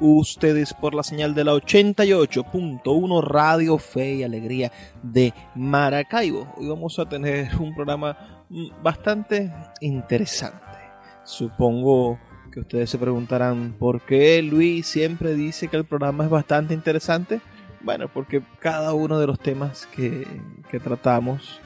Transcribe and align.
ustedes 0.00 0.74
por 0.74 0.94
la 0.94 1.02
señal 1.02 1.34
de 1.34 1.44
la 1.44 1.52
88.1 1.52 3.22
Radio 3.22 3.78
Fe 3.78 4.14
y 4.14 4.22
Alegría 4.22 4.72
de 5.02 5.32
Maracaibo. 5.54 6.52
Hoy 6.56 6.68
vamos 6.68 6.98
a 6.98 7.08
tener 7.08 7.54
un 7.60 7.74
programa 7.74 8.44
mm, 8.48 8.82
bastante 8.82 9.52
interesante. 9.80 10.58
Supongo 11.24 12.18
que 12.52 12.60
ustedes 12.60 12.90
se 12.90 12.98
preguntarán 12.98 13.74
por 13.78 14.02
qué 14.02 14.42
Luis 14.42 14.86
siempre 14.86 15.34
dice 15.34 15.68
que 15.68 15.76
el 15.76 15.84
programa 15.84 16.24
es 16.24 16.30
bastante 16.30 16.74
interesante. 16.74 17.40
Bueno, 17.80 18.08
porque 18.08 18.42
cada 18.60 18.94
uno 18.94 19.18
de 19.18 19.26
los 19.26 19.38
temas 19.38 19.86
que, 19.86 20.26
que 20.70 20.80
tratamos 20.80 21.60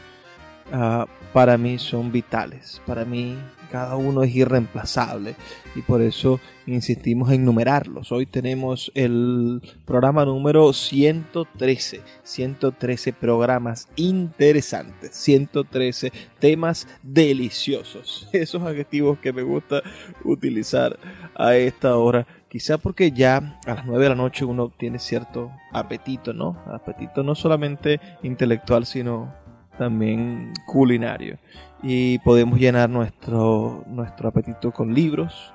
uh, 0.72 1.05
para 1.33 1.56
mí 1.58 1.78
son 1.78 2.10
vitales. 2.10 2.83
Para 2.86 3.05
mí 3.05 3.36
cada 3.70 3.97
uno 3.97 4.22
es 4.22 4.34
irreemplazable 4.34 5.34
y 5.74 5.83
por 5.83 6.02
eso 6.02 6.41
insistimos 6.66 7.30
en 7.30 7.44
numerarlos. 7.44 8.12
Hoy 8.12 8.27
tenemos 8.27 8.91
el 8.94 9.62
programa 9.84 10.25
número 10.25 10.72
113, 10.72 12.02
113 12.22 13.12
programas 13.12 13.88
interesantes, 13.97 15.14
113 15.14 16.12
temas 16.38 16.88
deliciosos. 17.02 18.28
Esos 18.33 18.62
adjetivos 18.62 19.19
que 19.19 19.33
me 19.33 19.42
gusta 19.42 19.82
utilizar 20.25 20.98
a 21.34 21.56
esta 21.56 21.97
hora 21.97 22.27
Quizá 22.48 22.78
porque 22.78 23.12
ya 23.12 23.58
a 23.66 23.75
las 23.75 23.84
9 23.84 24.03
de 24.03 24.08
la 24.08 24.14
noche 24.14 24.47
uno 24.47 24.72
tiene 24.75 24.98
cierto 24.98 25.53
apetito, 25.70 26.32
¿no? 26.32 26.56
Apetito 26.66 27.22
no 27.22 27.34
solamente 27.34 28.00
intelectual, 28.22 28.86
sino 28.86 29.34
también 29.79 30.53
culinario. 30.67 31.39
Y 31.83 32.19
podemos 32.19 32.59
llenar 32.59 32.91
nuestro, 32.91 33.84
nuestro 33.87 34.29
apetito 34.29 34.73
con 34.73 34.93
libros 34.93 35.53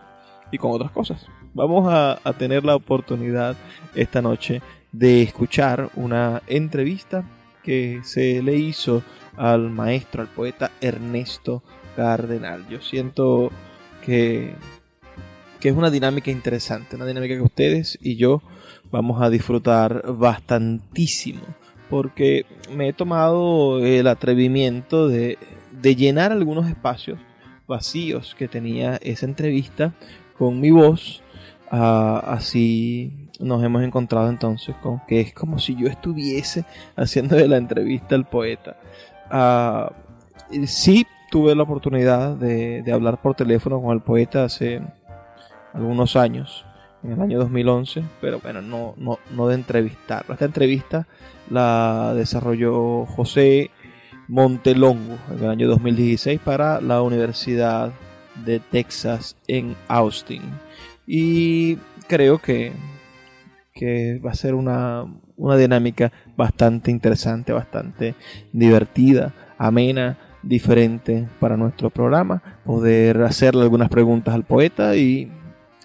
y 0.51 0.57
con 0.57 0.71
otras 0.71 0.91
cosas. 0.91 1.27
Vamos 1.53 1.85
a, 1.93 2.17
tener 2.37 2.63
la 2.63 2.75
oportunidad 2.75 3.55
esta 3.93 4.21
noche 4.21 4.61
de 4.91 5.21
escuchar 5.21 5.89
una 5.95 6.41
entrevista 6.47 7.23
que 7.61 8.01
se 8.03 8.41
le 8.41 8.55
hizo 8.55 9.03
al 9.37 9.69
maestro, 9.69 10.21
al 10.21 10.29
poeta 10.29 10.71
Ernesto 10.81 11.61
Cardenal. 11.95 12.67
Yo 12.69 12.81
siento 12.81 13.51
que 14.05 14.55
que 15.63 15.69
es 15.69 15.77
una 15.77 15.89
dinámica 15.89 16.29
interesante, 16.29 16.97
una 16.97 17.05
dinámica 17.05 17.35
que 17.35 17.41
ustedes 17.41 17.97
y 18.01 18.17
yo 18.17 18.41
vamos 18.91 19.21
a 19.21 19.29
disfrutar 19.29 20.03
bastantísimo, 20.11 21.39
porque 21.93 22.47
me 22.75 22.87
he 22.87 22.93
tomado 22.93 23.85
el 23.85 24.07
atrevimiento 24.07 25.07
de, 25.07 25.37
llenar 25.83 26.31
algunos 26.31 26.67
espacios 26.67 27.19
vacíos 27.67 28.33
que 28.35 28.47
tenía 28.47 28.95
esa 29.03 29.27
entrevista 29.27 29.93
con 30.35 30.59
mi 30.59 30.71
voz, 30.71 31.21
ah, 31.69 32.23
así 32.25 33.29
nos 33.39 33.63
hemos 33.63 33.83
encontrado 33.83 34.27
entonces 34.27 34.75
con 34.81 35.01
que 35.07 35.21
es 35.21 35.35
como 35.35 35.59
si 35.59 35.75
yo 35.75 35.87
estuviese 35.87 36.65
haciendo 36.95 37.35
de 37.35 37.47
la 37.47 37.57
entrevista 37.57 38.15
al 38.15 38.25
poeta. 38.25 38.75
Uh, 39.31 40.65
sí 40.65 41.05
tuve 41.29 41.53
la 41.53 41.61
oportunidad 41.61 42.35
de, 42.35 42.81
de 42.81 42.91
hablar 42.91 43.21
por 43.21 43.35
teléfono 43.35 43.79
con 43.79 43.91
el 43.91 44.01
poeta 44.01 44.45
hace 44.45 44.81
algunos 45.73 46.15
años, 46.15 46.65
en 47.03 47.11
el 47.11 47.21
año 47.21 47.39
2011, 47.39 48.03
pero 48.21 48.39
bueno, 48.39 48.61
no, 48.61 49.47
de 49.47 49.55
entrevistarlo. 49.55 50.33
Esta 50.33 50.45
entrevista 50.45 51.07
la 51.49 52.13
desarrolló 52.15 53.05
José 53.05 53.71
Montelongo 54.27 55.17
en 55.31 55.43
el 55.43 55.49
año 55.49 55.67
2016 55.67 56.39
para 56.39 56.79
la 56.81 57.01
Universidad 57.01 57.91
de 58.45 58.59
Texas 58.59 59.35
en 59.47 59.75
Austin. 59.87 60.41
Y 61.05 61.77
creo 62.07 62.39
que, 62.39 62.71
que 63.73 64.19
va 64.25 64.31
a 64.31 64.35
ser 64.35 64.55
una, 64.55 65.05
una 65.35 65.57
dinámica 65.57 66.11
bastante 66.37 66.89
interesante, 66.89 67.51
bastante 67.51 68.15
divertida, 68.53 69.33
amena, 69.57 70.17
diferente 70.41 71.27
para 71.39 71.57
nuestro 71.57 71.89
programa. 71.89 72.41
Poder 72.65 73.21
hacerle 73.23 73.63
algunas 73.63 73.89
preguntas 73.89 74.33
al 74.33 74.45
poeta 74.45 74.95
y 74.95 75.31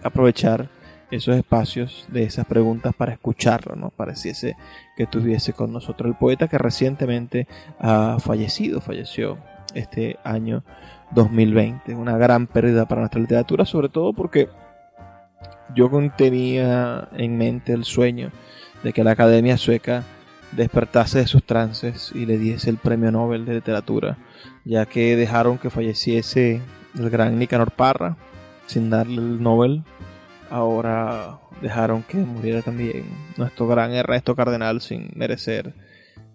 aprovechar 0.02 0.68
esos 1.10 1.36
espacios 1.36 2.06
de 2.08 2.24
esas 2.24 2.46
preguntas 2.46 2.94
para 2.94 3.12
escucharlo, 3.12 3.76
¿no? 3.76 3.90
Pareciese 3.90 4.56
que 4.96 5.04
estuviese 5.04 5.52
con 5.52 5.72
nosotros 5.72 6.10
el 6.10 6.16
poeta 6.16 6.48
que 6.48 6.58
recientemente 6.58 7.46
ha 7.78 8.18
fallecido, 8.20 8.80
falleció 8.80 9.38
este 9.74 10.18
año 10.24 10.64
2020. 11.12 11.94
Una 11.94 12.18
gran 12.18 12.46
pérdida 12.46 12.86
para 12.86 13.02
nuestra 13.02 13.20
literatura, 13.20 13.64
sobre 13.64 13.88
todo 13.88 14.12
porque 14.12 14.48
yo 15.74 15.90
tenía 16.16 17.08
en 17.16 17.38
mente 17.38 17.72
el 17.72 17.84
sueño 17.84 18.30
de 18.82 18.92
que 18.92 19.04
la 19.04 19.12
Academia 19.12 19.56
Sueca 19.56 20.04
despertase 20.52 21.18
de 21.18 21.26
sus 21.26 21.44
trances 21.44 22.12
y 22.14 22.26
le 22.26 22.38
diese 22.38 22.70
el 22.70 22.78
premio 22.78 23.10
Nobel 23.10 23.44
de 23.44 23.54
literatura, 23.54 24.16
ya 24.64 24.86
que 24.86 25.16
dejaron 25.16 25.58
que 25.58 25.70
falleciese 25.70 26.62
el 26.98 27.10
gran 27.10 27.38
Nicanor 27.38 27.72
Parra, 27.72 28.16
sin 28.66 28.90
darle 28.90 29.16
el 29.16 29.42
Nobel. 29.42 29.84
Ahora 30.50 31.40
dejaron 31.60 32.02
que 32.02 32.16
muriera 32.16 32.62
también 32.62 33.04
nuestro 33.36 33.66
gran 33.66 33.92
Ernesto 33.92 34.34
Cardenal 34.34 34.80
sin 34.80 35.10
merecer, 35.14 35.74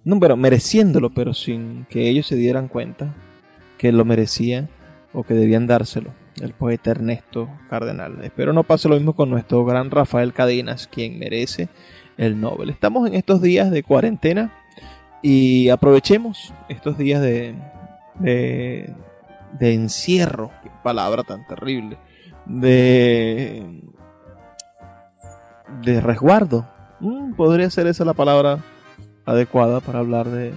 no, 0.03 0.19
pero 0.19 0.35
mereciéndolo, 0.35 1.13
pero 1.13 1.33
sin 1.33 1.85
que 1.89 2.09
ellos 2.09 2.27
se 2.27 2.35
dieran 2.35 2.67
cuenta 2.67 3.15
que 3.77 3.91
lo 3.91 4.05
merecía 4.05 4.67
o 5.13 5.23
que 5.23 5.33
debían 5.33 5.67
dárselo. 5.67 6.11
El 6.41 6.53
poeta 6.53 6.91
Ernesto 6.91 7.47
Cardenal. 7.69 8.23
Espero 8.23 8.53
no 8.53 8.63
pase 8.63 8.89
lo 8.89 8.95
mismo 8.95 9.13
con 9.13 9.29
nuestro 9.29 9.63
gran 9.65 9.91
Rafael 9.91 10.33
Cadenas, 10.33 10.87
quien 10.87 11.19
merece 11.19 11.69
el 12.17 12.41
Nobel. 12.41 12.69
Estamos 12.69 13.07
en 13.07 13.13
estos 13.13 13.41
días 13.41 13.71
de 13.71 13.83
cuarentena 13.83 14.51
y 15.21 15.69
aprovechemos 15.69 16.53
estos 16.69 16.97
días 16.97 17.21
de, 17.21 17.55
de, 18.19 18.93
de 19.59 19.73
encierro, 19.73 20.51
qué 20.63 20.69
palabra 20.83 21.23
tan 21.23 21.47
terrible, 21.47 21.97
de, 22.45 23.81
de 25.81 26.01
resguardo. 26.01 26.67
Mm, 26.99 27.33
podría 27.33 27.69
ser 27.69 27.87
esa 27.87 28.05
la 28.05 28.13
palabra 28.13 28.59
adecuada 29.25 29.79
para 29.79 29.99
hablar 29.99 30.29
de, 30.29 30.53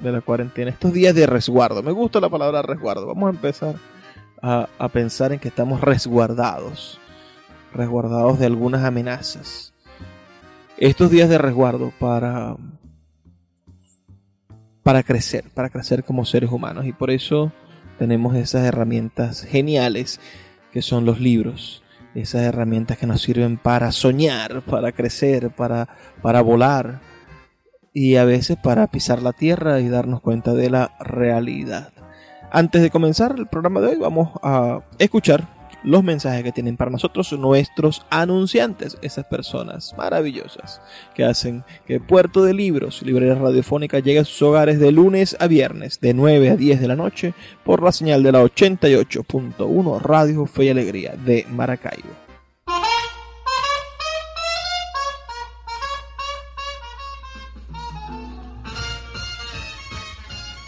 de 0.00 0.12
la 0.12 0.20
cuarentena. 0.20 0.70
Estos 0.70 0.92
días 0.92 1.14
de 1.14 1.26
resguardo. 1.26 1.82
Me 1.82 1.92
gusta 1.92 2.20
la 2.20 2.28
palabra 2.28 2.62
resguardo. 2.62 3.06
Vamos 3.06 3.26
a 3.28 3.30
empezar 3.30 3.76
a, 4.42 4.68
a 4.78 4.88
pensar 4.88 5.32
en 5.32 5.38
que 5.38 5.48
estamos 5.48 5.80
resguardados. 5.80 7.00
Resguardados 7.72 8.38
de 8.38 8.46
algunas 8.46 8.84
amenazas. 8.84 9.72
Estos 10.76 11.10
días 11.10 11.28
de 11.28 11.38
resguardo 11.38 11.92
para 11.98 12.56
para 14.84 15.02
crecer, 15.02 15.46
para 15.54 15.70
crecer 15.70 16.04
como 16.04 16.24
seres 16.26 16.52
humanos 16.52 16.86
y 16.86 16.92
por 16.92 17.10
eso 17.10 17.52
tenemos 17.98 18.36
esas 18.36 18.64
herramientas 18.64 19.42
geniales 19.42 20.20
que 20.72 20.82
son 20.82 21.06
los 21.06 21.20
libros, 21.20 21.82
esas 22.14 22.42
herramientas 22.42 22.98
que 22.98 23.06
nos 23.06 23.22
sirven 23.22 23.56
para 23.56 23.92
soñar, 23.92 24.62
para 24.62 24.92
crecer, 24.92 25.50
para, 25.50 25.88
para 26.22 26.42
volar 26.42 27.00
y 27.92 28.16
a 28.16 28.24
veces 28.24 28.56
para 28.62 28.86
pisar 28.88 29.22
la 29.22 29.32
tierra 29.32 29.80
y 29.80 29.88
darnos 29.88 30.20
cuenta 30.20 30.52
de 30.52 30.70
la 30.70 30.96
realidad. 31.00 31.92
Antes 32.50 32.82
de 32.82 32.90
comenzar 32.90 33.34
el 33.38 33.46
programa 33.46 33.80
de 33.80 33.88
hoy 33.88 33.96
vamos 33.96 34.30
a 34.42 34.80
escuchar 34.98 35.53
los 35.84 36.02
mensajes 36.02 36.42
que 36.42 36.52
tienen 36.52 36.76
para 36.76 36.90
nosotros 36.90 37.32
nuestros 37.32 38.04
anunciantes, 38.10 38.98
esas 39.02 39.26
personas 39.26 39.94
maravillosas 39.96 40.80
que 41.14 41.24
hacen 41.24 41.64
que 41.86 42.00
Puerto 42.00 42.42
de 42.42 42.54
Libros, 42.54 43.02
librería 43.02 43.34
radiofónica, 43.34 43.98
llegue 43.98 44.20
a 44.20 44.24
sus 44.24 44.40
hogares 44.42 44.80
de 44.80 44.92
lunes 44.92 45.36
a 45.38 45.46
viernes, 45.46 46.00
de 46.00 46.14
9 46.14 46.50
a 46.50 46.56
10 46.56 46.80
de 46.80 46.88
la 46.88 46.96
noche, 46.96 47.34
por 47.64 47.82
la 47.82 47.92
señal 47.92 48.22
de 48.22 48.32
la 48.32 48.42
88.1 48.42 50.00
Radio 50.00 50.46
Fe 50.46 50.64
y 50.64 50.68
Alegría 50.70 51.14
de 51.24 51.46
Maracaibo. 51.50 52.23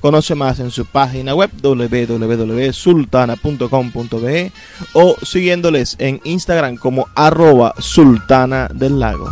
Conoce 0.00 0.34
más 0.34 0.58
en 0.60 0.70
su 0.70 0.86
página 0.86 1.34
web 1.34 1.50
www.sultana.com.be 1.60 4.52
o 4.92 5.16
siguiéndoles 5.22 5.96
en 5.98 6.20
Instagram 6.24 6.76
como 6.76 7.08
arroba 7.14 7.74
sultana 7.78 8.68
del 8.72 9.00
lago. 9.00 9.28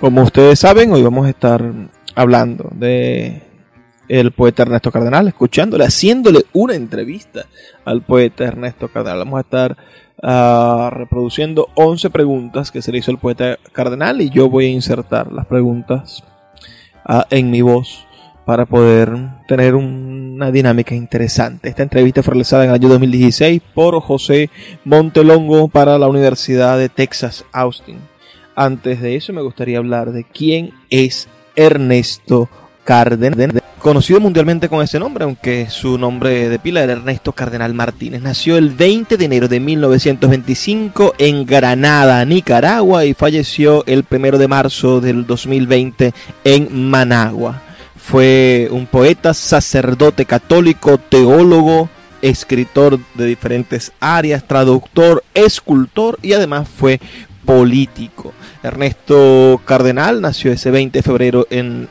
Como 0.00 0.22
ustedes 0.22 0.58
saben, 0.60 0.92
hoy 0.92 1.02
vamos 1.02 1.26
a 1.26 1.30
estar 1.30 1.72
hablando 2.14 2.70
de 2.74 3.45
el 4.08 4.32
poeta 4.32 4.62
Ernesto 4.62 4.90
Cardenal, 4.90 5.28
escuchándole, 5.28 5.84
haciéndole 5.84 6.44
una 6.52 6.74
entrevista 6.74 7.46
al 7.84 8.02
poeta 8.02 8.44
Ernesto 8.44 8.88
Cardenal. 8.88 9.18
Vamos 9.18 9.38
a 9.38 9.40
estar 9.42 9.76
uh, 10.22 10.90
reproduciendo 10.90 11.68
11 11.74 12.10
preguntas 12.10 12.70
que 12.70 12.82
se 12.82 12.92
le 12.92 12.98
hizo 12.98 13.10
el 13.10 13.18
poeta 13.18 13.58
Cardenal 13.72 14.20
y 14.20 14.30
yo 14.30 14.48
voy 14.48 14.66
a 14.66 14.70
insertar 14.70 15.32
las 15.32 15.46
preguntas 15.46 16.24
uh, 17.08 17.22
en 17.30 17.50
mi 17.50 17.62
voz 17.62 18.06
para 18.44 18.64
poder 18.64 19.10
tener 19.48 19.74
una 19.74 20.52
dinámica 20.52 20.94
interesante. 20.94 21.68
Esta 21.68 21.82
entrevista 21.82 22.22
fue 22.22 22.34
realizada 22.34 22.62
en 22.62 22.70
el 22.70 22.76
año 22.76 22.88
2016 22.90 23.60
por 23.74 24.00
José 24.00 24.50
Montelongo 24.84 25.66
para 25.66 25.98
la 25.98 26.06
Universidad 26.06 26.78
de 26.78 26.88
Texas 26.88 27.44
Austin. 27.52 27.98
Antes 28.54 29.02
de 29.02 29.16
eso 29.16 29.32
me 29.32 29.42
gustaría 29.42 29.78
hablar 29.78 30.12
de 30.12 30.22
quién 30.22 30.70
es 30.90 31.28
Ernesto 31.56 32.48
Cardenal 32.84 33.65
conocido 33.86 34.18
mundialmente 34.18 34.68
con 34.68 34.82
ese 34.82 34.98
nombre, 34.98 35.22
aunque 35.22 35.70
su 35.70 35.96
nombre 35.96 36.48
de 36.48 36.58
pila 36.58 36.82
era 36.82 36.94
Ernesto 36.94 37.30
Cardenal 37.30 37.72
Martínez. 37.72 38.20
Nació 38.20 38.56
el 38.56 38.70
20 38.70 39.16
de 39.16 39.24
enero 39.24 39.46
de 39.46 39.60
1925 39.60 41.14
en 41.18 41.46
Granada, 41.46 42.24
Nicaragua, 42.24 43.04
y 43.04 43.14
falleció 43.14 43.84
el 43.86 44.04
1 44.10 44.38
de 44.38 44.48
marzo 44.48 45.00
del 45.00 45.24
2020 45.24 46.12
en 46.42 46.90
Managua. 46.90 47.62
Fue 47.96 48.66
un 48.72 48.86
poeta, 48.86 49.32
sacerdote 49.34 50.24
católico, 50.24 50.98
teólogo, 50.98 51.88
escritor 52.22 52.98
de 53.14 53.26
diferentes 53.26 53.92
áreas, 54.00 54.48
traductor, 54.48 55.22
escultor 55.32 56.18
y 56.22 56.32
además 56.32 56.68
fue 56.68 57.00
político. 57.44 58.32
Ernesto 58.64 59.60
Cardenal 59.64 60.20
nació 60.20 60.50
ese 60.50 60.72
20 60.72 60.98
de 60.98 61.02
febrero 61.04 61.46
en 61.50 61.88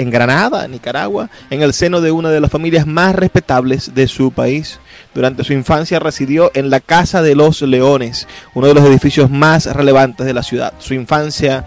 en 0.00 0.10
Granada, 0.10 0.66
Nicaragua, 0.66 1.28
en 1.50 1.60
el 1.60 1.74
seno 1.74 2.00
de 2.00 2.10
una 2.10 2.30
de 2.30 2.40
las 2.40 2.50
familias 2.50 2.86
más 2.86 3.14
respetables 3.14 3.94
de 3.94 4.08
su 4.08 4.32
país. 4.32 4.80
Durante 5.14 5.44
su 5.44 5.52
infancia 5.52 5.98
residió 5.98 6.50
en 6.54 6.70
la 6.70 6.80
Casa 6.80 7.20
de 7.20 7.34
los 7.34 7.60
Leones, 7.60 8.26
uno 8.54 8.66
de 8.66 8.74
los 8.74 8.84
edificios 8.84 9.30
más 9.30 9.66
relevantes 9.66 10.24
de 10.24 10.32
la 10.32 10.42
ciudad. 10.42 10.72
Su 10.78 10.94
infancia 10.94 11.66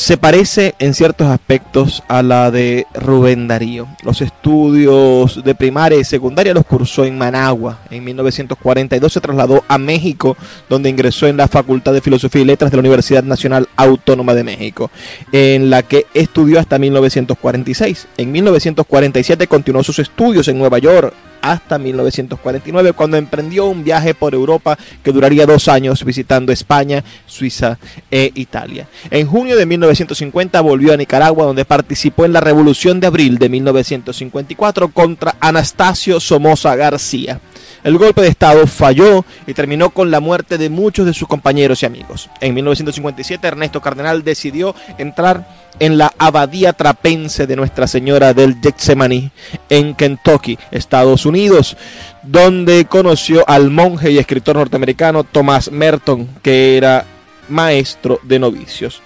se 0.00 0.16
parece 0.16 0.74
en 0.78 0.94
ciertos 0.94 1.26
aspectos 1.26 2.02
a 2.08 2.22
la 2.22 2.50
de 2.50 2.86
Rubén 2.94 3.46
Darío. 3.46 3.86
Los 4.02 4.22
estudios 4.22 5.44
de 5.44 5.54
primaria 5.54 5.98
y 5.98 6.04
secundaria 6.04 6.54
los 6.54 6.64
cursó 6.64 7.04
en 7.04 7.18
Managua. 7.18 7.80
En 7.90 8.02
1942 8.04 9.12
se 9.12 9.20
trasladó 9.20 9.62
a 9.68 9.76
México, 9.76 10.38
donde 10.70 10.88
ingresó 10.88 11.26
en 11.26 11.36
la 11.36 11.48
Facultad 11.48 11.92
de 11.92 12.00
Filosofía 12.00 12.40
y 12.40 12.46
Letras 12.46 12.70
de 12.70 12.78
la 12.78 12.80
Universidad 12.80 13.24
Nacional 13.24 13.68
Autónoma 13.76 14.32
de 14.32 14.42
México, 14.42 14.90
en 15.32 15.68
la 15.68 15.82
que 15.82 16.06
estudió 16.14 16.58
hasta 16.60 16.78
1946. 16.78 18.08
En 18.16 18.32
1947 18.32 19.48
continuó 19.48 19.82
sus 19.82 19.98
estudios 19.98 20.48
en 20.48 20.58
Nueva 20.58 20.78
York, 20.78 21.12
hasta 21.42 21.78
1949, 21.78 22.92
cuando 22.92 23.16
emprendió 23.16 23.66
un 23.66 23.84
viaje 23.84 24.14
por 24.14 24.34
Europa 24.34 24.78
que 25.02 25.12
duraría 25.12 25.46
dos 25.46 25.68
años 25.68 26.04
visitando 26.04 26.52
España, 26.52 27.04
Suiza 27.26 27.78
e 28.10 28.30
Italia. 28.34 28.88
En 29.10 29.26
junio 29.26 29.56
de 29.56 29.66
1950 29.66 30.60
volvió 30.60 30.92
a 30.92 30.96
Nicaragua, 30.96 31.46
donde 31.46 31.64
participó 31.64 32.24
en 32.24 32.32
la 32.32 32.40
Revolución 32.40 33.00
de 33.00 33.06
Abril 33.06 33.38
de 33.38 33.48
1954 33.48 34.88
contra 34.88 35.36
Anastasio 35.40 36.20
Somoza 36.20 36.76
García. 36.76 37.40
El 37.82 37.96
golpe 37.96 38.20
de 38.20 38.28
Estado 38.28 38.66
falló 38.66 39.24
y 39.46 39.54
terminó 39.54 39.90
con 39.90 40.10
la 40.10 40.20
muerte 40.20 40.58
de 40.58 40.68
muchos 40.68 41.06
de 41.06 41.14
sus 41.14 41.26
compañeros 41.26 41.82
y 41.82 41.86
amigos. 41.86 42.28
En 42.40 42.54
1957 42.54 43.46
Ernesto 43.46 43.80
Cardenal 43.80 44.22
decidió 44.22 44.74
entrar 44.98 45.46
en 45.78 45.96
la 45.96 46.12
abadía 46.18 46.74
trapense 46.74 47.46
de 47.46 47.56
Nuestra 47.56 47.86
Señora 47.86 48.34
del 48.34 48.56
Getsemaní 48.60 49.30
en 49.70 49.94
Kentucky, 49.94 50.58
Estados 50.70 51.24
Unidos, 51.24 51.76
donde 52.22 52.84
conoció 52.84 53.48
al 53.48 53.70
monje 53.70 54.10
y 54.10 54.18
escritor 54.18 54.56
norteamericano 54.56 55.24
Thomas 55.24 55.70
Merton, 55.70 56.28
que 56.42 56.76
era 56.76 57.06
maestro 57.48 58.20
de 58.22 58.38
novicios. 58.38 59.00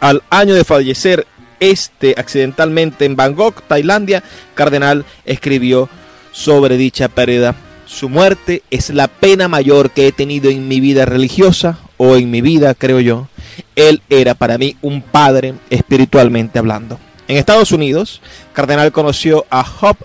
Al 0.00 0.22
año 0.30 0.54
de 0.54 0.64
fallecer 0.64 1.26
este 1.60 2.16
accidentalmente 2.18 3.04
en 3.04 3.14
Bangkok, 3.14 3.62
Tailandia, 3.68 4.24
Cardenal 4.54 5.04
escribió 5.24 5.88
sobre 6.32 6.76
dicha 6.76 7.08
pérdida. 7.08 7.54
Su 7.92 8.08
muerte 8.08 8.62
es 8.70 8.88
la 8.88 9.06
pena 9.06 9.48
mayor 9.48 9.90
que 9.90 10.06
he 10.06 10.12
tenido 10.12 10.50
en 10.50 10.66
mi 10.66 10.80
vida 10.80 11.04
religiosa 11.04 11.78
o 11.98 12.16
en 12.16 12.30
mi 12.30 12.40
vida, 12.40 12.74
creo 12.74 13.00
yo, 13.00 13.28
él 13.76 14.00
era 14.08 14.32
para 14.34 14.56
mí 14.56 14.76
un 14.80 15.02
padre 15.02 15.54
espiritualmente 15.68 16.58
hablando. 16.58 16.98
En 17.28 17.36
Estados 17.36 17.70
Unidos, 17.70 18.22
Cardenal 18.54 18.92
conoció 18.92 19.44
a 19.50 19.64
Hop 19.82 19.98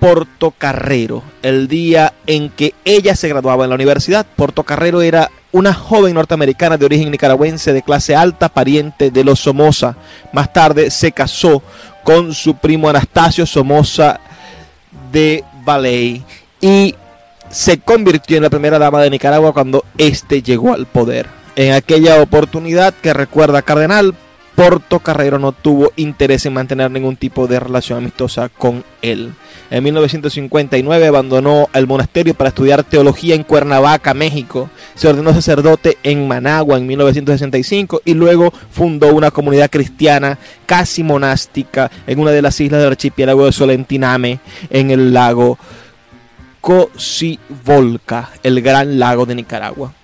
Portocarrero 0.00 1.22
el 1.40 1.68
día 1.68 2.14
en 2.26 2.50
que 2.50 2.74
ella 2.84 3.14
se 3.14 3.28
graduaba 3.28 3.62
en 3.62 3.70
la 3.70 3.76
universidad. 3.76 4.26
Portocarrero 4.34 5.00
era 5.00 5.30
una 5.52 5.74
joven 5.74 6.14
norteamericana 6.14 6.76
de 6.76 6.84
origen 6.84 7.12
nicaragüense 7.12 7.72
de 7.72 7.82
clase 7.82 8.16
alta, 8.16 8.48
pariente 8.48 9.12
de 9.12 9.22
los 9.22 9.38
Somoza. 9.38 9.96
Más 10.32 10.52
tarde 10.52 10.90
se 10.90 11.12
casó 11.12 11.62
con 12.02 12.34
su 12.34 12.56
primo 12.56 12.88
Anastasio 12.88 13.46
Somoza 13.46 14.18
de 15.12 15.44
Ballet 15.64 16.22
y 16.60 16.94
se 17.50 17.78
convirtió 17.78 18.36
en 18.36 18.42
la 18.42 18.50
primera 18.50 18.78
dama 18.78 19.02
de 19.02 19.10
Nicaragua 19.10 19.52
cuando 19.52 19.84
éste 19.96 20.42
llegó 20.42 20.74
al 20.74 20.86
poder. 20.86 21.26
En 21.56 21.72
aquella 21.72 22.22
oportunidad 22.22 22.94
que 22.94 23.12
recuerda 23.12 23.62
Cardenal, 23.62 24.14
Porto 24.54 24.98
Carrero 24.98 25.38
no 25.38 25.52
tuvo 25.52 25.92
interés 25.94 26.44
en 26.44 26.52
mantener 26.52 26.90
ningún 26.90 27.14
tipo 27.14 27.46
de 27.46 27.60
relación 27.60 27.98
amistosa 27.98 28.48
con 28.48 28.82
él. 29.02 29.32
En 29.70 29.84
1959 29.84 31.06
abandonó 31.06 31.68
el 31.72 31.86
monasterio 31.86 32.34
para 32.34 32.48
estudiar 32.48 32.82
teología 32.82 33.36
en 33.36 33.44
Cuernavaca, 33.44 34.14
México. 34.14 34.68
Se 34.96 35.06
ordenó 35.06 35.32
sacerdote 35.32 35.98
en 36.02 36.26
Managua 36.26 36.76
en 36.76 36.88
1965 36.88 38.02
y 38.04 38.14
luego 38.14 38.52
fundó 38.70 39.14
una 39.14 39.30
comunidad 39.30 39.70
cristiana 39.70 40.38
casi 40.66 41.04
monástica 41.04 41.88
en 42.08 42.18
una 42.18 42.32
de 42.32 42.42
las 42.42 42.60
islas 42.60 42.80
del 42.80 42.90
archipiélago 42.90 43.46
de 43.46 43.52
Solentiname, 43.52 44.40
en 44.70 44.90
el 44.90 45.12
lago 45.12 45.56
Cocivolca, 46.68 48.28
el 48.42 48.60
gran 48.60 48.98
lago 48.98 49.24
de 49.24 49.34
Nicaragua. 49.34 49.94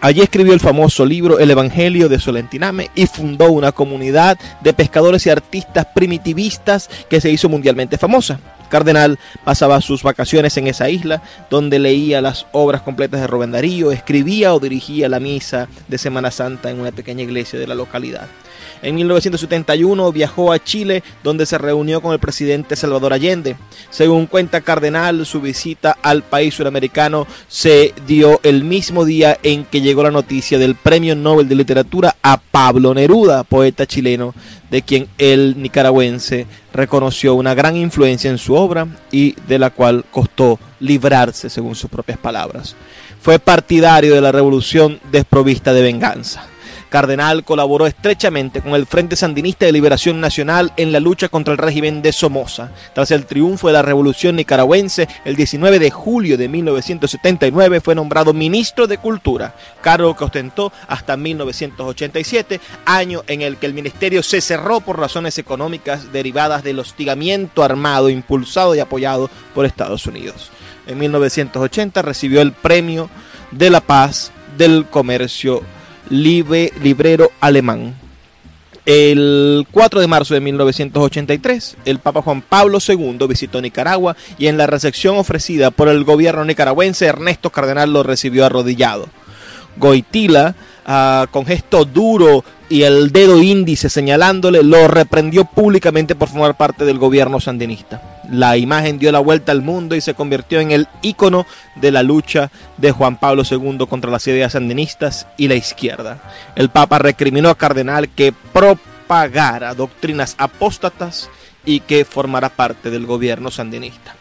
Allí 0.00 0.20
escribió 0.20 0.54
el 0.54 0.60
famoso 0.60 1.04
libro 1.04 1.40
El 1.40 1.50
Evangelio 1.50 2.08
de 2.08 2.20
Solentiname 2.20 2.92
y 2.94 3.06
fundó 3.06 3.50
una 3.50 3.72
comunidad 3.72 4.38
de 4.60 4.74
pescadores 4.74 5.26
y 5.26 5.30
artistas 5.30 5.88
primitivistas 5.92 6.88
que 7.10 7.20
se 7.20 7.32
hizo 7.32 7.48
mundialmente 7.48 7.98
famosa. 7.98 8.38
Cardenal 8.68 9.18
pasaba 9.42 9.80
sus 9.80 10.04
vacaciones 10.04 10.56
en 10.56 10.68
esa 10.68 10.88
isla, 10.88 11.20
donde 11.50 11.80
leía 11.80 12.20
las 12.20 12.46
obras 12.52 12.82
completas 12.82 13.20
de 13.20 13.26
Rubén 13.26 13.50
Darío, 13.50 13.90
escribía 13.90 14.54
o 14.54 14.60
dirigía 14.60 15.08
la 15.08 15.18
misa 15.18 15.66
de 15.88 15.98
Semana 15.98 16.30
Santa 16.30 16.70
en 16.70 16.78
una 16.78 16.92
pequeña 16.92 17.24
iglesia 17.24 17.58
de 17.58 17.66
la 17.66 17.74
localidad. 17.74 18.28
En 18.82 18.96
1971 18.96 20.10
viajó 20.10 20.52
a 20.52 20.62
Chile 20.62 21.04
donde 21.22 21.46
se 21.46 21.56
reunió 21.56 22.02
con 22.02 22.12
el 22.12 22.18
presidente 22.18 22.74
Salvador 22.74 23.12
Allende. 23.12 23.56
Según 23.90 24.26
cuenta 24.26 24.60
Cardenal, 24.60 25.24
su 25.24 25.40
visita 25.40 25.96
al 26.02 26.22
país 26.22 26.54
suramericano 26.54 27.28
se 27.46 27.94
dio 28.06 28.40
el 28.42 28.64
mismo 28.64 29.04
día 29.04 29.38
en 29.44 29.64
que 29.64 29.80
llegó 29.80 30.02
la 30.02 30.10
noticia 30.10 30.58
del 30.58 30.74
Premio 30.74 31.14
Nobel 31.14 31.48
de 31.48 31.54
Literatura 31.54 32.16
a 32.22 32.38
Pablo 32.38 32.92
Neruda, 32.92 33.44
poeta 33.44 33.86
chileno, 33.86 34.34
de 34.68 34.82
quien 34.82 35.06
el 35.16 35.54
nicaragüense 35.62 36.46
reconoció 36.72 37.34
una 37.34 37.54
gran 37.54 37.76
influencia 37.76 38.30
en 38.30 38.38
su 38.38 38.54
obra 38.54 38.88
y 39.12 39.36
de 39.46 39.58
la 39.60 39.70
cual 39.70 40.04
costó 40.10 40.58
librarse, 40.80 41.48
según 41.50 41.76
sus 41.76 41.88
propias 41.88 42.18
palabras. 42.18 42.74
Fue 43.20 43.38
partidario 43.38 44.14
de 44.14 44.20
la 44.20 44.32
revolución 44.32 44.98
desprovista 45.12 45.72
de 45.72 45.82
venganza. 45.82 46.51
Cardenal 46.92 47.42
colaboró 47.42 47.86
estrechamente 47.86 48.60
con 48.60 48.74
el 48.74 48.84
Frente 48.84 49.16
Sandinista 49.16 49.64
de 49.64 49.72
Liberación 49.72 50.20
Nacional 50.20 50.74
en 50.76 50.92
la 50.92 51.00
lucha 51.00 51.30
contra 51.30 51.52
el 51.52 51.58
régimen 51.58 52.02
de 52.02 52.12
Somoza. 52.12 52.70
Tras 52.94 53.10
el 53.12 53.24
triunfo 53.24 53.68
de 53.68 53.72
la 53.72 53.80
Revolución 53.80 54.36
Nicaragüense, 54.36 55.08
el 55.24 55.34
19 55.34 55.78
de 55.78 55.90
julio 55.90 56.36
de 56.36 56.50
1979 56.50 57.80
fue 57.80 57.94
nombrado 57.94 58.34
ministro 58.34 58.86
de 58.86 58.98
Cultura, 58.98 59.54
cargo 59.80 60.14
que 60.14 60.24
ostentó 60.24 60.70
hasta 60.86 61.16
1987, 61.16 62.60
año 62.84 63.22
en 63.26 63.40
el 63.40 63.56
que 63.56 63.64
el 63.64 63.72
ministerio 63.72 64.22
se 64.22 64.42
cerró 64.42 64.80
por 64.80 64.98
razones 65.00 65.38
económicas 65.38 66.12
derivadas 66.12 66.62
del 66.62 66.78
hostigamiento 66.78 67.64
armado 67.64 68.10
impulsado 68.10 68.74
y 68.74 68.80
apoyado 68.80 69.30
por 69.54 69.64
Estados 69.64 70.06
Unidos. 70.06 70.50
En 70.86 70.98
1980 70.98 72.02
recibió 72.02 72.42
el 72.42 72.52
Premio 72.52 73.08
de 73.50 73.70
la 73.70 73.80
Paz 73.80 74.30
del 74.58 74.84
Comercio 74.84 75.62
librero 76.10 77.30
alemán. 77.40 77.94
El 78.84 79.64
4 79.70 80.00
de 80.00 80.06
marzo 80.08 80.34
de 80.34 80.40
1983, 80.40 81.76
el 81.84 82.00
Papa 82.00 82.20
Juan 82.20 82.42
Pablo 82.42 82.78
II 82.86 83.26
visitó 83.28 83.60
Nicaragua 83.60 84.16
y 84.38 84.48
en 84.48 84.56
la 84.56 84.66
recepción 84.66 85.16
ofrecida 85.16 85.70
por 85.70 85.88
el 85.88 86.02
gobierno 86.02 86.44
nicaragüense, 86.44 87.06
Ernesto 87.06 87.50
Cardenal 87.50 87.92
lo 87.92 88.02
recibió 88.02 88.44
arrodillado. 88.44 89.08
Goitila, 89.76 90.56
ah, 90.84 91.26
con 91.30 91.46
gesto 91.46 91.84
duro 91.84 92.44
y 92.68 92.82
el 92.82 93.12
dedo 93.12 93.40
índice 93.40 93.88
señalándole, 93.88 94.64
lo 94.64 94.88
reprendió 94.88 95.44
públicamente 95.44 96.16
por 96.16 96.28
formar 96.28 96.56
parte 96.56 96.84
del 96.84 96.98
gobierno 96.98 97.38
sandinista. 97.38 98.21
La 98.32 98.56
imagen 98.56 98.98
dio 98.98 99.12
la 99.12 99.18
vuelta 99.18 99.52
al 99.52 99.60
mundo 99.60 99.94
y 99.94 100.00
se 100.00 100.14
convirtió 100.14 100.58
en 100.58 100.70
el 100.70 100.88
ícono 101.02 101.44
de 101.76 101.90
la 101.90 102.02
lucha 102.02 102.50
de 102.78 102.90
Juan 102.90 103.18
Pablo 103.18 103.42
II 103.48 103.86
contra 103.86 104.10
las 104.10 104.26
ideas 104.26 104.52
sandinistas 104.52 105.26
y 105.36 105.48
la 105.48 105.54
izquierda. 105.54 106.18
El 106.56 106.70
Papa 106.70 106.98
recriminó 106.98 107.50
a 107.50 107.58
Cardenal 107.58 108.08
que 108.08 108.32
propagara 108.32 109.74
doctrinas 109.74 110.34
apóstatas 110.38 111.28
y 111.66 111.80
que 111.80 112.06
formara 112.06 112.48
parte 112.48 112.88
del 112.88 113.04
gobierno 113.04 113.50
sandinista. 113.50 114.16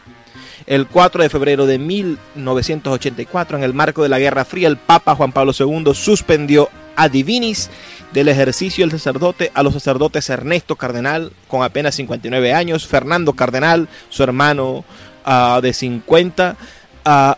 El 0.68 0.88
4 0.88 1.24
de 1.24 1.30
febrero 1.30 1.66
de 1.66 1.80
1984, 1.80 3.58
en 3.58 3.64
el 3.64 3.74
marco 3.74 4.04
de 4.04 4.10
la 4.10 4.20
Guerra 4.20 4.46
Fría, 4.46 4.68
el 4.68 4.78
Papa 4.78 5.16
Juan 5.16 5.32
Pablo 5.32 5.54
II 5.58 5.94
suspendió 5.94 6.70
a 6.96 7.10
Divinis 7.10 7.70
del 8.14 8.28
ejercicio 8.28 8.84
del 8.86 8.92
sacerdote 8.92 9.52
a 9.54 9.64
los 9.64 9.74
sacerdotes 9.74 10.30
Ernesto 10.30 10.76
Cardenal, 10.76 11.32
con 11.48 11.64
apenas 11.64 11.96
59 11.96 12.54
años, 12.54 12.88
Fernando 12.88 13.34
Cardenal, 13.34 13.88
su 14.10 14.24
hermano 14.24 14.84
ah, 15.26 15.60
de 15.62 15.74
50, 15.74 16.58
a 17.06 17.38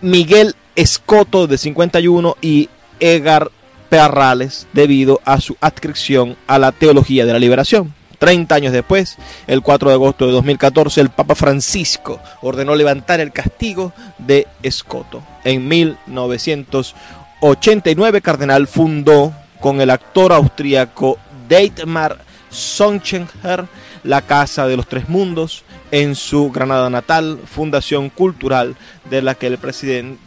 Miguel 0.00 0.54
Escoto 0.74 1.46
de 1.46 1.58
51 1.58 2.36
y 2.40 2.68
Edgar 3.00 3.50
Perrales 3.88 4.66
debido 4.72 5.20
a 5.24 5.40
su 5.40 5.56
adscripción 5.60 6.36
a 6.46 6.58
la 6.58 6.72
teología 6.72 7.26
de 7.26 7.32
la 7.32 7.38
liberación. 7.38 7.94
30 8.22 8.54
años 8.54 8.72
después, 8.72 9.18
el 9.48 9.62
4 9.62 9.88
de 9.88 9.94
agosto 9.96 10.26
de 10.26 10.32
2014, 10.32 11.00
el 11.00 11.10
Papa 11.10 11.34
Francisco 11.34 12.20
ordenó 12.40 12.76
levantar 12.76 13.18
el 13.18 13.32
castigo 13.32 13.92
de 14.16 14.46
Escoto. 14.62 15.24
En 15.42 15.66
1989, 15.66 18.20
Cardenal 18.20 18.68
fundó 18.68 19.32
con 19.58 19.80
el 19.80 19.90
actor 19.90 20.32
austríaco 20.32 21.18
Deitmar 21.48 22.18
Sonchenger, 22.48 23.66
la 24.04 24.22
Casa 24.22 24.68
de 24.68 24.76
los 24.76 24.86
Tres 24.86 25.08
Mundos, 25.08 25.64
en 25.90 26.14
su 26.14 26.52
Granada 26.52 26.90
natal, 26.90 27.40
fundación 27.44 28.08
cultural 28.08 28.76
de 29.10 29.20
la 29.20 29.34
que, 29.34 29.48
el 29.48 29.58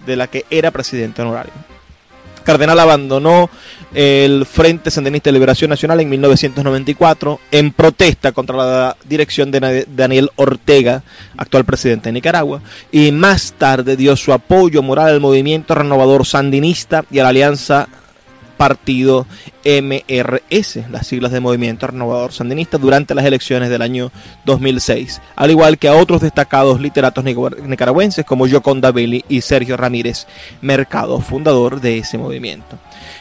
de 0.05 0.15
la 0.17 0.27
que 0.27 0.45
era 0.49 0.71
presidente 0.71 1.21
honorario. 1.21 1.53
Cardenal 2.45 2.79
abandonó 2.79 3.49
el 3.93 4.45
Frente 4.45 4.91
Sandinista 4.91 5.29
de 5.29 5.33
Liberación 5.33 5.69
Nacional 5.69 5.99
en 5.99 6.09
1994 6.09 7.39
en 7.51 7.71
protesta 7.71 8.31
contra 8.33 8.55
la 8.55 8.97
dirección 9.03 9.51
de 9.51 9.85
Daniel 9.93 10.29
Ortega, 10.35 11.01
actual 11.37 11.65
presidente 11.65 12.09
de 12.09 12.13
Nicaragua, 12.13 12.61
y 12.91 13.11
más 13.11 13.53
tarde 13.57 13.97
dio 13.97 14.15
su 14.15 14.31
apoyo 14.31 14.83
moral 14.83 15.09
al 15.09 15.21
movimiento 15.21 15.73
renovador 15.73 16.25
sandinista 16.25 17.03
y 17.09 17.19
a 17.19 17.23
la 17.23 17.29
alianza 17.29 17.87
partido 18.57 19.25
MRS, 19.63 20.89
las 20.89 21.07
siglas 21.07 21.31
de 21.31 21.39
Movimiento 21.39 21.87
Renovador 21.87 22.31
Sandinista, 22.31 22.77
durante 22.77 23.15
las 23.15 23.25
elecciones 23.25 23.69
del 23.69 23.81
año 23.81 24.11
2006, 24.45 25.21
al 25.35 25.51
igual 25.51 25.77
que 25.77 25.87
a 25.87 25.95
otros 25.95 26.21
destacados 26.21 26.79
literatos 26.79 27.23
nicaragüenses 27.23 28.25
como 28.25 28.47
Yoconda 28.47 28.91
Belli 28.91 29.25
y 29.27 29.41
Sergio 29.41 29.77
Ramírez 29.77 30.27
Mercado, 30.61 31.19
fundador 31.19 31.81
de 31.81 31.97
ese 31.97 32.17
movimiento. 32.17 32.77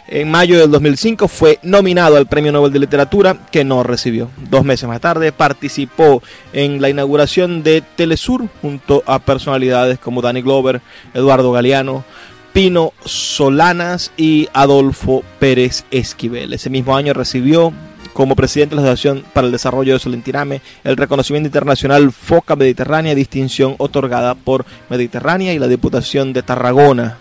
En 0.06 0.30
mayo 0.30 0.58
del 0.58 0.70
2005 0.70 1.28
fue 1.28 1.58
nominado 1.62 2.16
al 2.16 2.26
Premio 2.26 2.52
Nobel 2.52 2.72
de 2.72 2.78
Literatura, 2.78 3.38
que 3.50 3.64
no 3.64 3.82
recibió. 3.82 4.28
Dos 4.50 4.62
meses 4.62 4.86
más 4.86 5.00
tarde 5.00 5.32
participó 5.32 6.22
en 6.52 6.82
la 6.82 6.90
inauguración 6.90 7.62
de 7.62 7.80
Telesur 7.80 8.46
junto 8.60 9.02
a 9.06 9.18
personalidades 9.18 9.98
como 9.98 10.20
Danny 10.20 10.42
Glover, 10.42 10.82
Eduardo 11.14 11.52
Galeano, 11.52 12.04
Pino 12.54 12.92
Solanas 13.04 14.12
y 14.16 14.48
Adolfo 14.52 15.24
Pérez 15.40 15.84
Esquivel. 15.90 16.52
Ese 16.52 16.70
mismo 16.70 16.96
año 16.96 17.12
recibió 17.12 17.72
como 18.12 18.36
presidente 18.36 18.76
de 18.76 18.80
la 18.80 18.92
Asociación 18.92 19.24
para 19.32 19.46
el 19.46 19.52
Desarrollo 19.52 19.92
de 19.92 19.98
Solentirame 19.98 20.60
el 20.84 20.96
reconocimiento 20.96 21.48
internacional 21.48 22.12
FOCA 22.12 22.54
Mediterránea, 22.54 23.16
distinción 23.16 23.74
otorgada 23.78 24.36
por 24.36 24.64
Mediterránea 24.88 25.52
y 25.52 25.58
la 25.58 25.66
Diputación 25.66 26.32
de 26.32 26.44
Tarragona. 26.44 27.18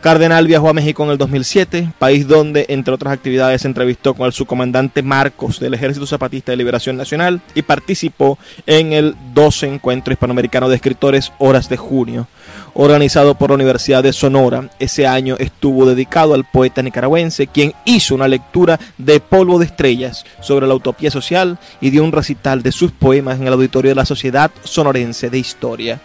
Cardenal 0.00 0.46
viajó 0.46 0.68
a 0.68 0.74
México 0.74 1.02
en 1.02 1.10
el 1.10 1.18
2007, 1.18 1.94
país 1.98 2.28
donde, 2.28 2.66
entre 2.68 2.94
otras 2.94 3.12
actividades, 3.12 3.62
se 3.62 3.66
entrevistó 3.66 4.14
con 4.14 4.26
el 4.26 4.32
subcomandante 4.32 5.02
Marcos 5.02 5.58
del 5.58 5.74
Ejército 5.74 6.06
Zapatista 6.06 6.52
de 6.52 6.56
Liberación 6.56 6.96
Nacional 6.96 7.40
y 7.56 7.62
participó 7.62 8.38
en 8.64 8.92
el 8.92 9.16
12 9.34 9.66
Encuentro 9.66 10.12
Hispanoamericano 10.12 10.68
de 10.68 10.76
Escritores 10.76 11.32
Horas 11.40 11.68
de 11.68 11.78
Junio 11.78 12.28
organizado 12.76 13.34
por 13.34 13.50
la 13.50 13.54
Universidad 13.54 14.02
de 14.02 14.12
Sonora. 14.12 14.68
Ese 14.78 15.06
año 15.06 15.36
estuvo 15.38 15.86
dedicado 15.86 16.34
al 16.34 16.44
poeta 16.44 16.82
nicaragüense, 16.82 17.46
quien 17.46 17.72
hizo 17.84 18.14
una 18.14 18.28
lectura 18.28 18.78
de 18.98 19.18
Polvo 19.20 19.58
de 19.58 19.66
Estrellas 19.66 20.24
sobre 20.40 20.66
la 20.66 20.74
utopía 20.74 21.10
social 21.10 21.58
y 21.80 21.90
dio 21.90 22.04
un 22.04 22.12
recital 22.12 22.62
de 22.62 22.72
sus 22.72 22.92
poemas 22.92 23.40
en 23.40 23.46
el 23.46 23.52
auditorio 23.54 23.90
de 23.90 23.96
la 23.96 24.04
Sociedad 24.04 24.50
Sonorense 24.62 25.30
de 25.30 25.38
Historia. 25.38 26.00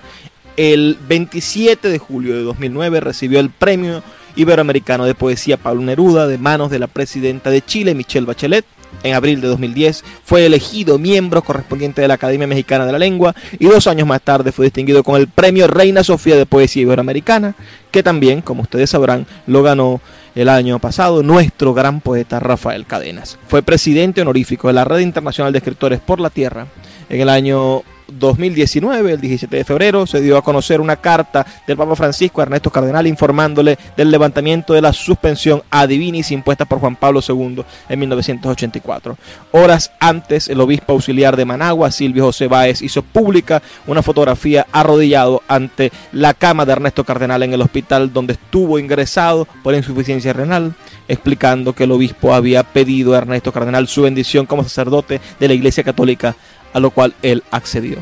El 0.56 0.98
27 1.08 1.90
de 1.90 1.98
julio 1.98 2.36
de 2.36 2.44
2009 2.44 3.00
recibió 3.01 3.40
el 3.40 3.50
premio 3.50 4.01
Iberoamericano 4.36 5.06
de 5.06 5.16
Poesía 5.16 5.58
Pablo 5.58 5.82
Neruda 5.82 6.28
de 6.28 6.38
manos 6.38 6.72
de 6.72 6.80
la 6.80 6.88
presidenta 6.88 7.50
de 7.50 7.62
Chile, 7.62 7.96
Michelle 7.96 8.25
Bachelet, 8.25 8.66
en 9.03 9.13
abril 9.13 9.41
de 9.41 9.48
2010 9.48 10.03
fue 10.24 10.45
elegido 10.45 11.00
miembro 11.00 11.41
correspondiente 11.43 12.01
de 12.01 12.07
la 12.07 12.15
Academia 12.15 12.48
Mexicana 12.48 12.86
de 12.86 12.91
la 12.91 13.00
Lengua 13.00 13.36
y 13.60 13.65
dos 13.65 13.88
años 13.88 14.07
más 14.07 14.21
tarde 14.21 14.51
fue 14.51 14.65
distinguido 14.65 15.03
con 15.03 15.19
el 15.19 15.27
Premio 15.27 15.67
Reina 15.67 16.03
Sofía 16.03 16.36
de 16.36 16.45
Poesía 16.45 16.83
Iberoamericana, 16.83 17.55
que 17.91 18.03
también, 18.03 18.41
como 18.41 18.62
ustedes 18.62 18.89
sabrán, 18.89 19.25
lo 19.48 19.63
ganó 19.63 20.01
el 20.36 20.50
año 20.50 20.79
pasado 20.79 21.24
nuestro 21.24 21.74
gran 21.74 22.00
poeta 22.00 22.39
Rafael 22.39 22.86
Cadenas. 22.86 23.38
Fue 23.48 23.62
presidente 23.63 24.21
honorífico 24.21 24.67
de 24.67 24.74
la 24.74 24.86
Red 24.86 25.00
Internacional 25.00 25.51
de 25.51 25.60
Escritores 25.60 26.00
por 26.00 26.19
la 26.19 26.29
Tierra 26.29 26.67
en 27.10 27.21
el 27.21 27.29
año 27.29 27.83
2019, 28.20 29.13
el 29.13 29.22
17 29.22 29.56
de 29.56 29.63
febrero, 29.63 30.06
se 30.06 30.22
dio 30.22 30.38
a 30.38 30.41
conocer 30.41 30.82
una 30.82 30.96
carta 30.96 31.46
del 31.68 31.77
Papa 31.77 31.96
Francisco 31.96 32.41
a 32.41 32.44
Ernesto 32.44 32.70
Cardenal 32.70 33.08
informándole 33.08 33.77
del 33.96 34.12
levantamiento 34.12 34.74
de 34.74 34.82
la 34.82 34.94
suspensión 34.94 35.63
a 35.70 35.88
divinis 35.88 36.32
impuesta 36.32 36.65
por 36.65 36.80
Juan 36.80 36.96
Pablo 36.96 37.22
II 37.27 37.63
en 37.89 38.00
1984. 38.00 39.18
Horas 39.51 39.91
antes, 40.00 40.50
el 40.50 40.62
obispo 40.62 40.94
auxiliar 40.94 41.36
de 41.36 41.46
Managua, 41.46 41.91
Silvio 41.91 42.25
José 42.25 42.48
Báez, 42.48 42.82
hizo 42.82 43.01
pública 43.01 43.62
una 43.88 44.01
fotografía 44.01 44.68
arrodillado 44.72 45.41
ante 45.48 45.91
la 46.12 46.34
cama 46.34 46.65
de 46.65 46.74
Ernesto 46.74 47.03
Cardenal 47.03 47.44
en 47.44 47.53
el 47.53 47.62
hospital 47.62 48.12
donde 48.13 48.34
estuvo 48.34 48.80
ingresado 48.80 49.48
por 49.63 49.75
insuficiencia 49.75 50.34
renal, 50.34 50.74
explicando 51.08 51.74
que 51.74 51.86
el 51.86 51.91
obispo 51.91 52.34
había 52.34 52.63
pedido 52.63 53.13
a 53.13 53.20
Ernesto 53.20 53.51
Cardenal 53.51 53.88
su 53.88 54.03
bendición 54.03 54.46
como 54.46 54.63
sacerdote 54.63 55.22
de 55.39 55.48
la 55.48 55.53
Iglesia 55.53 55.84
Católica 55.84 56.36
a 56.74 56.80
lo 56.80 56.92
cual 56.92 57.13
él 57.22 57.44
accedió. 57.51 57.98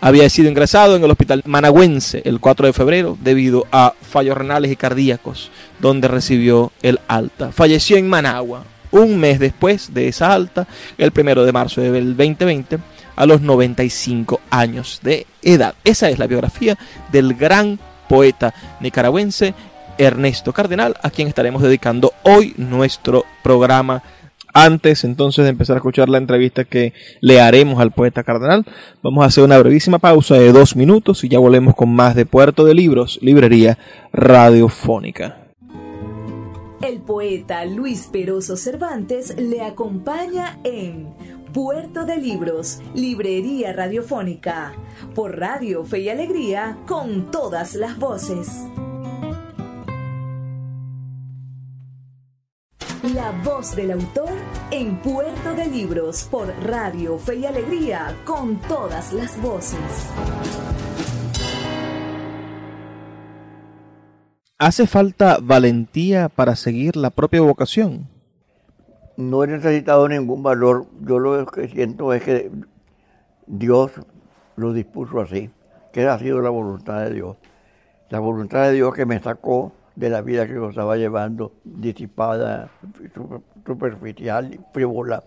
Había 0.00 0.28
sido 0.30 0.48
ingresado 0.48 0.96
en 0.96 1.04
el 1.04 1.10
hospital 1.10 1.42
managüense 1.44 2.22
el 2.24 2.40
4 2.40 2.66
de 2.66 2.72
febrero 2.72 3.18
debido 3.20 3.66
a 3.70 3.94
fallos 4.00 4.36
renales 4.36 4.72
y 4.72 4.76
cardíacos, 4.76 5.50
donde 5.80 6.08
recibió 6.08 6.72
el 6.82 6.98
alta. 7.08 7.52
Falleció 7.52 7.96
en 7.96 8.08
Managua 8.08 8.64
un 8.90 9.18
mes 9.18 9.38
después 9.38 9.92
de 9.92 10.08
esa 10.08 10.32
alta, 10.32 10.66
el 10.98 11.12
primero 11.12 11.44
de 11.44 11.52
marzo 11.52 11.80
del 11.80 12.16
2020, 12.16 12.78
a 13.16 13.26
los 13.26 13.40
95 13.40 14.40
años 14.50 15.00
de 15.02 15.26
edad. 15.42 15.74
Esa 15.84 16.08
es 16.08 16.18
la 16.18 16.26
biografía 16.26 16.78
del 17.10 17.34
gran 17.34 17.78
poeta 18.08 18.54
nicaragüense 18.80 19.54
Ernesto 19.98 20.52
Cardenal, 20.52 20.96
a 21.02 21.10
quien 21.10 21.28
estaremos 21.28 21.62
dedicando 21.62 22.12
hoy 22.22 22.54
nuestro 22.56 23.24
programa. 23.42 24.02
Antes 24.52 25.04
entonces 25.04 25.44
de 25.44 25.50
empezar 25.50 25.76
a 25.76 25.78
escuchar 25.78 26.08
la 26.08 26.18
entrevista 26.18 26.64
que 26.64 26.92
le 27.20 27.40
haremos 27.40 27.80
al 27.80 27.92
poeta 27.92 28.22
Cardenal, 28.22 28.66
vamos 29.02 29.24
a 29.24 29.28
hacer 29.28 29.44
una 29.44 29.58
brevísima 29.58 29.98
pausa 29.98 30.34
de 30.34 30.52
dos 30.52 30.76
minutos 30.76 31.24
y 31.24 31.28
ya 31.28 31.38
volvemos 31.38 31.74
con 31.74 31.94
más 31.94 32.14
de 32.14 32.26
Puerto 32.26 32.64
de 32.64 32.74
Libros, 32.74 33.18
librería 33.22 33.78
radiofónica. 34.12 35.38
El 36.82 37.00
poeta 37.00 37.64
Luis 37.64 38.08
Peroso 38.12 38.56
Cervantes 38.56 39.34
le 39.38 39.62
acompaña 39.62 40.58
en 40.64 41.14
Puerto 41.52 42.04
de 42.04 42.16
Libros, 42.16 42.80
Librería 42.94 43.72
Radiofónica, 43.72 44.72
por 45.14 45.38
Radio 45.38 45.84
Fe 45.84 46.00
y 46.00 46.08
Alegría, 46.08 46.78
con 46.86 47.30
todas 47.30 47.74
las 47.74 47.98
voces. 47.98 48.48
La 53.02 53.32
voz 53.44 53.74
del 53.74 53.90
autor 53.90 54.30
en 54.70 54.96
Puerto 54.98 55.54
de 55.54 55.66
Libros, 55.66 56.28
por 56.30 56.46
Radio 56.64 57.18
Fe 57.18 57.36
y 57.36 57.46
Alegría, 57.46 58.16
con 58.24 58.56
todas 58.62 59.12
las 59.12 59.40
voces. 59.42 59.78
¿Hace 64.58 64.86
falta 64.86 65.38
valentía 65.42 66.28
para 66.28 66.54
seguir 66.54 66.96
la 66.96 67.10
propia 67.10 67.40
vocación? 67.40 68.08
no 69.16 69.44
he 69.44 69.46
necesitado 69.46 70.08
ningún 70.08 70.42
valor. 70.42 70.86
Yo 71.00 71.18
lo 71.18 71.46
que 71.46 71.68
siento 71.68 72.12
es 72.12 72.22
que 72.22 72.50
Dios 73.46 73.92
lo 74.56 74.72
dispuso 74.72 75.20
así, 75.20 75.50
que 75.92 76.06
ha 76.06 76.18
sido 76.18 76.40
la 76.40 76.50
voluntad 76.50 77.04
de 77.04 77.14
Dios. 77.14 77.36
La 78.10 78.20
voluntad 78.20 78.64
de 78.64 78.72
Dios 78.72 78.94
que 78.94 79.06
me 79.06 79.20
sacó 79.20 79.72
de 79.96 80.10
la 80.10 80.22
vida 80.22 80.46
que 80.46 80.54
yo 80.54 80.70
estaba 80.70 80.96
llevando, 80.96 81.52
disipada, 81.64 82.70
superficial, 83.66 84.58
frívola, 84.72 85.24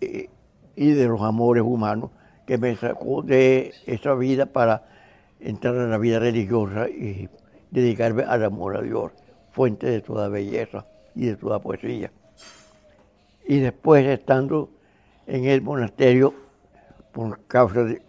y, 0.00 0.28
y 0.76 0.92
de 0.92 1.06
los 1.06 1.20
amores 1.22 1.62
humanos, 1.62 2.10
que 2.46 2.58
me 2.58 2.74
sacó 2.76 3.22
de 3.22 3.72
esa 3.86 4.14
vida 4.14 4.46
para 4.46 4.84
entrar 5.40 5.76
a 5.76 5.86
la 5.86 5.98
vida 5.98 6.18
religiosa 6.18 6.88
y 6.88 7.28
dedicarme 7.70 8.22
al 8.22 8.44
amor 8.44 8.76
a 8.76 8.82
Dios, 8.82 9.12
fuente 9.52 9.86
de 9.86 10.00
toda 10.00 10.28
belleza 10.28 10.84
y 11.14 11.26
de 11.26 11.36
toda 11.36 11.60
poesía. 11.60 12.10
Y 13.46 13.60
después, 13.60 14.04
estando 14.06 14.70
en 15.26 15.44
el 15.44 15.62
monasterio, 15.62 16.34
por 17.12 17.40
causa 17.46 17.82
de, 17.82 18.02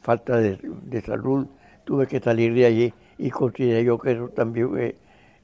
falta 0.00 0.36
de, 0.38 1.02
salud, 1.04 1.46
tuve 1.86 2.06
que 2.08 2.20
salir 2.20 2.52
de 2.52 2.66
allí 2.66 2.94
y 3.16 3.30
consideré 3.30 3.84
yo 3.84 3.96
que 3.96 4.12
eso 4.12 4.28
también 4.28 4.96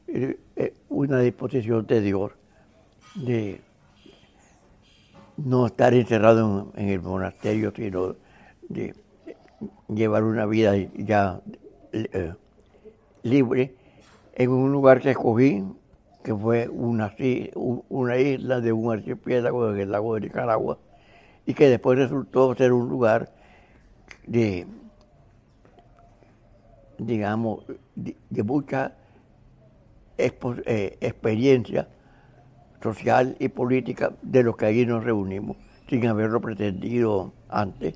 es 0.08 0.72
una 0.88 1.20
disposición 1.20 1.86
de 1.86 2.00
Dios, 2.02 2.32
de 3.14 3.60
no 5.36 5.66
estar 5.66 5.94
encerrado 5.94 6.72
en, 6.76 6.88
el 6.88 7.00
monasterio, 7.00 7.72
sino 7.74 8.16
de 8.68 8.94
llevar 9.88 10.24
una 10.24 10.44
vida 10.44 10.76
ya 10.96 11.40
eh, 11.92 12.34
libre 13.22 13.74
en 14.34 14.50
un 14.50 14.72
lugar 14.72 15.00
que 15.00 15.12
escogí, 15.12 15.62
que 16.24 16.34
fue 16.34 16.68
una, 16.68 17.14
una 17.88 18.18
isla 18.18 18.60
de 18.60 18.72
un 18.72 18.92
archipiélago 18.92 19.70
en 19.70 19.80
el 19.80 19.92
lago 19.92 20.16
de 20.16 20.22
Nicaragua, 20.22 20.78
y 21.46 21.54
que 21.54 21.68
después 21.68 21.98
resultó 21.98 22.54
ser 22.56 22.72
un 22.72 22.88
lugar 22.88 23.30
de, 24.26 24.66
digamos, 26.98 27.64
de, 27.94 28.42
mucha 28.42 28.94
eh, 30.18 30.98
experiencia 31.00 31.88
social 32.82 33.36
y 33.38 33.48
política 33.48 34.12
de 34.22 34.42
los 34.42 34.56
que 34.56 34.66
allí 34.66 34.86
nos 34.86 35.04
reunimos, 35.04 35.56
sin 35.88 36.06
haberlo 36.06 36.40
pretendido 36.40 37.32
antes. 37.48 37.94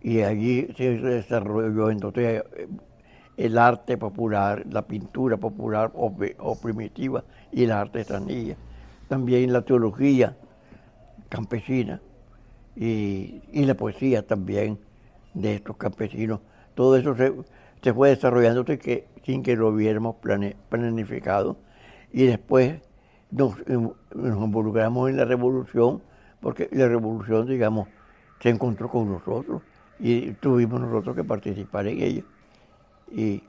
Y 0.00 0.22
allí 0.22 0.68
se 0.76 0.98
desarrolló 0.98 1.90
entonces 1.90 2.42
el 3.36 3.58
arte 3.58 3.96
popular, 3.96 4.64
la 4.70 4.82
pintura 4.86 5.36
popular 5.36 5.92
o, 5.94 6.56
primitiva 6.60 7.24
y 7.50 7.66
la 7.66 7.80
artesanía. 7.80 8.56
También 9.08 9.52
la 9.52 9.62
teología 9.62 10.36
campesina 11.28 12.00
y, 12.76 13.40
la 13.52 13.74
poesía 13.74 14.26
también 14.26 14.78
de 15.34 15.56
estos 15.56 15.76
campesinos. 15.76 16.40
Todo 16.74 16.96
eso 16.96 17.14
se, 17.16 17.32
fue 17.94 18.10
desarrollando 18.10 18.64
que, 18.64 19.08
sin 19.24 19.42
que 19.42 19.56
lo 19.56 19.68
hubiéramos 19.68 20.16
planificado. 20.68 21.56
Y 22.12 22.26
después 22.26 22.80
nos, 23.30 23.56
nos 23.66 24.44
involucramos 24.44 25.10
en 25.10 25.16
la 25.16 25.24
revolución, 25.24 26.02
porque 26.40 26.68
la 26.72 26.88
revolución, 26.88 27.46
digamos, 27.46 27.88
se 28.40 28.50
encontró 28.50 28.88
con 28.88 29.10
nosotros 29.10 29.62
y 29.98 30.32
tuvimos 30.32 30.80
nosotros 30.80 31.16
que 31.16 31.24
participar 31.24 31.86
en 31.86 32.02
ella 32.02 32.22
y 33.10 33.42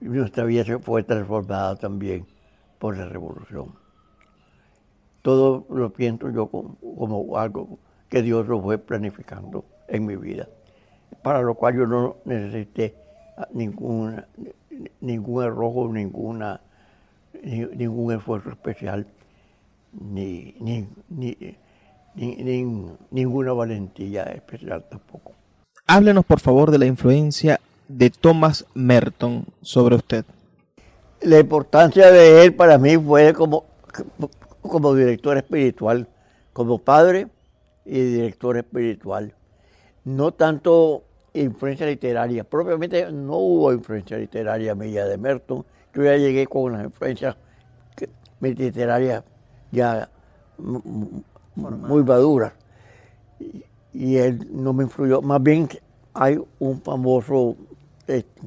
nuestra 0.00 0.44
vida 0.44 0.64
se 0.64 0.78
fue 0.78 1.02
transformada 1.02 1.76
también 1.76 2.26
por 2.78 2.96
la 2.96 3.06
revolución. 3.06 3.74
Todo 5.22 5.66
lo 5.70 5.92
pienso 5.92 6.30
yo 6.30 6.48
como, 6.48 7.36
algo 7.36 7.78
que 8.08 8.22
Dios 8.22 8.46
lo 8.46 8.60
fue 8.60 8.78
planificando 8.78 9.64
en 9.88 10.06
mi 10.06 10.16
vida, 10.16 10.48
para 11.22 11.42
lo 11.42 11.54
cual 11.54 11.76
yo 11.76 11.86
no 11.86 12.16
necesité 12.24 12.94
ninguna, 13.52 14.26
ningún 15.00 15.44
arrojo, 15.44 15.92
ninguna, 15.92 16.60
ningún 17.42 18.14
esfuerzo 18.14 18.50
especial, 18.50 19.06
ni, 19.92 20.54
ni, 20.60 20.86
ni, 21.08 21.56
ninguna 23.10 23.52
valentía 23.52 24.24
especial 24.24 24.84
tampoco. 24.88 25.32
Háblenos 25.86 26.24
por 26.24 26.40
favor 26.40 26.70
de 26.70 26.78
la 26.78 26.86
influencia 26.86 27.60
de 27.88 28.10
Thomas 28.10 28.66
Merton 28.74 29.46
sobre 29.62 29.96
usted? 29.96 30.24
La 31.20 31.38
importancia 31.38 32.10
de 32.10 32.44
él 32.44 32.54
para 32.54 32.78
mí 32.78 32.96
fue 32.96 33.32
como, 33.32 33.64
como 34.60 34.94
director 34.94 35.36
espiritual, 35.36 36.08
como 36.52 36.78
padre 36.78 37.28
y 37.84 37.98
director 37.98 38.56
espiritual. 38.56 39.34
No 40.06 40.32
tanto 40.32 41.02
influencia 41.34 41.84
literaria, 41.84 42.44
propiamente 42.44 43.10
no 43.10 43.38
hubo 43.38 43.72
influencia 43.72 44.16
literaria 44.16 44.74
mía 44.74 45.04
de 45.04 45.18
Merton. 45.18 45.64
Yo 45.92 46.04
ya 46.04 46.16
llegué 46.16 46.46
con 46.46 46.72
una 46.72 46.84
influencia 46.84 47.36
literaria 48.40 49.24
ya 49.72 50.08
muy 51.56 52.04
madura. 52.04 52.54
Y 53.92 54.16
él 54.16 54.46
no 54.52 54.72
me 54.72 54.84
influyó. 54.84 55.22
Más 55.22 55.42
bien 55.42 55.68
hay 56.14 56.40
un 56.60 56.80
famoso 56.82 57.56
este, 58.06 58.40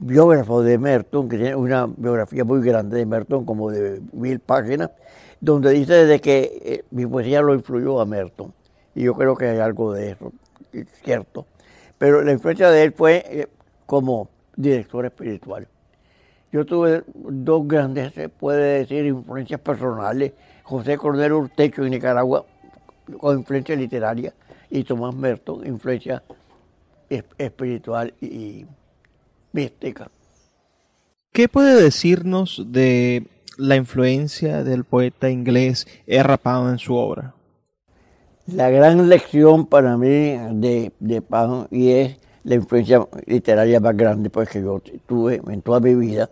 biógrafo 0.00 0.62
de 0.62 0.76
Merton, 0.76 1.28
que 1.28 1.36
tiene 1.36 1.54
una 1.54 1.86
biografía 1.86 2.44
muy 2.44 2.60
grande 2.62 2.98
de 2.98 3.06
Merton, 3.06 3.44
como 3.44 3.70
de 3.70 4.02
mil 4.12 4.40
páginas, 4.40 4.90
donde 5.40 5.70
dice 5.70 5.92
desde 5.92 6.20
que 6.20 6.60
eh, 6.64 6.84
mi 6.90 7.06
poesía 7.06 7.42
lo 7.42 7.54
influyó 7.54 8.00
a 8.00 8.06
Merton. 8.06 8.52
Y 8.94 9.04
yo 9.04 9.14
creo 9.14 9.36
que 9.36 9.46
hay 9.46 9.58
algo 9.58 9.92
de 9.92 10.10
eso, 10.10 10.26
es 10.28 10.47
cierto. 11.02 11.46
Pero 11.98 12.22
la 12.22 12.32
influencia 12.32 12.70
de 12.70 12.84
él 12.84 12.92
fue 12.92 13.24
eh, 13.28 13.48
como 13.86 14.28
director 14.56 15.04
espiritual. 15.04 15.68
Yo 16.50 16.64
tuve 16.64 17.02
dos 17.14 17.66
grandes, 17.68 18.14
se 18.14 18.28
puede 18.28 18.80
decir, 18.80 19.04
influencias 19.04 19.60
personales. 19.60 20.32
José 20.62 20.96
Cordero 20.96 21.38
Urtecho 21.38 21.84
en 21.84 21.90
Nicaragua, 21.90 22.44
con 23.18 23.38
influencia 23.38 23.76
literaria, 23.76 24.32
y 24.70 24.84
Tomás 24.84 25.14
Merton, 25.14 25.66
influencia 25.66 26.22
espiritual 27.08 28.12
y 28.20 28.66
mística. 29.52 30.10
¿Qué 31.32 31.48
puede 31.48 31.82
decirnos 31.82 32.64
de 32.68 33.26
la 33.56 33.76
influencia 33.76 34.62
del 34.64 34.84
poeta 34.84 35.30
inglés 35.30 35.86
R. 36.06 36.38
Pound 36.38 36.72
en 36.72 36.78
su 36.78 36.94
obra? 36.94 37.34
La 38.50 38.70
gran 38.70 39.10
lección 39.10 39.66
para 39.66 39.98
mí 39.98 40.08
de, 40.08 40.90
de 41.00 41.20
Pound 41.20 41.68
y 41.70 41.90
es 41.90 42.16
la 42.44 42.54
influencia 42.54 43.06
literaria 43.26 43.78
más 43.78 43.94
grande 43.94 44.30
pues, 44.30 44.48
que 44.48 44.62
yo 44.62 44.80
tuve 45.06 45.42
en 45.46 45.60
toda 45.60 45.80
mi 45.80 45.94
vida, 45.94 46.30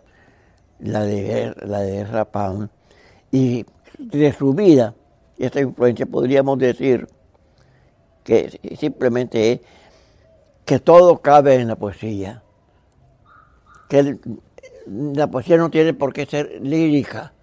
la 0.79 1.03
de, 1.03 1.53
la 1.61 1.81
de 1.81 1.99
R. 1.99 2.25
Pound. 2.25 2.69
Y 3.31 3.67
de 3.99 4.33
su 4.33 4.55
vida, 4.55 4.95
esta 5.37 5.61
influencia 5.61 6.07
podríamos 6.07 6.57
decir 6.57 7.07
que 8.23 8.59
simplemente 8.79 9.51
es 9.51 9.59
que 10.65 10.79
todo 10.79 11.19
cabe 11.19 11.53
en 11.53 11.67
la 11.67 11.75
poesía, 11.75 12.41
que 13.89 14.17
la 14.87 15.27
poesía 15.29 15.57
no 15.57 15.69
tiene 15.69 15.93
por 15.93 16.13
qué 16.13 16.25
ser 16.25 16.61
lírica, 16.63 17.33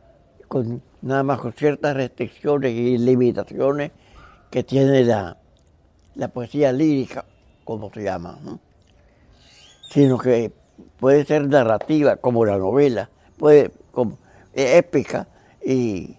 con 0.49 0.83
nada 1.01 1.23
más 1.23 1.39
con 1.39 1.53
ciertas 1.53 1.95
restricciones 1.95 2.73
y 2.73 2.99
limitaciones 2.99 3.93
que 4.55 4.63
tiene 4.63 5.03
la, 5.03 5.37
la 6.15 6.29
poesía 6.29 6.71
lírica, 6.71 7.25
como 7.65 7.93
se 7.93 8.05
llama, 8.05 8.39
sino 9.91 10.17
que 10.17 10.53
puede 11.01 11.25
ser 11.25 11.49
narrativa, 11.49 12.15
como 12.19 12.45
la 12.45 12.57
novela, 12.57 13.11
puede 13.37 13.73
como 13.91 14.17
épica 14.55 15.27
y, 15.61 16.15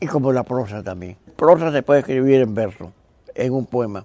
y 0.00 0.06
como 0.08 0.32
la 0.32 0.42
prosa 0.42 0.82
también. 0.82 1.18
Prosa 1.36 1.70
se 1.70 1.84
puede 1.84 2.00
escribir 2.00 2.40
en 2.40 2.52
verso, 2.52 2.92
en 3.32 3.52
un 3.52 3.66
poema. 3.66 4.04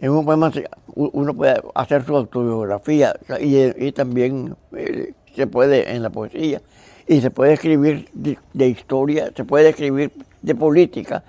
En 0.00 0.10
un 0.10 0.24
poema 0.24 0.50
uno 0.96 1.34
puede 1.34 1.62
hacer 1.76 2.04
su 2.04 2.16
autobiografía 2.16 3.14
y, 3.40 3.92
también 3.92 4.56
eh, 4.76 5.12
se 5.36 5.46
puede 5.46 5.94
en 5.94 6.02
la 6.02 6.10
poesía. 6.10 6.60
Y 7.06 7.20
se 7.20 7.30
puede 7.30 7.52
escribir 7.52 8.08
de, 8.12 8.68
historia, 8.68 9.30
se 9.36 9.44
puede 9.44 9.68
escribir 9.68 10.10
de 10.42 10.54
política, 10.56 11.22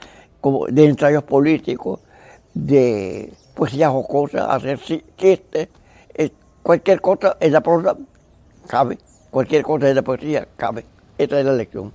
como 0.45 0.67
de 0.67 0.85
ensayos 0.85 1.23
políticos, 1.23 2.01
de 2.53 3.33
poesía 3.55 3.89
jocosa, 3.89 4.53
hacer 4.53 4.79
chistes, 4.79 5.69
eh, 6.13 6.29
cualquier 6.61 7.01
cosa 7.01 7.35
en 7.39 7.51
la 7.51 7.61
prosa 7.61 7.97
cabe, 8.67 8.99
cualquier 9.31 9.63
cosa 9.63 9.89
en 9.89 9.95
la 9.95 10.03
poesía 10.03 10.47
cabe. 10.55 10.85
Esa 11.17 11.39
es 11.39 11.45
la 11.47 11.53
lección. 11.53 11.91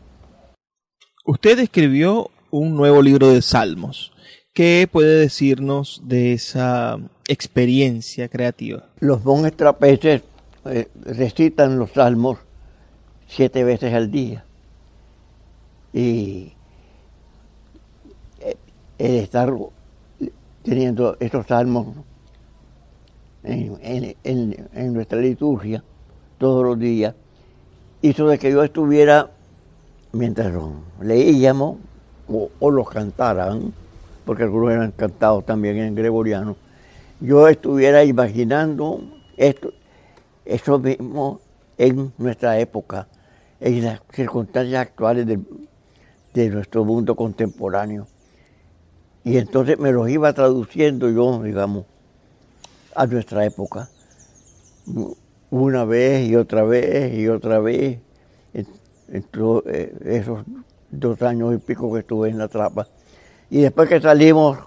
Usted 1.25 1.61
escribió 1.61 2.29
un 2.51 2.75
nuevo 2.75 3.01
libro 3.03 3.29
de 3.29 3.41
salmos. 3.41 4.13
¿Qué 4.53 4.89
puede 4.91 5.21
decirnos 5.21 6.03
de 6.03 6.33
esa 6.33 6.99
experiencia 7.29 8.29
creativa? 8.29 8.89
Los 8.99 9.25
monjes 9.25 9.57
trapeces 9.57 10.23
eh, 10.65 10.89
recitan 11.05 11.79
los 11.79 11.93
salmos 11.93 12.41
siete 13.29 13.63
veces 13.63 13.95
al 13.95 14.11
día. 14.11 14.45
Y 15.93 16.55
el 19.01 19.15
estar 19.15 19.51
teniendo 20.63 21.17
estos 21.21 21.47
salmos 21.47 21.87
en, 23.43 24.93
nuestra 24.93 25.19
liturgia 25.19 25.83
todos 26.37 26.63
los 26.65 26.79
días 26.79 27.15
hizo 28.03 28.29
de 28.29 28.39
que 28.39 28.51
yo 28.51 28.63
estuviera, 28.63 29.31
mientras 30.13 30.53
leíamos 31.01 31.79
o, 32.29 32.71
los 32.71 32.91
cantaran, 32.91 33.73
porque 34.27 34.43
algunos 34.43 34.71
eran 34.71 34.93
cantados 34.93 35.47
también 35.47 35.79
en 35.79 35.95
gregoriano, 35.95 36.57
yo 37.21 37.49
estuviera 37.49 38.05
imaginando 38.05 39.01
esto, 39.39 39.73
eso 40.45 40.79
mismo 40.79 41.41
en 41.79 42.13
nuestra 42.19 42.59
época, 42.59 43.09
en 43.61 43.83
las 43.83 44.03
circunstancias 44.13 44.81
actuales 44.83 45.27
de, 45.27 46.51
nuestro 46.51 46.85
mundo 46.85 47.17
contemporáneo. 47.17 48.07
Y 49.25 49.37
entonces 49.37 49.79
me 49.79 49.93
los 49.93 50.09
iba 50.09 50.33
traduciendo 50.33 51.11
yo, 51.11 51.43
digamos, 51.43 51.85
a 52.95 53.07
nuestra 53.07 53.45
época, 53.45 53.89
una 55.51 55.85
vez 55.85 56.29
y 56.29 56.37
otra 56.37 56.63
vez 56.65 57.15
y 57.15 57.29
otra 57.29 57.59
vez, 57.61 57.99
en, 58.55 58.67
eh, 59.13 59.97
esos 60.05 60.45
dos 60.91 61.23
años 61.23 61.55
y 61.55 61.59
pico 61.59 61.93
que 61.93 62.01
estuve 62.01 62.31
en 62.31 62.39
la 62.39 62.49
trapa. 62.49 62.87
Y 63.51 63.61
después 63.61 63.89
que 63.89 64.01
salimos 64.01 64.59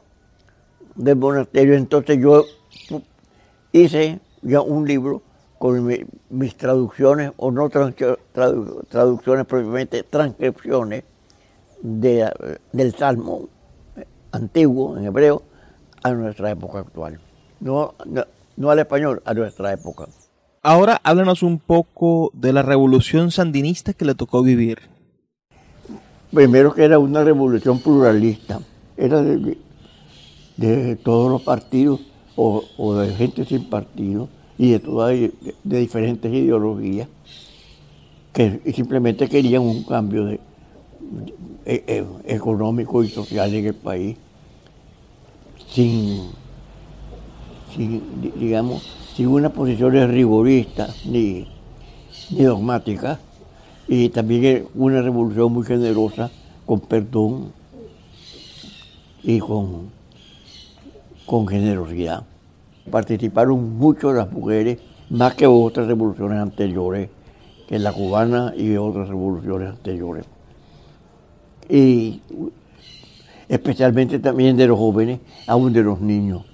del 0.96 1.16
monasterio, 1.16 1.74
entonces 1.76 2.20
yo 2.20 2.46
hice 3.72 4.20
ya 4.42 4.62
un 4.62 4.88
libro 4.88 5.22
con 5.58 5.88
mis 6.30 6.58
traducciones, 6.58 7.32
o 7.38 7.50
no 7.50 7.70
traducciones 7.70 9.46
propiamente, 9.46 10.04
transcripciones 10.04 11.06
del 11.82 12.94
Salmo 12.98 13.48
antiguo 14.34 14.98
en 14.98 15.06
hebreo 15.06 15.44
a 16.04 16.12
nuestra 16.12 16.52
época 16.52 16.80
actual. 16.80 17.20
No, 17.62 17.96
no, 18.06 18.26
no 18.58 18.70
al 18.70 18.80
español, 18.80 19.22
a 19.26 19.34
nuestra 19.34 19.72
época. 19.72 20.08
Ahora 20.62 21.00
háblanos 21.04 21.44
un 21.44 21.60
poco 21.60 22.32
de 22.34 22.54
la 22.54 22.62
revolución 22.62 23.32
sandinista 23.32 23.94
que 23.94 24.06
le 24.06 24.16
tocó 24.16 24.44
vivir. 24.44 24.80
Primero 26.34 26.74
que 26.74 26.84
era 26.84 27.00
una 27.00 27.24
revolución 27.24 27.80
pluralista 27.80 28.60
era 28.98 29.22
de, 29.22 30.96
todos 31.04 31.32
los 31.32 31.42
partidos 31.42 32.02
o, 32.36 32.96
de 32.96 33.14
gente 33.14 33.46
sin 33.46 33.70
partido 33.70 34.30
y 34.58 34.72
de 34.72 34.80
todas 34.80 35.12
de, 35.12 35.34
diferentes 35.64 36.32
ideologías 36.32 37.08
que 38.32 38.62
simplemente 38.74 39.28
querían 39.28 39.62
un 39.62 39.84
cambio 39.84 40.26
de, 40.26 40.40
económico 41.66 43.04
y 43.04 43.10
social 43.10 43.54
en 43.54 43.66
el 43.66 43.74
país 43.74 44.18
sin, 45.70 46.30
digamos 48.40 48.84
sin 49.16 49.28
una 49.28 49.50
posición 49.50 49.94
rigorista 50.12 50.90
ni, 51.06 51.48
ni 52.32 52.44
dogmática 52.44 53.20
y 53.88 54.10
también 54.10 54.68
una 54.76 55.02
revolución 55.02 55.54
muy 55.54 55.66
generosa 55.66 56.32
con 56.66 56.80
perdón 56.80 57.52
y 59.22 59.40
con, 59.40 59.92
con 61.26 61.48
generosidad. 61.48 62.24
Participaron 62.90 63.78
mucho 63.78 64.12
las 64.14 64.32
mujeres, 64.32 64.80
más 65.10 65.36
que 65.36 65.48
otras 65.48 65.88
revoluciones 65.88 66.40
anteriores, 66.40 67.10
que 67.68 67.80
la 67.80 67.94
cubana 67.94 68.54
y 68.58 68.76
otras 68.76 69.08
revoluciones 69.08 69.70
anteriores. 69.70 70.26
Y 71.70 72.22
especialmente 73.48 74.20
también 74.20 74.58
de 74.58 74.68
los 74.68 74.78
jóvenes, 74.78 75.20
aún 75.48 75.74
de 75.74 75.84
los 75.84 76.02
niños. 76.02 76.46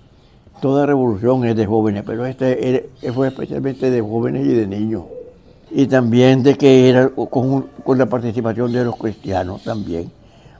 Toda 0.61 0.85
revolución 0.85 1.45
es 1.45 1.55
de 1.55 1.65
jóvenes, 1.65 2.03
pero 2.05 2.25
este 2.25 2.89
fue 3.13 3.29
especialmente 3.29 3.89
de 3.89 4.01
jóvenes 4.01 4.45
y 4.45 4.53
de 4.53 4.67
niños. 4.67 5.03
Y 5.71 5.87
también 5.87 6.43
de 6.43 6.55
que 6.55 6.89
era 6.89 7.09
con, 7.09 7.69
la 7.97 8.05
participación 8.07 8.71
de 8.73 8.83
los 8.83 8.97
cristianos 8.97 9.63
también 9.63 10.11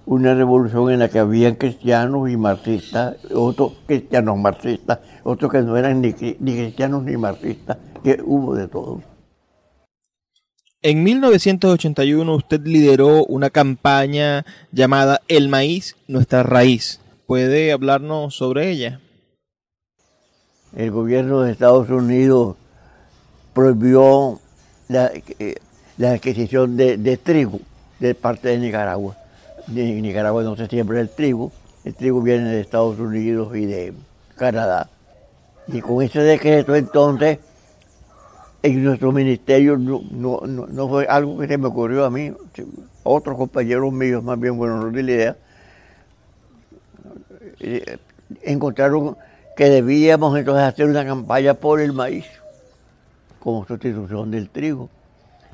una 0.09 0.33
revolución 0.33 0.91
en 0.91 0.99
la 0.99 1.07
que 1.07 1.19
habían 1.19 1.53
cristianos 1.53 2.31
y 2.31 2.35
marxistas, 2.35 3.17
otros 3.31 3.73
cristianos 3.85 4.39
marxistas, 4.39 4.97
otros 5.23 5.51
que 5.51 5.61
no 5.61 5.77
eran 5.77 6.01
ni, 6.01 6.13
cristianos 6.13 7.03
ni 7.03 7.15
marxistas, 7.15 7.77
que 8.03 8.19
hubo 8.25 8.55
de 8.55 8.67
todo. 8.67 9.01
En 10.81 11.03
1981 11.03 12.35
usted 12.35 12.61
lideró 12.65 13.25
una 13.25 13.49
campaña 13.49 14.45
llamada 14.71 15.21
El 15.27 15.49
maíz, 15.49 15.95
nuestra 16.07 16.43
raíz. 16.43 17.01
¿Puede 17.27 17.71
hablarnos 17.71 18.35
sobre 18.35 18.69
ella? 18.69 19.01
El 20.75 20.91
gobierno 20.91 21.41
de 21.41 21.51
Estados 21.51 21.89
Unidos 21.89 22.55
prohibió 23.53 24.39
la, 24.87 25.11
eh, 25.39 25.55
adquisición 26.01 26.77
de 26.77 27.17
trigo 27.17 27.59
de 27.99 28.15
parte 28.15 28.49
de 28.49 28.57
Nicaragua 28.59 29.17
Nicaragua 29.71 30.43
no 30.43 30.55
se 30.55 30.67
siembra 30.67 30.99
el 30.99 31.09
trigo, 31.09 31.51
el 31.83 31.93
trigo 31.93 32.21
viene 32.21 32.49
de 32.49 32.61
Estados 32.61 32.99
Unidos 32.99 33.55
y 33.55 33.65
de 33.65 33.93
Canadá. 34.35 34.89
Y 35.67 35.81
con 35.81 36.01
ese 36.01 36.21
decreto 36.21 36.75
entonces, 36.75 37.39
en 38.61 38.83
nuestro 38.83 39.11
ministerio 39.11 39.77
no, 39.77 40.89
fue 40.89 41.05
algo 41.07 41.37
que 41.37 41.47
se 41.47 41.57
me 41.57 41.67
ocurrió 41.67 42.05
a 42.05 42.09
mí, 42.09 42.33
otros 43.03 43.37
compañeros 43.37 43.91
míos 43.93 44.23
más 44.23 44.39
bien, 44.39 44.57
bueno, 44.57 44.77
no 44.77 44.89
di 44.89 45.03
la 45.03 45.11
idea, 45.11 45.37
eh, 47.59 47.97
encontraron 48.43 49.17
que 49.55 49.69
debíamos 49.69 50.37
entonces 50.37 50.63
hacer 50.63 50.87
una 50.87 51.05
campaña 51.05 51.53
por 51.53 51.79
el 51.81 51.93
maíz 51.93 52.25
como 53.39 53.65
sustitución 53.65 54.31
del 54.31 54.49
trigo. 54.49 54.89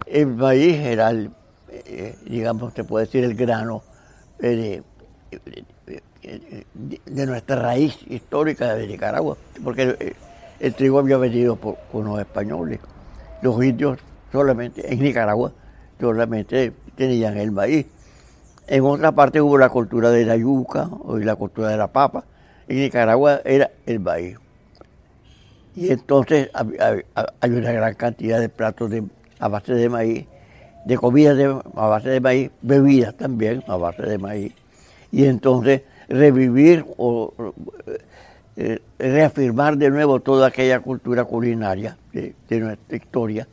El 0.05 0.27
maíz 0.27 0.75
era, 0.77 1.11
eh, 1.11 2.15
digamos, 2.25 2.73
se 2.73 2.83
puede 2.83 3.05
decir, 3.05 3.23
el 3.23 3.35
grano 3.35 3.83
de, 4.39 4.83
nuestra 7.07 7.55
raíz 7.55 7.97
histórica 8.07 8.75
de 8.75 8.87
Nicaragua, 8.87 9.37
porque 9.63 10.15
el, 10.59 10.73
trigo 10.73 10.99
había 10.99 11.17
venido 11.17 11.55
por, 11.55 11.77
con 11.91 12.05
los 12.05 12.19
españoles. 12.19 12.79
Los 13.41 13.63
indios 13.63 13.99
solamente, 14.31 14.91
en 14.91 15.01
Nicaragua, 15.01 15.51
solamente 15.99 16.73
tenían 16.95 17.37
el 17.37 17.51
maíz. 17.51 17.85
En 18.67 18.83
otra 18.83 19.11
parte 19.11 19.41
hubo 19.41 19.57
la 19.57 19.69
cultura 19.69 20.09
de 20.09 20.25
la 20.25 20.35
yuca 20.35 20.89
o 21.03 21.17
la 21.17 21.35
cultura 21.35 21.69
de 21.69 21.77
la 21.77 21.87
papa. 21.87 22.23
En 22.67 22.77
Nicaragua 22.77 23.41
era 23.45 23.71
el 23.85 23.99
maíz. 23.99 24.37
Y 25.75 25.91
entonces 25.91 26.49
hay 26.53 27.51
una 27.51 27.71
gran 27.71 27.93
cantidad 27.95 28.39
de 28.39 28.49
platos 28.49 28.91
a 29.39 29.47
base 29.47 29.73
de 29.73 29.89
maíz 29.89 30.25
de 30.85 30.97
comida 30.97 31.61
a 31.75 31.87
base 31.87 32.09
de 32.09 32.21
maíz, 32.21 32.51
bebidas 32.61 33.15
también 33.17 33.63
a 33.67 33.75
base 33.75 34.03
de 34.03 34.17
maíz. 34.17 34.53
Y 35.11 35.25
entonces 35.25 35.81
revivir 36.07 36.85
o 36.97 37.33
eh, 38.55 38.79
reafirmar 38.97 39.77
de 39.77 39.89
nuevo 39.89 40.19
toda 40.19 40.47
aquella 40.47 40.79
cultura 40.79 41.25
culinaria 41.25 41.97
de, 42.13 42.33
nuestra 42.59 42.95
historia 42.95 43.47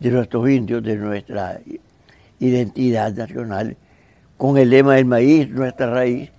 de 0.00 0.10
nuestros 0.10 0.48
indios, 0.48 0.82
de 0.82 0.96
nuestra 0.96 1.60
identidad 2.40 3.12
nacional, 3.12 3.76
con 4.36 4.58
el 4.58 4.70
lema 4.70 4.94
del 4.94 5.04
maíz, 5.04 5.48
nuestra 5.48 5.90
raíz, 5.90 6.30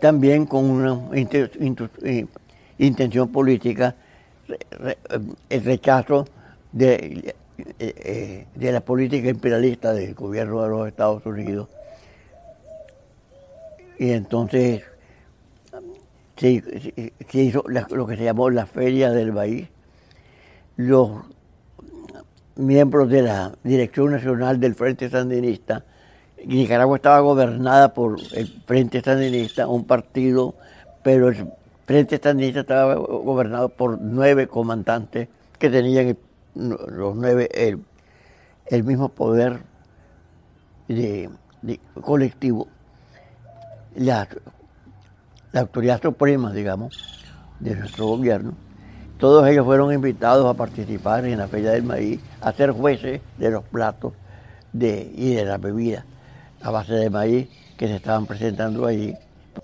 también 0.00 0.46
con 0.46 0.64
una 0.64 1.00
eh, 1.12 2.26
intención 2.78 3.28
política, 3.28 3.94
el 5.48 5.64
rechazo 5.64 6.26
eh, 6.78 7.34
eh, 7.78 8.46
de 8.54 8.72
la 8.72 8.80
política 8.80 9.28
imperialista 9.28 9.92
del 9.92 10.14
gobierno 10.14 10.62
de 10.62 10.68
los 10.68 10.88
Estados 10.88 11.24
Unidos. 11.26 11.68
Y 13.98 14.10
entonces 14.10 14.82
se, 16.42 17.42
hizo 17.42 17.64
lo 17.66 18.06
que 18.06 18.16
se 18.16 18.24
llamó 18.24 18.50
la 18.50 18.66
Feria 18.66 19.10
del 19.10 19.32
Maíz. 19.32 19.68
Los 20.76 21.10
miembros 22.56 23.08
de 23.08 23.22
la 23.22 23.52
Dirección 23.62 24.10
Nacional 24.10 24.58
del 24.58 24.74
Frente 24.74 25.08
Sandinista, 25.08 25.84
Nicaragua 26.44 26.96
estaba 26.96 27.20
gobernada 27.20 27.94
por 27.94 28.18
el 28.32 28.48
Frente 28.66 29.00
Sandinista, 29.00 29.68
un 29.68 29.84
partido, 29.84 30.54
pero 31.04 31.28
el 31.28 31.46
Frente 31.86 32.18
Sandinista 32.22 32.60
estaba 32.60 32.94
gobernado 32.96 33.68
por 33.68 34.00
nueve 34.00 34.48
comandantes 34.48 35.28
que 35.58 35.70
tenían 35.70 36.16
los 36.54 37.14
nueve 37.14 37.48
el, 38.66 38.84
mismo 38.84 39.08
poder 39.10 39.60
de, 40.88 41.30
colectivo. 42.00 42.66
La, 43.94 44.26
la 45.52 45.60
autoridad 45.60 46.00
suprema, 46.00 46.52
digamos, 46.52 47.24
de 47.60 47.76
nuestro 47.76 48.06
gobierno, 48.06 48.54
todos 49.18 49.46
ellos 49.48 49.64
fueron 49.64 49.92
invitados 49.92 50.46
a 50.46 50.54
participar 50.54 51.24
en 51.26 51.38
la 51.38 51.46
Feria 51.46 51.70
del 51.70 51.84
Maíz, 51.84 52.20
a 52.40 52.52
ser 52.52 52.72
jueces 52.72 53.20
de 53.38 53.50
los 53.50 53.62
platos 53.64 54.14
de, 54.72 55.12
y 55.14 55.34
de 55.34 55.44
las 55.44 55.60
bebidas 55.60 56.04
a 56.62 56.70
base 56.70 56.94
de 56.94 57.10
maíz 57.10 57.48
que 57.76 57.86
se 57.88 57.96
estaban 57.96 58.26
presentando 58.26 58.86
allí. 58.86 59.14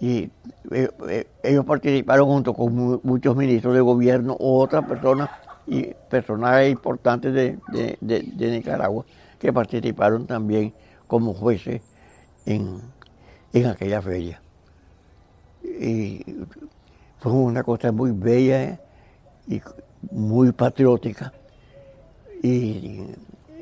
Y 0.00 0.30
eh, 0.70 0.90
eh, 1.08 1.26
ellos 1.42 1.64
participaron 1.64 2.28
junto 2.28 2.52
con 2.54 3.00
muchos 3.02 3.36
ministros 3.36 3.74
de 3.74 3.80
gobierno 3.80 4.36
u 4.38 4.58
otras 4.58 4.84
personas 4.84 5.30
y 5.66 5.94
personajes 6.10 6.70
importantes 6.70 7.32
de, 7.32 8.38
Nicaragua 8.38 9.04
que 9.38 9.52
participaron 9.52 10.26
también 10.26 10.74
como 11.06 11.32
jueces 11.32 11.82
en, 12.44 12.80
en 13.52 13.66
aquella 13.66 14.02
feria. 14.02 14.40
Y 15.62 16.24
fue 17.20 17.32
una 17.32 17.62
cosa 17.62 17.92
muy 17.92 18.12
bella 18.12 18.80
y 19.46 19.60
muy 20.10 20.52
patriótica 20.52 21.32
y, 22.42 23.00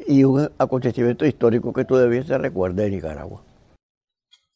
y 0.07 0.25
un 0.25 0.51
acontecimiento 0.59 1.25
histórico 1.25 1.73
que 1.73 1.85
todavía 1.85 2.23
se 2.23 2.37
recuerda 2.39 2.85
en 2.85 2.93
Nicaragua. 2.93 3.43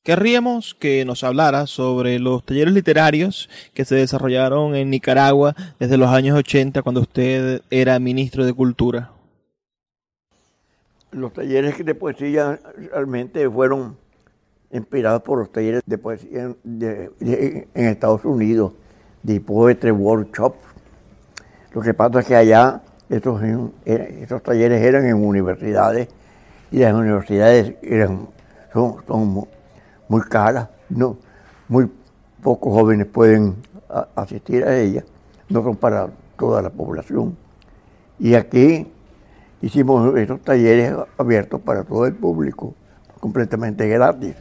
Querríamos 0.03 0.74
que 0.74 1.05
nos 1.05 1.24
hablara 1.24 1.66
sobre 1.66 2.18
los 2.18 2.42
talleres 2.44 2.72
literarios 2.72 3.50
que 3.74 3.85
se 3.85 3.96
desarrollaron 3.96 4.74
en 4.74 4.88
Nicaragua 4.88 5.55
desde 5.79 5.98
los 5.98 6.09
años 6.09 6.38
80 6.38 6.81
cuando 6.83 7.03
usted 7.03 7.61
era 7.70 7.98
ministro 7.98 8.46
de 8.46 8.55
Cultura. 8.55 9.11
Los 11.12 11.35
talleres 11.35 11.85
de 11.85 11.94
poesía 11.94 12.59
realmente 12.92 13.48
fueron 13.50 13.98
inspirados 14.72 15.22
por 15.22 15.38
los 15.38 15.50
talleres 15.50 15.83
de 15.85 15.98
poesía 15.98 16.54
en 16.64 17.68
Estados 17.74 18.24
Unidos, 18.24 18.72
de 19.22 19.40
Poetry 19.40 19.90
Workshop. 19.90 20.54
Lo 21.72 21.80
que 21.80 21.94
pasa 21.94 22.20
es 22.20 22.26
que 22.26 22.37
allá 22.37 22.83
estos, 23.09 23.40
estos 23.85 24.42
talleres 24.42 24.83
eran 24.83 25.06
en 25.06 25.14
universidades 25.14 26.09
y 26.70 26.78
las 26.78 26.94
universidades 26.94 27.74
eran, 27.83 28.28
son, 28.72 28.96
son 29.06 29.46
muy 30.09 30.22
cara, 30.22 30.70
no, 30.88 31.16
muy 31.68 31.90
pocos 32.42 32.72
jóvenes 32.72 33.06
pueden 33.06 33.56
asistir 34.14 34.64
a 34.64 34.76
ella, 34.78 35.04
no 35.48 35.62
son 35.62 35.76
para 35.76 36.09
toda 36.38 36.62
la 36.62 36.70
población. 36.70 37.37
Y 38.18 38.35
aquí 38.35 38.87
hicimos 39.61 40.16
esos 40.16 40.40
talleres 40.42 40.94
abiertos 41.18 41.61
para 41.61 41.85
todo 41.85 42.06
el 42.06 42.14
público, 42.14 42.74
completamente 43.18 43.88
gratis. 43.88 44.35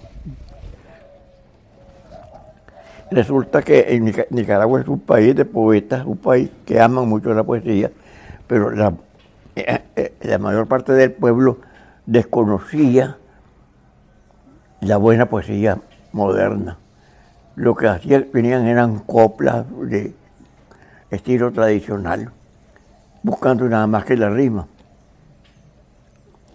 Resulta 3.12 3.64
que 3.64 4.00
Nicaragua 4.30 4.82
es 4.82 4.88
un 4.88 5.00
país 5.00 5.36
de 5.36 5.46
poetas, 5.46 6.06
un 6.06 6.18
país 6.18 6.52
que 6.66 6.80
aman 6.80 7.10
mucho 7.10 7.34
la 7.34 7.44
poesía, 7.44 7.92
pero 8.46 8.70
la, 8.70 8.94
eh, 9.56 9.82
eh, 9.96 10.14
la 10.22 10.38
mayor 10.38 10.68
parte 10.68 10.94
del 10.94 11.12
pueblo 11.12 11.58
desconocía 12.06 13.18
la 14.82 14.98
buena 14.98 15.26
poesía 15.26 15.80
moderna. 16.12 16.78
Lo 17.56 17.76
que 17.76 17.88
hacían, 17.88 18.28
venían 18.32 18.68
eran 18.68 19.00
coplas 19.00 19.66
de 19.82 20.14
estilo 21.10 21.52
tradicional, 21.52 22.32
buscando 23.24 23.68
nada 23.68 23.88
más 23.88 24.06
que 24.06 24.16
la 24.16 24.30
rima 24.30 24.68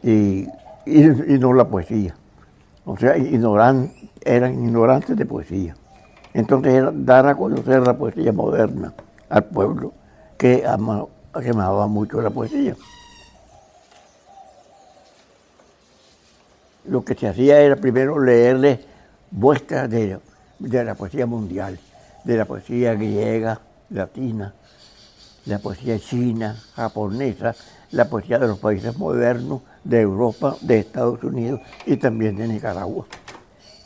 y, 0.04 0.46
no 0.86 1.52
la 1.52 1.66
poesía. 1.66 2.14
O 2.84 2.96
sea, 2.96 3.14
eran 3.16 4.64
ignorantes 4.64 5.16
de 5.16 5.26
poesía. 5.26 5.74
Entonces 6.34 6.74
era 6.74 6.90
dar 6.92 7.26
a 7.26 7.34
conocer 7.34 7.80
la 7.86 7.96
poesía 7.96 8.32
moderna 8.32 8.92
al 9.30 9.44
pueblo 9.44 9.92
que 10.36 10.66
amaba 10.66 11.86
mucho 11.86 12.20
la 12.20 12.30
poesía. 12.30 12.76
lo 16.86 17.04
que 17.04 17.14
se 17.14 17.28
hacía 17.28 17.60
era 17.60 17.76
primero 17.76 18.22
leerle 18.22 18.80
muestras 19.30 19.88
de, 19.90 20.18
la 20.60 20.94
poesía 20.94 21.26
mundial, 21.26 21.78
de 22.24 22.36
la 22.36 22.44
poesía 22.44 22.94
griega, 22.94 23.60
latina, 23.90 24.54
la 25.46 25.58
poesía 25.58 25.98
china, 25.98 26.56
japonesa, 26.74 27.54
la 27.90 28.08
poesía 28.08 28.38
de 28.38 28.48
los 28.48 28.58
países 28.58 28.96
modernos, 28.96 29.62
de 29.82 30.00
Europa, 30.00 30.56
de 30.62 30.78
Estados 30.78 31.22
Unidos 31.22 31.60
y 31.84 31.96
también 31.96 32.36
de 32.36 32.48
Nicaragua. 32.48 33.06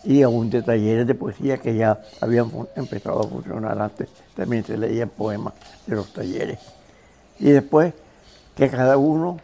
Y 0.09 0.23
aún 0.23 0.49
de 0.49 0.63
talleres 0.63 1.07
de 1.07 1.15
poesía 1.15 1.59
que 1.59 1.77
ya 1.77 2.01
habían 2.21 2.51
empezado 2.75 3.21
a 3.21 3.29
funcionar 3.29 3.81
antes, 3.81 4.09
también 4.35 4.65
se 4.65 4.77
leían 4.77 5.11
poemas 5.11 5.53
de 5.87 5.95
los 5.95 6.13
talleres. 6.13 6.59
Y 7.39 7.51
después 7.51 7.93
que 8.57 8.69
cada 8.69 8.97
uno 8.97 9.39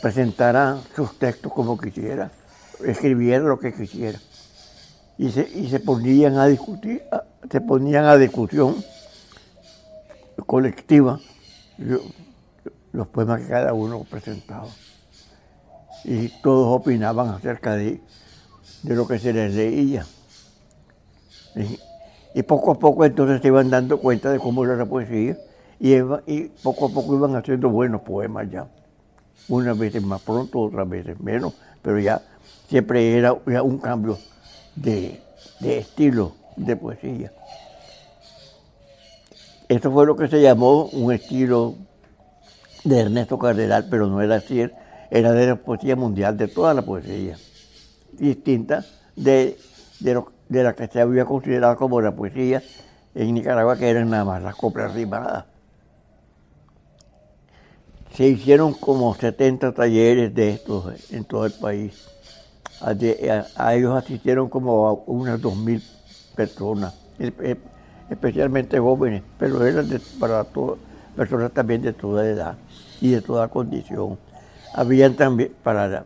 presentara 0.00 0.78
sus 0.94 1.18
textos 1.18 1.52
como 1.52 1.76
quisiera 1.76 2.30
escribiera 2.84 3.44
lo 3.44 3.58
que 3.58 3.72
quisiera. 3.72 4.18
Y 5.18 5.30
se, 5.30 5.48
y 5.48 5.68
se 5.68 5.80
ponían 5.80 6.36
a 6.38 6.46
discutir, 6.46 7.02
se 7.50 7.60
ponían 7.60 8.04
a 8.04 8.16
discusión 8.16 8.76
colectiva 10.46 11.18
los 12.92 13.06
poemas 13.08 13.40
que 13.40 13.48
cada 13.48 13.72
uno 13.72 14.04
presentaba. 14.08 14.68
Y 16.04 16.28
todos 16.42 16.80
opinaban 16.80 17.28
acerca 17.28 17.74
de, 17.74 18.00
de 18.86 18.94
lo 18.94 19.06
que 19.06 19.18
se 19.18 19.32
les 19.32 19.52
leía. 19.52 20.06
Y, 22.34 22.42
poco 22.42 22.70
a 22.70 22.78
poco 22.78 23.04
entonces 23.04 23.40
se 23.40 23.48
iban 23.48 23.68
dando 23.68 23.98
cuenta 23.98 24.30
de 24.30 24.38
cómo 24.38 24.64
era 24.64 24.76
la 24.76 24.86
poesía 24.86 25.36
y, 25.80 25.98
poco 26.62 26.86
a 26.86 26.88
poco 26.90 27.16
iban 27.16 27.34
haciendo 27.34 27.68
buenos 27.68 28.02
poemas 28.02 28.48
ya. 28.50 28.66
Unas 29.48 29.76
veces 29.76 30.02
más 30.02 30.20
pronto, 30.22 30.60
otras 30.60 30.88
veces 30.88 31.18
menos, 31.20 31.54
pero 31.82 31.98
ya 31.98 32.22
siempre 32.68 33.16
era 33.16 33.32
un 33.32 33.78
cambio 33.78 34.18
de, 34.76 35.20
estilo 35.60 36.34
de 36.56 36.76
poesía. 36.76 37.32
Esto 39.68 39.90
fue 39.90 40.06
lo 40.06 40.14
que 40.14 40.28
se 40.28 40.40
llamó 40.40 40.84
un 40.86 41.12
estilo 41.12 41.74
de 42.84 43.00
Ernesto 43.00 43.36
Cardenal, 43.36 43.86
pero 43.90 44.06
no 44.06 44.20
era 44.20 44.36
así, 44.36 44.64
era 45.10 45.32
de 45.32 45.46
la 45.46 45.56
poesía 45.56 45.96
mundial, 45.96 46.36
de 46.36 46.46
toda 46.46 46.72
la 46.72 46.82
poesía, 46.82 47.36
distinta 48.16 48.84
de, 49.14 49.58
de, 50.00 50.62
la 50.62 50.74
que 50.74 50.86
se 50.86 51.00
había 51.00 51.24
considerado 51.24 51.76
como 51.76 52.00
la 52.00 52.14
poesía 52.14 52.62
en 53.14 53.34
Nicaragua, 53.34 53.76
que 53.76 53.88
eran 53.88 54.10
nada 54.10 54.24
más 54.24 54.42
las 54.42 54.54
coplas 54.56 54.94
rimadas. 54.94 55.44
Se 58.12 58.26
hicieron 58.28 58.72
como 58.74 59.14
70 59.14 59.72
talleres 59.72 60.34
de 60.34 60.50
estos 60.50 61.10
en 61.12 61.24
todo 61.24 61.46
el 61.46 61.52
país. 61.52 62.08
A, 62.80 63.74
ellos 63.74 63.96
asistieron 63.96 64.48
como 64.48 64.92
unas 65.06 65.40
dos 65.40 65.56
mil 65.56 65.82
personas, 66.34 66.94
especialmente 68.10 68.78
jóvenes, 68.78 69.22
pero 69.38 69.64
eran 69.64 69.88
para 70.20 70.44
todas, 70.44 70.78
personas 71.16 71.52
también 71.52 71.80
de 71.82 71.94
toda 71.94 72.26
edad 72.26 72.56
y 73.00 73.10
de 73.10 73.22
toda 73.22 73.48
condición. 73.48 74.18
Habían 74.74 75.14
también 75.14 75.52
para 75.62 76.04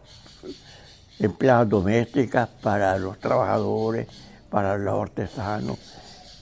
empleadas 1.20 1.68
domésticas, 1.68 2.48
para 2.62 2.98
los 2.98 3.18
trabajadores, 3.18 4.08
para 4.50 4.76
los 4.78 5.00
artesanos, 5.02 5.78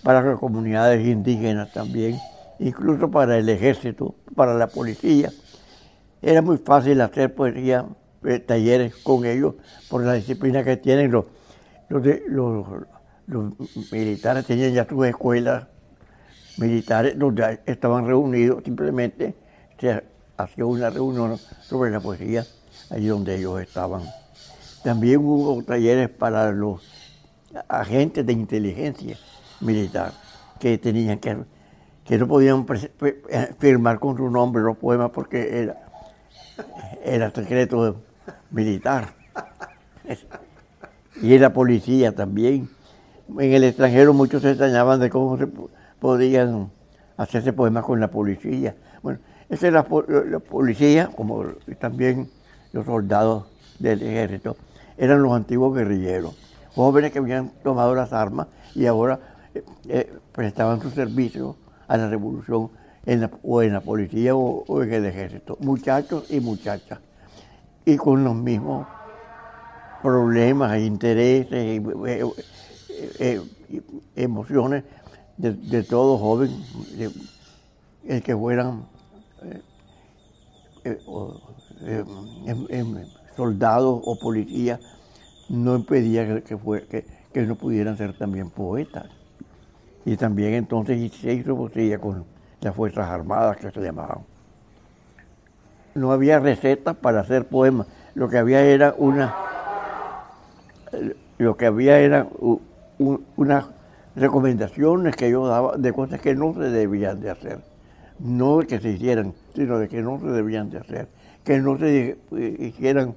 para 0.02 0.22
las 0.22 0.38
comunidades 0.38 1.06
indígenas 1.06 1.72
también, 1.72 2.18
incluso 2.58 3.10
para 3.10 3.36
el 3.38 3.48
ejército, 3.48 4.14
para 4.34 4.54
la 4.54 4.68
policía. 4.68 5.32
era 6.22 6.42
muy 6.42 6.58
fácil 6.58 7.00
hacer 7.00 7.34
poesía, 7.34 7.86
eh, 8.24 8.38
talleres 8.40 8.94
con 8.96 9.24
ellos, 9.26 9.54
por 9.88 10.04
la 10.04 10.14
disciplina 10.14 10.64
que 10.64 10.76
tienen. 10.76 11.10
Los, 11.12 11.26
los, 11.88 12.02
los- 12.28 12.66
los 13.26 13.52
militares 13.92 14.46
tenían 14.46 14.72
ya 14.72 14.86
sus 14.88 15.06
escuelas 15.06 15.66
militares 16.56 17.18
donde 17.18 17.60
estaban 17.66 18.06
reunidos, 18.06 18.64
simplemente 18.64 19.34
se 19.78 20.02
hacía 20.36 20.66
una 20.66 20.90
reunión 20.90 21.38
sobre 21.60 21.90
la 21.90 22.00
poesía 22.00 22.44
allí 22.90 23.06
donde 23.08 23.36
ellos 23.36 23.60
estaban. 23.60 24.02
También 24.82 25.20
hubo 25.20 25.62
talleres 25.62 26.08
para 26.08 26.52
los 26.52 26.82
agentes 27.68 28.24
de 28.24 28.32
inteligencia 28.32 29.16
militar 29.60 30.12
que 30.60 30.78
tenían 30.78 31.18
que, 31.18 31.36
que 32.04 32.18
no 32.18 32.28
podían 32.28 32.66
eh, 33.02 33.54
firmar 33.58 33.98
con 33.98 34.16
su 34.16 34.30
nombre 34.30 34.62
los 34.62 34.76
poemas 34.76 35.10
porque 35.10 35.62
era, 35.62 35.76
era 37.04 37.30
secreto 37.30 38.02
militar. 38.50 39.14
Y 41.20 41.34
en 41.34 41.40
la 41.42 41.52
policía 41.52 42.14
también. 42.14 42.68
En 43.28 43.52
el 43.52 43.64
extranjero 43.64 44.14
muchos 44.14 44.40
se 44.40 44.50
extrañaban 44.50 45.00
de 45.00 45.10
cómo 45.10 45.36
se 45.36 45.46
po- 45.46 45.68
podían 46.00 46.70
hacerse 47.16 47.52
poemas 47.52 47.84
con 47.84 48.00
la 48.00 48.08
policía. 48.08 48.74
Bueno, 49.02 49.18
esa 49.48 49.66
es 49.66 49.72
la, 49.72 49.86
la 50.30 50.38
policía, 50.38 51.08
como 51.08 51.44
también 51.78 52.30
los 52.72 52.86
soldados 52.86 53.46
del 53.78 54.02
ejército, 54.02 54.56
eran 54.98 55.22
los 55.22 55.32
antiguos 55.32 55.74
guerrilleros, 55.74 56.34
jóvenes 56.74 57.12
que 57.12 57.18
habían 57.20 57.50
tomado 57.62 57.94
las 57.94 58.12
armas 58.12 58.48
y 58.74 58.86
ahora 58.86 59.20
eh, 59.54 59.64
eh, 59.88 60.12
prestaban 60.32 60.80
su 60.82 60.90
servicio 60.90 61.56
a 61.86 61.96
la 61.96 62.08
revolución 62.10 62.70
en 63.06 63.22
la- 63.22 63.30
o 63.42 63.62
en 63.62 63.72
la 63.72 63.80
policía 63.80 64.34
o, 64.36 64.82
en 64.82 64.92
el 64.92 65.06
ejército, 65.06 65.56
muchachos 65.60 66.24
y 66.28 66.40
muchachas, 66.40 67.00
y 67.84 67.96
con 67.96 68.24
los 68.24 68.34
mismos 68.34 68.88
problemas, 70.00 70.74
e 70.74 70.84
intereses, 70.84 71.52
eh, 71.52 72.24
eh, 73.18 73.42
emociones 74.16 74.84
de, 75.36 75.52
de 75.52 75.82
todo 75.84 76.18
joven, 76.18 76.64
el 78.06 78.22
que 78.22 78.36
fueran 78.36 78.86
eh, 80.94 82.04
em- 82.46 82.66
em, 82.70 83.06
soldados 83.38 84.02
o 84.04 84.16
policías, 84.16 84.80
no 85.48 85.76
impedía 85.76 86.42
que, 86.42 86.56
fue- 86.58 86.86
que- 86.86 87.06
no 87.46 87.54
pudieran 87.54 87.96
ser 87.96 88.12
también 88.14 88.50
poetas. 88.50 89.06
Y 90.04 90.16
también 90.16 90.54
entonces 90.54 91.12
se 91.12 91.32
hizo 91.34 91.56
poesía 91.56 92.00
con 92.00 92.24
las 92.60 92.74
Fuerzas 92.74 93.06
Armadas 93.08 93.56
que 93.58 93.70
se 93.70 93.80
llamaban. 93.80 94.18
No 95.94 96.10
había 96.12 96.40
recetas 96.40 96.96
para 96.96 97.20
hacer 97.20 97.46
poemas, 97.46 97.86
lo 98.14 98.28
que 98.28 98.38
había 98.38 98.60
era 98.62 98.94
una 98.98 99.34
lo 101.38 101.56
que 101.56 101.66
había 101.66 102.00
era 102.00 102.26
unas 103.36 103.66
recomendaciones 104.16 105.14
que 105.14 105.30
yo 105.30 105.46
daba 105.46 105.76
de 105.76 105.92
cosas 105.92 106.20
que 106.20 106.34
no 106.34 106.54
se 106.54 106.70
debían 106.70 107.20
de 107.20 107.30
hacer. 107.30 107.60
No 108.18 108.58
de 108.58 108.66
que 108.66 108.80
se 108.80 108.90
hicieran, 108.90 109.34
sino 109.54 109.78
de 109.78 109.88
que 109.88 110.02
no 110.02 110.18
se 110.18 110.26
debían 110.26 110.70
de 110.70 110.78
hacer. 110.78 111.08
Que 111.44 111.60
no 111.60 111.78
se 111.78 112.18
eh, 112.36 112.56
hicieran, 112.58 113.14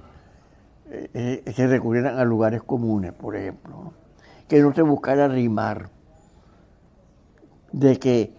eh, 0.92 1.52
se 1.54 1.66
recurrieran 1.66 2.18
a 2.18 2.24
lugares 2.24 2.62
comunes, 2.62 3.12
por 3.12 3.34
ejemplo. 3.34 3.94
Que 4.46 4.60
no 4.60 4.74
se 4.74 4.82
buscara 4.82 5.26
rimar. 5.28 5.88
De 7.72 7.98
que 7.98 8.34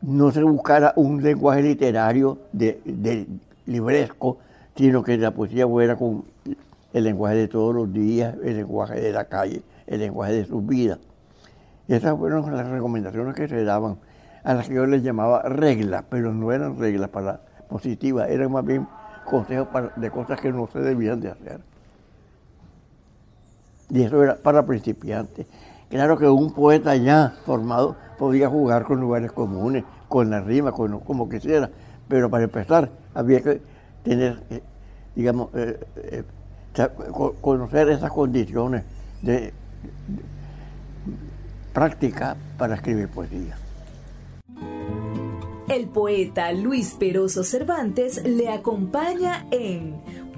no 0.00 0.30
se 0.30 0.42
buscara 0.44 0.92
un 0.96 1.22
lenguaje 1.22 1.62
literario 1.62 2.38
de 2.52 3.26
libresco, 3.66 4.38
sino 4.76 5.02
que 5.02 5.16
la 5.18 5.32
poesía 5.32 5.66
fuera 5.66 5.96
con 5.96 6.24
el 6.92 7.04
lenguaje 7.04 7.36
de 7.36 7.48
todos 7.48 7.74
los 7.74 7.92
días, 7.92 8.36
el 8.44 8.56
lenguaje 8.58 9.00
de 9.00 9.12
la 9.12 9.24
calle, 9.24 9.62
el 9.86 10.00
lenguaje 10.00 10.34
de 10.34 10.44
sus 10.44 10.64
vidas. 10.64 10.98
Esas 11.88 12.16
fueron 12.16 12.54
las 12.54 12.68
recomendaciones 12.68 13.34
que 13.34 13.48
se 13.48 13.64
daban, 13.64 13.98
a 14.44 14.54
las 14.54 14.68
que 14.68 14.74
yo 14.74 14.86
les 14.86 15.02
llamaba 15.02 15.42
reglas, 15.42 16.04
pero 16.08 16.32
no 16.32 16.52
eran 16.52 16.78
reglas 16.78 17.08
para 17.08 17.40
positivas, 17.68 18.28
eran 18.30 18.52
más 18.52 18.64
bien 18.64 18.86
consejos 19.24 19.68
para- 19.68 19.92
de 19.96 20.10
cosas 20.10 20.40
que 20.40 20.52
no 20.52 20.68
se 20.68 20.80
debían 20.80 21.20
de 21.20 21.30
hacer. 21.30 21.60
Y 23.92 24.02
eso 24.02 24.22
era 24.22 24.36
para 24.36 24.64
principiantes. 24.64 25.46
Claro 25.90 26.16
que 26.16 26.26
un 26.26 26.52
poeta 26.54 26.96
ya 26.96 27.34
formado 27.44 27.94
podía 28.18 28.48
jugar 28.48 28.84
con 28.84 28.98
lugares 28.98 29.30
comunes, 29.30 29.84
con 30.08 30.30
la 30.30 30.40
rima, 30.40 30.72
con, 30.72 31.00
como 31.00 31.28
quisiera, 31.28 31.70
pero 32.08 32.30
para 32.30 32.44
empezar 32.44 32.90
había 33.14 33.42
que 33.42 33.60
tener, 34.02 34.42
eh, 34.48 34.62
digamos, 35.14 35.50
eh, 35.54 35.78
eh, 35.96 36.24
conocer 37.42 37.90
esas 37.90 38.10
condiciones 38.10 38.84
de, 39.20 39.32
de 39.32 39.52
práctica 41.74 42.34
para 42.56 42.76
escribir 42.76 43.08
poesía. 43.08 43.58
El 45.68 45.88
poeta 45.88 46.52
Luis 46.52 46.94
Peroso 46.98 47.44
Cervantes 47.44 48.24
le 48.24 48.48
acompaña 48.48 49.46
en 49.50 50.00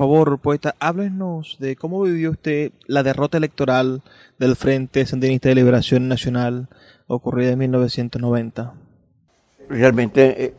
Favor, 0.00 0.38
poeta, 0.40 0.74
háblenos 0.78 1.56
de 1.58 1.74
cómo 1.74 2.02
vivió 2.02 2.30
usted 2.32 2.70
la 2.86 3.02
derrota 3.02 3.38
electoral 3.38 4.02
del 4.38 4.54
Frente 4.54 5.06
Sandinista 5.06 5.48
de 5.48 5.54
Liberación 5.54 6.06
Nacional 6.06 6.68
ocurrida 7.06 7.52
en 7.52 7.60
1990. 7.60 8.74
Realmente 9.70 10.44
eh, 10.44 10.54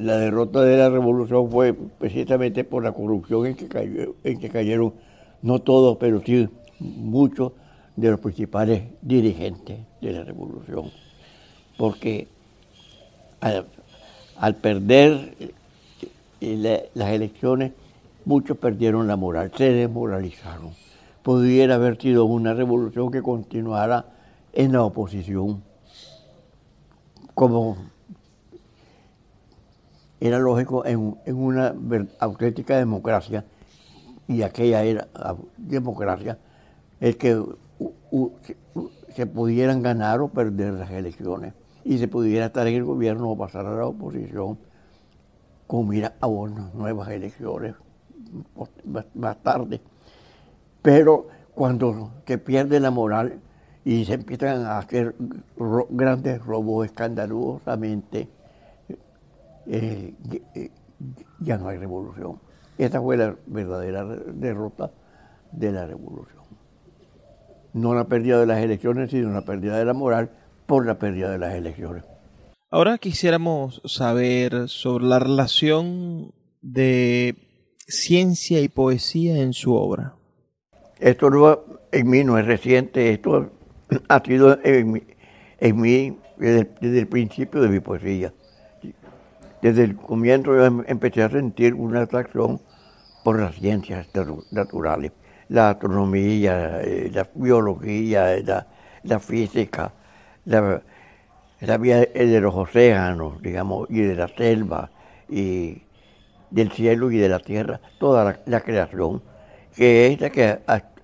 la, 0.00 0.16
derrota 0.16 0.62
de 0.62 0.76
la 0.76 0.90
revolución 0.90 1.48
fue 1.48 1.72
precisamente 1.72 2.64
por 2.64 2.82
la 2.82 2.90
corrupción 2.90 3.46
en 3.46 3.54
que, 3.54 4.48
cayeron, 4.48 4.92
no 5.40 5.60
todos, 5.60 5.96
pero 5.98 6.20
sí 6.26 6.48
muchos 6.80 7.52
de 7.94 8.10
los 8.10 8.18
principales 8.18 8.82
dirigentes 9.02 9.78
de 10.00 10.12
la 10.12 10.24
revolución. 10.24 10.90
Porque 11.76 12.26
al, 13.40 14.56
perder 14.56 15.36
eh, 15.38 16.56
la- 16.56 16.82
las 16.94 17.10
elecciones, 17.12 17.70
muchos 18.28 18.58
perdieron 18.58 19.06
la 19.06 19.16
moral, 19.16 19.50
se 19.56 19.72
desmoralizaron. 19.72 20.72
Pudiera 21.22 21.76
haber 21.76 21.98
sido 21.98 22.26
una 22.26 22.52
revolución 22.52 23.10
que 23.10 23.22
continuara 23.22 24.04
en 24.52 24.72
la 24.72 24.82
oposición, 24.84 25.62
como 27.34 27.78
era 30.20 30.38
lógico 30.38 30.84
en, 30.84 31.16
una 31.26 31.74
auténtica 32.20 32.76
democracia, 32.76 33.46
y 34.26 34.42
aquella 34.42 34.82
era 34.82 35.08
democracia, 35.56 36.36
el 37.00 37.16
que 37.16 37.42
se- 38.42 38.56
se 39.14 39.26
pudieran 39.26 39.82
ganar 39.82 40.20
o 40.20 40.28
perder 40.28 40.74
las 40.74 40.90
elecciones 40.90 41.54
y 41.82 41.96
se 41.96 42.08
pudiera 42.08 42.46
estar 42.46 42.66
en 42.66 42.74
el 42.74 42.84
gobierno 42.84 43.30
o 43.30 43.38
pasar 43.38 43.64
a 43.64 43.74
la 43.74 43.86
oposición 43.86 44.58
con 45.66 45.88
mira 45.88 46.12
a 46.20 46.26
unas 46.26 46.74
nuevas 46.74 47.08
elecciones 47.08 47.74
más, 49.14 49.42
tarde. 49.42 49.80
Pero 50.82 51.28
cuando 51.54 52.12
se 52.26 52.38
pierde 52.38 52.80
la 52.80 52.90
moral 52.90 53.40
y 53.84 54.04
se 54.04 54.14
empiezan 54.14 54.64
a 54.64 54.78
hacer 54.78 55.14
grandes 55.90 56.44
robos 56.44 56.86
escandalosamente, 56.86 58.28
eh, 59.66 60.14
eh, 60.54 60.70
ya 61.40 61.58
no 61.58 61.68
hay 61.68 61.78
revolución. 61.78 62.40
Esta 62.76 63.00
fue 63.00 63.16
la 63.16 63.34
verdadera 63.46 64.04
derrota 64.04 64.90
de 65.52 65.72
la 65.72 65.86
revolución. 65.86 66.44
No 67.72 67.94
la 67.94 68.04
pérdida 68.04 68.40
de 68.40 68.46
las 68.46 68.58
elecciones, 68.62 69.10
sino 69.10 69.30
la 69.30 69.42
pérdida 69.42 69.78
de 69.78 69.84
la 69.84 69.94
moral 69.94 70.30
por 70.66 70.86
la 70.86 70.98
pérdida 70.98 71.30
de 71.30 71.38
las 71.38 71.54
elecciones. 71.54 72.04
Ahora 72.70 72.98
quisiéramos 72.98 73.80
saber 73.86 74.68
sobre 74.68 75.06
la 75.06 75.18
relación 75.18 76.32
de 76.60 77.47
ciencia 77.88 78.60
y 78.60 78.68
poesía 78.68 79.38
en 79.38 79.52
su 79.52 79.74
obra. 79.74 80.14
Esto 81.00 81.30
no, 81.30 81.58
en 81.90 82.08
mí 82.10 82.22
no 82.24 82.38
es 82.38 82.46
reciente, 82.46 83.12
esto 83.12 83.50
ha 84.08 84.22
sido 84.22 84.58
en 84.62 84.92
mí, 84.92 85.02
desde, 86.36 86.68
el- 87.00 87.06
principio 87.08 87.60
de 87.62 87.68
mi 87.68 87.80
poesía. 87.80 88.32
Desde 89.62 89.84
el 89.84 89.96
comienzo 89.96 90.54
yo 90.54 90.64
em- 90.66 90.84
empecé 90.86 91.22
a 91.22 91.30
sentir 91.30 91.74
una 91.74 92.02
atracción 92.02 92.60
por 93.24 93.40
las 93.40 93.54
ciencias 93.56 94.06
natu- 94.12 94.44
naturales, 94.50 95.12
la 95.48 95.70
astronomía, 95.70 96.80
eh, 96.82 97.10
la 97.12 97.28
biología, 97.34 98.36
la, 99.02 99.18
física, 99.18 99.92
la, 100.44 100.82
la 101.60 101.78
vida 101.78 102.00
de 102.00 102.40
los 102.40 102.54
océanos, 102.54 103.40
digamos, 103.42 103.88
y 103.90 104.00
de 104.02 104.14
la 104.14 104.28
selva, 104.28 104.90
y 105.28 105.82
del 106.50 106.70
cielo 106.72 107.10
y 107.10 107.18
de 107.18 107.28
la 107.28 107.38
tierra, 107.40 107.80
toda 107.98 108.40
la, 108.46 108.60
creación, 108.60 109.22
que 109.74 110.08
es 110.08 110.20
la 110.20 110.30
que 110.30 110.58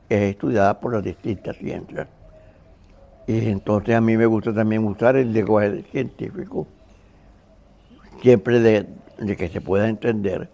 es 0.09 0.20
estudiada 0.22 0.80
por 0.80 0.95
las 0.95 1.05
distintas 1.05 1.57
ciencias. 1.57 2.09
Y 3.26 3.49
entonces 3.49 3.95
a 3.95 4.01
mí 4.01 4.16
me 4.16 4.26
gusta 4.26 4.53
también 4.53 4.84
usar 4.84 5.16
el 5.16 5.32
lenguaje 5.32 5.84
científico, 5.90 6.66
siempre 8.22 8.61
de, 8.61 8.86
que 9.36 9.49
se 9.49 9.61
pueda 9.61 9.88
entender, 9.88 10.51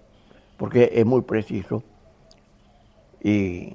porque 0.57 0.91
es 0.95 1.05
muy 1.05 1.23
preciso 1.23 1.83
y, 3.23 3.75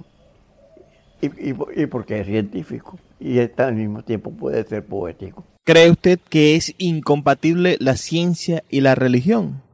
y, 1.22 1.86
porque 1.88 2.22
es 2.22 2.28
científico 2.28 2.98
y 3.20 3.40
al 3.40 3.76
mismo 3.76 4.04
tiempo 4.04 4.32
puede 4.32 4.64
ser 4.66 4.86
poético. 4.86 5.44
¿Cree 5.64 5.90
usted 5.90 6.20
que 6.30 6.56
es 6.56 6.76
incompatible 6.78 7.78
la 7.80 7.98
ciencia 7.98 8.64
y 8.70 8.82
la 8.82 8.96
religión? 8.96 9.65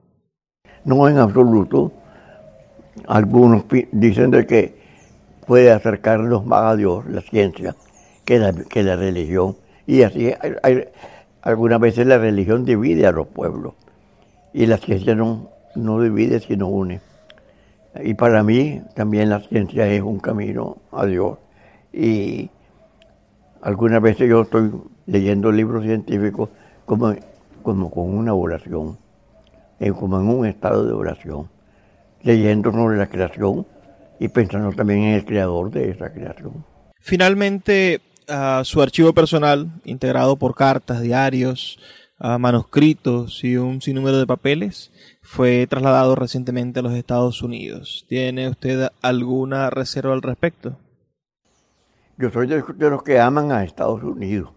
No 0.85 1.07
en 1.07 1.17
absoluto. 1.17 1.91
Algunos 3.07 3.65
dicen 3.91 4.31
de 4.31 4.45
que 4.45 4.75
puede 5.45 5.71
acercarnos 5.71 6.45
más 6.45 6.63
a 6.63 6.75
Dios, 6.75 7.05
la 7.07 7.21
ciencia, 7.21 7.75
que 8.25 8.39
la, 8.39 8.53
que 8.53 8.83
la 8.83 8.95
religión. 8.95 9.55
Y 9.87 10.03
así 10.03 10.33
hay, 10.41 10.87
algunas 11.41 11.79
veces 11.79 12.05
la 12.05 12.17
religión 12.17 12.65
divide 12.65 13.07
a 13.07 13.11
los 13.11 13.27
pueblos 13.27 13.73
y 14.53 14.65
la 14.65 14.77
ciencia 14.77 15.15
no, 15.15 15.49
no 15.75 16.01
divide 16.01 16.39
sino 16.39 16.67
une. 16.67 17.01
Y 18.03 18.13
para 18.13 18.43
mí 18.43 18.81
también 18.95 19.29
la 19.29 19.39
ciencia 19.41 19.87
es 19.87 20.01
un 20.01 20.19
camino 20.19 20.77
a 20.91 21.05
Dios. 21.05 21.37
Y 21.91 22.49
algunas 23.61 24.01
veces 24.01 24.29
yo 24.29 24.41
estoy 24.41 24.71
leyendo 25.05 25.51
libros 25.51 25.83
científicos 25.83 26.49
como, 26.85 27.13
como 27.63 27.91
con 27.91 28.17
una 28.17 28.33
oración, 28.33 28.97
como 29.89 30.19
en 30.19 30.27
un 30.27 30.45
estado 30.45 30.85
de 30.85 30.93
oración, 30.93 31.49
leyendo 32.21 32.71
sobre 32.71 32.97
la 32.97 33.07
creación 33.07 33.65
y 34.19 34.27
pensando 34.27 34.71
también 34.73 35.03
en 35.03 35.13
el 35.15 35.25
creador 35.25 35.71
de 35.71 35.89
esa 35.89 36.13
creación. 36.13 36.63
Finalmente, 36.99 38.01
su 38.63 38.81
archivo 38.81 39.13
personal, 39.13 39.69
integrado 39.83 40.35
por 40.35 40.55
cartas, 40.55 41.01
diarios, 41.01 41.79
manuscritos 42.19 43.43
y 43.43 43.57
un 43.57 43.81
sinnúmero 43.81 44.19
de 44.19 44.27
papeles, 44.27 44.91
fue 45.23 45.65
trasladado 45.67 46.15
recientemente 46.15 46.79
a 46.79 46.83
los 46.83 46.93
Estados 46.93 47.41
Unidos. 47.41 48.05
¿Tiene 48.07 48.49
usted 48.49 48.89
alguna 49.01 49.69
reserva 49.69 50.13
al 50.13 50.21
respecto? 50.21 50.77
Yo 52.17 52.29
soy 52.29 52.47
de, 52.47 52.63
los 52.77 53.01
que 53.03 53.19
aman 53.19 53.51
a 53.51 53.63
Estados 53.63 54.03
Unidos. 54.03 54.51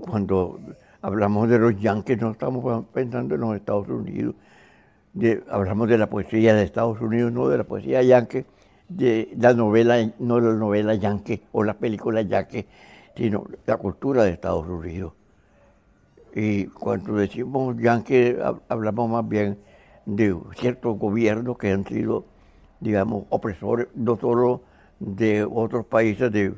cuando 0.00 0.58
hablamos 1.04 1.50
de 1.50 1.58
los 1.58 1.78
yankees, 1.78 2.18
no 2.18 2.30
estamos 2.30 2.86
pensando 2.86 3.34
en 3.34 3.42
los 3.42 3.54
Estados 3.56 3.86
Unidos. 3.88 4.34
hablamos 5.50 5.86
de 5.86 5.98
la 5.98 6.08
poesía 6.08 6.54
de 6.54 6.62
Estados 6.62 6.98
Unidos, 6.98 7.30
no 7.30 7.46
de 7.48 7.58
la 7.58 7.64
poesía 7.64 8.02
yankee, 8.02 8.46
de 8.88 9.28
la 9.38 9.52
novela, 9.52 9.96
no 10.18 10.40
la 10.40 10.54
novela 10.54 10.94
yankee 10.94 11.42
o 11.52 11.62
la 11.62 11.74
película 11.74 12.22
yankee, 12.22 12.66
sino 13.14 13.44
la 13.66 13.76
cultura 13.76 14.24
de 14.24 14.30
Estados 14.30 14.66
Unidos. 14.66 15.12
Y 16.34 16.68
cuando 16.68 17.16
decimos 17.16 17.76
yankee, 17.76 18.36
hablamos 18.70 19.10
más 19.10 19.28
bien 19.28 19.58
de 20.06 20.34
ciertos 20.56 20.98
gobiernos 20.98 21.58
que 21.58 21.70
han 21.70 21.84
sido, 21.84 22.24
digamos, 22.80 23.24
opresores, 23.28 23.88
no 23.94 24.16
solo 24.16 24.62
de 25.00 25.44
otros 25.44 25.84
países 25.84 26.32
de 26.32 26.54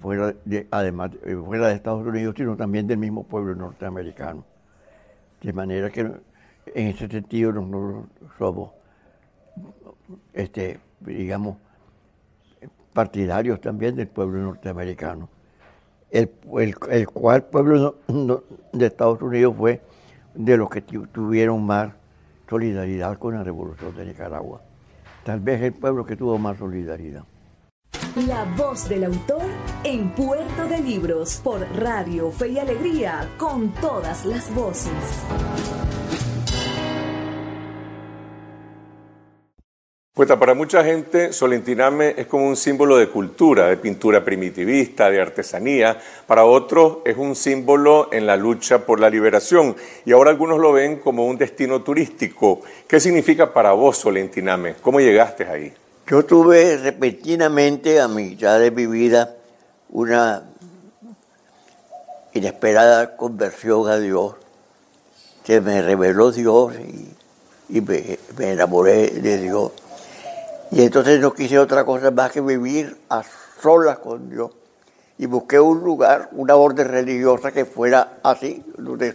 fuera 0.00 0.34
de, 0.44 0.66
además 0.70 1.10
eh, 1.24 1.36
fuera 1.36 1.68
de 1.68 1.74
Estados 1.74 2.06
Unidos, 2.06 2.34
sino 2.36 2.56
también 2.56 2.86
del 2.86 2.98
mismo 2.98 3.24
pueblo 3.24 3.54
norteamericano. 3.54 4.44
De 5.40 5.52
manera 5.52 5.90
que 5.90 6.00
en 6.00 6.86
ese 6.86 7.08
sentido 7.08 7.52
nosotros 7.52 8.06
somos, 8.38 8.70
este, 10.32 10.80
digamos, 11.00 11.56
partidarios 12.92 13.60
también 13.60 13.96
del 13.96 14.08
pueblo 14.08 14.40
norteamericano, 14.40 15.28
el, 16.10 16.30
el, 16.90 17.08
cual 17.08 17.44
pueblo 17.44 17.96
de 18.72 18.86
Estados 18.86 19.20
Unidos 19.22 19.54
fue 19.56 19.80
de 20.34 20.56
los 20.56 20.68
que 20.68 20.82
tuvieron 20.82 21.64
más 21.64 21.92
solidaridad 22.48 23.18
con 23.18 23.34
la 23.34 23.42
revolución 23.42 23.96
de 23.96 24.06
Nicaragua. 24.06 24.60
Tal 25.24 25.40
vez 25.40 25.62
el 25.62 25.72
pueblo 25.72 26.04
que 26.04 26.16
tuvo 26.16 26.36
más 26.38 26.58
solidaridad. 26.58 27.24
La 28.16 28.44
voz 28.44 28.90
del 28.90 29.04
autor 29.04 29.40
en 29.84 30.10
Puerto 30.10 30.66
de 30.68 30.80
Libros 30.80 31.40
por 31.42 31.66
Radio 31.74 32.30
Fe 32.30 32.48
y 32.48 32.58
Alegría 32.58 33.26
con 33.38 33.72
todas 33.76 34.26
las 34.26 34.54
voces. 34.54 34.92
Pues 40.12 40.28
para 40.28 40.52
mucha 40.52 40.84
gente 40.84 41.32
Solentiname 41.32 42.14
es 42.18 42.26
como 42.26 42.46
un 42.46 42.56
símbolo 42.56 42.98
de 42.98 43.08
cultura, 43.08 43.68
de 43.68 43.78
pintura 43.78 44.22
primitivista, 44.22 45.08
de 45.08 45.22
artesanía. 45.22 45.98
Para 46.26 46.44
otros 46.44 46.98
es 47.06 47.16
un 47.16 47.34
símbolo 47.34 48.10
en 48.12 48.26
la 48.26 48.36
lucha 48.36 48.84
por 48.84 49.00
la 49.00 49.08
liberación. 49.08 49.74
Y 50.04 50.12
ahora 50.12 50.28
algunos 50.28 50.60
lo 50.60 50.72
ven 50.72 50.98
como 50.98 51.26
un 51.26 51.38
destino 51.38 51.82
turístico. 51.82 52.60
¿Qué 52.86 53.00
significa 53.00 53.54
para 53.54 53.72
vos 53.72 53.96
Solentiname? 53.96 54.74
¿Cómo 54.82 55.00
llegaste 55.00 55.46
ahí? 55.46 55.72
Yo 56.06 56.24
tuve 56.24 56.76
repentinamente 56.78 58.00
a 58.00 58.08
mitad 58.08 58.58
de 58.58 58.70
mi 58.70 58.86
vida 58.86 59.36
una 59.90 60.42
inesperada 62.34 63.16
conversión 63.16 63.88
a 63.88 63.98
Dios, 63.98 64.34
que 65.44 65.60
me 65.60 65.80
reveló 65.80 66.32
Dios 66.32 66.74
y, 67.68 67.80
me, 67.80 68.18
enamoré 68.38 69.10
de 69.10 69.38
Dios. 69.38 69.72
Y 70.70 70.82
entonces 70.82 71.20
no 71.20 71.32
quise 71.32 71.58
otra 71.58 71.84
cosa 71.84 72.10
más 72.10 72.32
que 72.32 72.40
vivir 72.40 72.96
a 73.08 73.22
solas 73.60 73.98
con 73.98 74.28
Dios. 74.28 74.50
Y 75.18 75.26
busqué 75.26 75.60
un 75.60 75.84
lugar, 75.84 76.30
una 76.32 76.56
orden 76.56 76.88
religiosa 76.88 77.52
que 77.52 77.64
fuera 77.64 78.18
así, 78.24 78.64
donde 78.76 79.14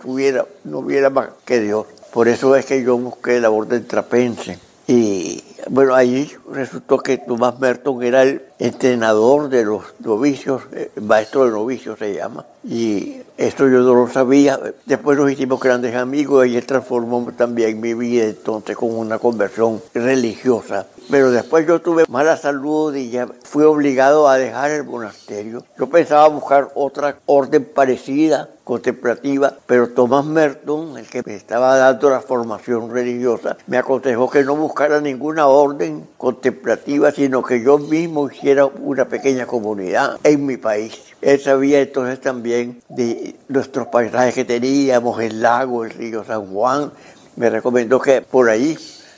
no 0.64 0.80
hubiera 0.80 1.10
más 1.10 1.30
que 1.44 1.60
Dios. 1.60 1.86
Por 2.14 2.28
eso 2.28 2.56
es 2.56 2.66
que 2.66 2.82
yo 2.82 2.98
busqué 2.98 3.42
la 3.42 3.50
orden 3.50 3.86
trapense. 3.86 4.58
Y 4.88 5.44
bueno, 5.70 5.96
ahí 5.96 6.32
resultó 6.52 7.00
que 7.00 7.18
Tomás 7.18 7.60
Merton 7.60 8.04
era 8.04 8.24
el 8.24 8.47
entrenador 8.60 9.50
de 9.50 9.66
los 9.66 9.84
novicios, 10.00 10.64
eh, 10.74 10.92
maestro 11.02 11.46
de 11.46 11.52
novicios 11.52 12.00
se 12.00 12.14
llama. 12.14 12.46
Y 12.64 13.22
esto 13.38 13.68
yo 13.68 13.80
no 13.80 13.94
lo 13.94 14.10
sabía. 14.10 14.60
Después 14.86 15.18
nos 15.18 15.32
hicimos 15.32 15.60
grandes 15.60 15.96
amigos 15.96 16.48
y 16.48 16.58
él 16.58 16.66
transformó 16.66 17.32
también 17.38 17.80
mi 17.80 17.94
vida 17.94 18.26
entonces 18.26 18.76
con 18.76 18.94
una 18.98 19.20
conversión 19.20 19.82
religiosa. 19.94 20.88
Pero 21.10 21.32
después 21.32 21.66
yo 21.66 21.80
tuve 21.80 22.06
mala 22.10 22.36
salud 22.36 22.94
y 22.96 23.12
ya 23.12 23.28
fui 23.44 23.64
obligado 23.64 24.28
a 24.28 24.38
dejar 24.38 24.72
el 24.72 24.84
monasterio. 24.84 25.64
Yo 25.78 25.88
pensaba 25.88 26.28
buscar 26.28 26.70
otra 26.76 27.20
orden 27.28 27.64
parecida, 27.64 28.50
contemplativa, 28.64 29.54
pero 29.66 29.88
Tomás 29.90 30.26
Merton, 30.26 30.98
el 30.98 31.08
que 31.08 31.22
me 31.26 31.36
estaba 31.36 31.78
dando 31.78 32.10
la 32.10 32.20
formación 32.20 32.92
religiosa, 32.92 33.56
me 33.68 33.78
aconsejó 33.78 34.30
que 34.30 34.44
no 34.44 34.58
buscara 34.58 35.00
ninguna 35.00 35.48
orden 35.48 36.06
contemplativa, 36.18 37.12
sino 37.12 37.44
que 37.44 37.64
yo 37.64 37.78
mismo 37.78 38.30
hiciera 38.30 38.47
una 38.82 39.06
pequeña 39.10 39.46
comunidad 39.46 40.20
en 40.24 40.46
mi 40.46 40.58
país. 40.58 40.94
Él 41.22 41.40
sabía 41.40 41.82
entonces 41.82 42.22
también 42.22 42.82
de 42.90 43.36
nuestros 43.48 43.88
paisajes 43.88 44.34
que 44.34 44.46
teníamos, 44.46 45.22
el 45.22 45.42
lago, 45.42 45.84
el 45.84 45.92
río 45.92 46.24
San 46.24 46.48
Juan. 46.48 46.92
Me 47.36 47.50
recomendó 47.50 48.00
que 48.00 48.22
por 48.22 48.50
ahí 48.50 48.78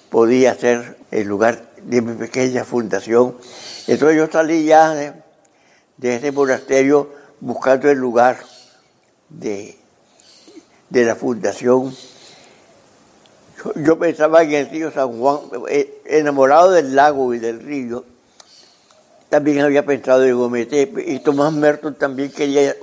podía 0.09 0.55
ser 0.55 0.97
el 1.11 1.27
lugar 1.27 1.69
de 1.83 2.01
mi 2.01 2.13
pequeña 2.15 2.63
fundación. 2.63 3.35
Entonces 3.87 4.17
yo 4.17 4.27
salí 4.31 4.65
ya 4.65 4.93
de, 4.93 5.13
ese 6.01 6.31
monasterio 6.31 7.09
buscando 7.39 7.89
el 7.89 7.97
lugar 7.97 8.39
de, 9.29 9.77
de 10.89 11.05
la 11.05 11.15
fundación. 11.15 11.93
Yo, 13.75 13.99
pensaba 13.99 14.43
en 14.43 14.53
el 14.53 14.69
río 14.69 14.91
San 14.91 15.19
Juan, 15.19 15.39
eh, 15.69 16.01
enamorado 16.05 16.71
del 16.71 16.95
lago 16.95 17.33
y 17.33 17.39
del 17.39 17.59
río. 17.59 18.05
También 19.29 19.59
había 19.61 19.85
pensado 19.85 20.25
en 20.25 20.35
Gomete 20.35 20.91
y 21.05 21.19
Tomás 21.19 21.53
Merton 21.53 21.93
también 21.95 22.31
quería 22.31 22.75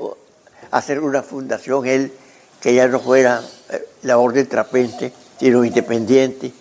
hacer 0.70 1.00
una 1.00 1.22
fundación, 1.22 1.86
él 1.86 2.12
que 2.60 2.74
ya 2.74 2.86
no 2.88 3.00
fuera 3.00 3.42
eh, 3.70 3.86
la 4.02 4.18
orden 4.18 4.46
trapense, 4.46 5.12
sino 5.38 5.64
independiente 5.64 6.52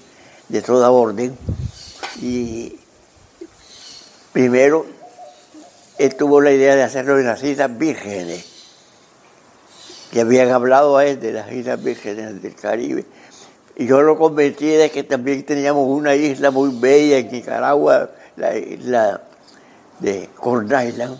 de 0.50 0.62
toda 0.62 0.92
orden. 0.92 1.38
Y 2.22 2.80
primero 4.34 4.86
él 5.98 6.16
tuvo 6.16 6.42
la 6.42 6.52
idea 6.52 6.76
de 6.76 6.84
hacerlo 6.84 7.20
en 7.20 7.26
las 7.26 7.44
Islas 7.44 7.78
Vírgenes, 7.78 8.46
que 10.12 10.22
habían 10.22 10.50
hablado 10.50 10.98
a 10.98 11.06
él 11.06 11.20
de 11.20 11.32
las 11.32 11.52
Islas 11.52 11.84
Vírgenes 11.84 12.42
del 12.42 12.56
Caribe. 12.56 13.06
Y 13.76 13.86
yo 13.86 14.02
lo 14.02 14.18
convencí 14.18 14.68
de 14.68 14.90
que 14.90 15.04
también 15.04 15.46
teníamos 15.46 15.88
una 15.88 16.16
isla 16.16 16.50
muy 16.50 16.78
bella 16.80 17.18
en 17.18 17.32
Nicaragua, 17.32 18.10
la 18.38 18.58
isla 18.58 19.22
de 20.00 20.30
Corn 20.36 20.66
Island. 20.66 21.20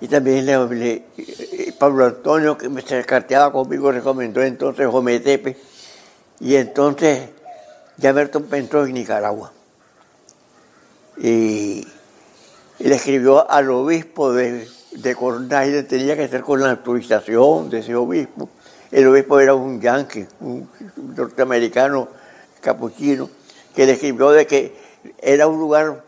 Y 0.00 0.08
también 0.08 0.46
le, 0.46 1.04
eh, 1.16 1.74
Pablo 1.78 2.06
Antonio, 2.06 2.58
que 2.58 2.68
me 2.68 2.82
carteaba 2.82 3.52
conmigo, 3.52 3.92
recomendó 3.92 4.42
entonces 4.42 4.86
Jometepe. 4.88 5.56
Y 6.40 6.56
entonces 6.56 7.28
Jamerton 8.00 8.44
pensó 8.44 8.84
en 8.84 8.94
Nicaragua. 8.94 9.52
Y, 11.18 11.86
le 12.78 12.96
escribió 12.96 13.48
al 13.48 13.70
obispo 13.70 14.32
de, 14.32 14.66
de 14.90 15.14
Corn 15.14 15.44
Island, 15.44 15.86
tenía 15.86 16.16
que 16.16 16.26
ser 16.26 16.40
con 16.40 16.60
la 16.60 16.72
autorización 16.72 17.70
de 17.70 17.78
ese 17.78 17.94
obispo. 17.94 18.48
El 18.90 19.06
obispo 19.06 19.38
era 19.38 19.54
un 19.54 19.80
yankee, 19.80 20.26
un 20.40 20.68
norteamericano 21.16 22.08
capuchino, 22.60 23.30
que 23.74 23.86
le 23.86 23.92
escribió 23.92 24.30
de 24.30 24.46
que 24.48 24.76
era 25.20 25.46
un 25.46 25.60
lugar 25.60 26.02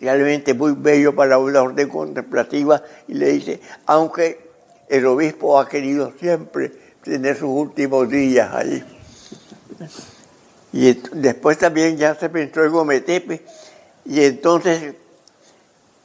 realmente 0.00 0.54
muy 0.54 0.72
bello 0.76 1.14
para 1.14 1.38
una 1.38 1.62
orden 1.62 1.88
contemplativa 1.88 2.82
y 3.08 3.14
le 3.14 3.32
dice, 3.32 3.60
aunque 3.86 4.50
el 4.88 5.06
obispo 5.06 5.58
ha 5.58 5.68
querido 5.68 6.12
siempre 6.20 6.72
tener 7.02 7.36
sus 7.36 7.48
últimos 7.48 8.08
días 8.08 8.52
allí. 8.54 8.82
Y 10.72 10.94
después 11.12 11.58
también 11.58 11.96
ya 11.96 12.14
se 12.14 12.28
pensó 12.28 12.62
en 12.64 12.72
Gometepe 12.72 13.42
y 14.04 14.22
entonces 14.24 14.94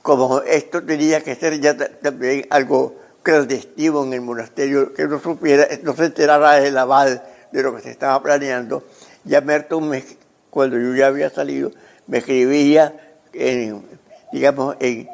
como 0.01 0.39
esto 0.41 0.83
tenía 0.83 1.21
que 1.21 1.35
ser 1.35 1.59
ya 1.59 1.75
ta- 1.75 1.89
también 1.89 2.45
algo 2.49 2.95
clandestino 3.23 4.03
en 4.05 4.13
el 4.13 4.21
monasterio, 4.21 4.93
que 4.93 5.05
no 5.05 5.19
supiera, 5.19 5.67
no 5.83 5.93
se 5.95 6.05
enterara 6.05 6.59
el 6.65 6.77
abad 6.77 7.21
de 7.51 7.63
lo 7.63 7.75
que 7.75 7.81
se 7.81 7.91
estaba 7.91 8.21
planeando, 8.23 8.83
ya 9.25 9.41
Merton, 9.41 9.89
me- 9.89 10.03
cuando 10.49 10.77
yo 10.79 10.95
ya 10.95 11.07
había 11.07 11.29
salido, 11.29 11.71
me 12.07 12.19
escribía 12.19 13.06
en, 13.37 13.83
digamos, 14.31 14.75
en, 14.79 15.07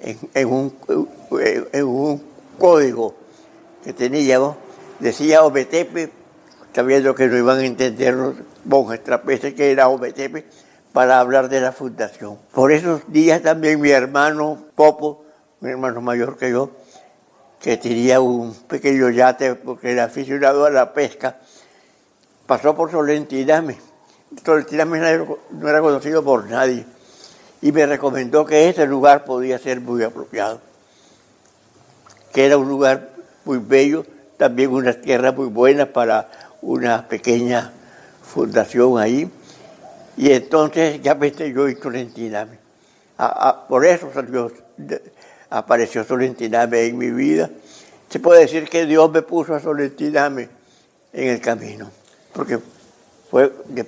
en, 0.00 0.48
un, 0.48 0.74
en 1.72 1.84
un 1.84 2.22
código 2.58 3.14
que 3.82 3.92
teníamos, 3.92 4.56
decía 5.00 5.44
Ometepe, 5.44 6.10
sabiendo 6.72 7.14
que 7.14 7.26
no 7.26 7.36
iban 7.36 7.58
a 7.58 7.64
entender 7.64 8.14
los 8.14 8.34
monjes 8.64 9.02
trapeces 9.02 9.54
que 9.54 9.70
era 9.70 9.88
Ometepe, 9.88 10.46
para 10.92 11.18
hablar 11.18 11.48
de 11.48 11.60
la 11.60 11.72
fundación. 11.72 12.38
Por 12.52 12.70
esos 12.70 13.02
días 13.08 13.42
también 13.42 13.80
mi 13.80 13.90
hermano 13.90 14.58
Popo, 14.76 15.24
mi 15.60 15.70
hermano 15.70 16.00
mayor 16.00 16.36
que 16.36 16.50
yo, 16.50 16.70
que 17.60 17.76
tenía 17.76 18.20
un 18.20 18.54
pequeño 18.54 19.10
yate 19.10 19.56
porque 19.56 19.90
era 19.90 20.04
aficionado 20.04 20.64
a 20.64 20.70
la 20.70 20.92
pesca, 20.92 21.38
pasó 22.46 22.76
por 22.76 22.92
Solentiname. 22.92 23.76
Solentiname 24.44 25.00
no 25.50 25.68
era 25.68 25.80
conocido 25.80 26.22
por 26.22 26.48
nadie 26.48 26.84
y 27.62 27.72
me 27.72 27.86
recomendó 27.86 28.44
que 28.44 28.68
ese 28.68 28.86
lugar 28.86 29.24
podía 29.24 29.58
ser 29.58 29.80
muy 29.80 30.02
apropiado, 30.02 30.60
que 32.32 32.44
era 32.46 32.56
un 32.56 32.68
lugar 32.68 33.10
muy 33.44 33.58
bello, 33.58 34.04
también 34.36 34.70
una 34.70 34.92
tierra 34.92 35.32
muy 35.32 35.46
buena 35.46 35.86
para 35.86 36.28
una 36.60 37.08
pequeña 37.08 37.72
fundación 38.22 38.98
ahí. 38.98 39.30
Y 40.16 40.30
entonces 40.32 41.00
ya 41.02 41.18
pensé 41.18 41.52
yo 41.52 41.68
en 41.68 41.80
Solentiname. 41.80 42.58
Por 43.68 43.84
eso 43.86 44.10
salió, 44.12 44.50
apareció 45.50 46.04
Solentiname 46.04 46.86
en 46.86 46.98
mi 46.98 47.10
vida. 47.10 47.50
Se 48.08 48.18
puede 48.20 48.40
decir 48.42 48.68
que 48.68 48.86
Dios 48.86 49.10
me 49.10 49.22
puso 49.22 49.54
a 49.54 49.60
Solentiname 49.60 50.48
en 51.12 51.28
el 51.28 51.40
camino, 51.40 51.90
porque 52.32 52.58
fue 53.30 53.52
de- 53.66 53.86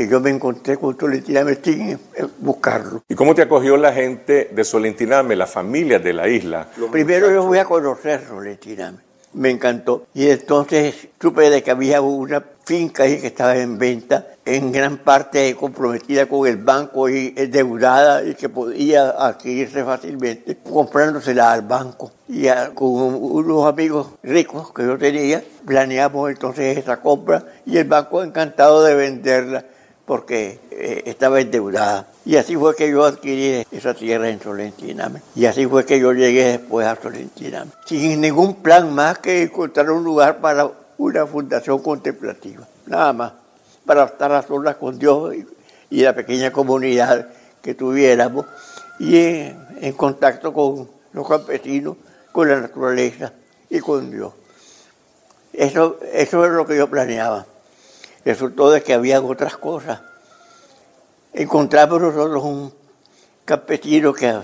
que 0.00 0.08
yo 0.08 0.18
me 0.20 0.30
encontré 0.30 0.78
con 0.78 0.98
Solentiname 0.98 1.56
sin 1.62 1.90
eh, 1.90 1.98
buscarlo. 2.38 3.02
¿Y 3.08 3.14
cómo 3.14 3.34
te 3.34 3.42
acogió 3.42 3.76
la 3.76 3.92
gente 3.92 4.48
de 4.50 4.64
Solentiname, 4.64 5.36
las 5.36 5.50
familias 5.50 6.02
de 6.02 6.12
la 6.14 6.26
isla? 6.26 6.68
Primero 6.90 7.30
yo 7.30 7.46
fui 7.46 7.58
a 7.58 7.66
conocer 7.66 8.22
Solentiname, 8.26 8.96
me 9.34 9.50
encantó. 9.50 10.06
Y 10.14 10.28
entonces 10.30 11.08
supe 11.20 11.50
de 11.50 11.62
que 11.62 11.70
había 11.70 12.00
una 12.00 12.42
finca 12.64 13.02
ahí 13.02 13.20
que 13.20 13.26
estaba 13.26 13.56
en 13.58 13.76
venta, 13.78 14.26
en 14.46 14.72
gran 14.72 14.96
parte 14.98 15.54
comprometida 15.54 16.26
con 16.26 16.46
el 16.48 16.56
banco 16.56 17.08
y 17.10 17.34
endeudada 17.36 18.24
y 18.24 18.34
que 18.34 18.48
podía 18.48 19.10
adquirirse 19.10 19.84
fácilmente, 19.84 20.56
comprándosela 20.64 21.52
al 21.52 21.62
banco. 21.62 22.10
Y 22.26 22.46
a- 22.48 22.70
con 22.72 22.88
unos 22.90 23.66
amigos 23.66 24.12
ricos 24.22 24.72
que 24.72 24.82
yo 24.84 24.96
tenía, 24.96 25.42
planeamos 25.66 26.30
entonces 26.30 26.78
esa 26.78 27.02
compra 27.02 27.44
y 27.66 27.76
el 27.76 27.84
banco 27.84 28.22
encantado 28.22 28.82
de 28.82 28.94
venderla 28.94 29.64
porque 30.10 30.58
eh, 30.72 31.02
estaba 31.06 31.40
endeudada. 31.40 32.08
Y 32.24 32.34
así 32.34 32.56
fue 32.56 32.74
que 32.74 32.90
yo 32.90 33.04
adquirí 33.04 33.64
esa 33.70 33.94
tierra 33.94 34.28
en 34.28 34.40
Solentiname. 34.42 35.22
Y 35.36 35.46
así 35.46 35.68
fue 35.68 35.86
que 35.86 36.00
yo 36.00 36.12
llegué 36.12 36.58
después 36.58 36.84
a 36.84 37.00
Solentiname. 37.00 37.70
Sin 37.86 38.20
ningún 38.20 38.56
plan 38.56 38.92
más 38.92 39.20
que 39.20 39.42
encontrar 39.42 39.88
un 39.92 40.02
lugar 40.02 40.40
para 40.40 40.68
una 40.98 41.26
fundación 41.28 41.80
contemplativa. 41.80 42.66
Nada 42.86 43.12
más. 43.12 43.32
Para 43.86 44.02
estar 44.02 44.32
a 44.32 44.42
solas 44.42 44.74
con 44.74 44.98
Dios 44.98 45.32
y, 45.90 46.02
la 46.02 46.12
pequeña 46.12 46.50
comunidad 46.50 47.28
que 47.62 47.74
tuviéramos. 47.74 48.46
Y 48.98 49.16
en, 49.16 49.64
en 49.80 49.92
contacto 49.92 50.52
con 50.52 50.88
los 51.12 51.28
campesinos, 51.28 51.96
con 52.32 52.48
la 52.48 52.60
naturaleza 52.60 53.32
y 53.68 53.78
con 53.78 54.10
Dios. 54.10 54.32
Eso, 55.52 56.00
eso 56.12 56.44
es 56.44 56.50
lo 56.50 56.66
que 56.66 56.76
yo 56.76 56.90
planeaba 56.90 57.46
resultó 58.24 58.70
de 58.70 58.82
que 58.82 58.94
habían 58.94 59.24
otras 59.24 59.56
cosas. 59.56 60.00
Encontramos 61.32 62.00
nosotros 62.00 62.42
un 62.42 62.72
campesino 63.44 64.12
que 64.12 64.40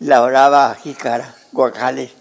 labraba 0.00 0.74
jícaras, 0.74 1.34
guacales, 1.52 2.12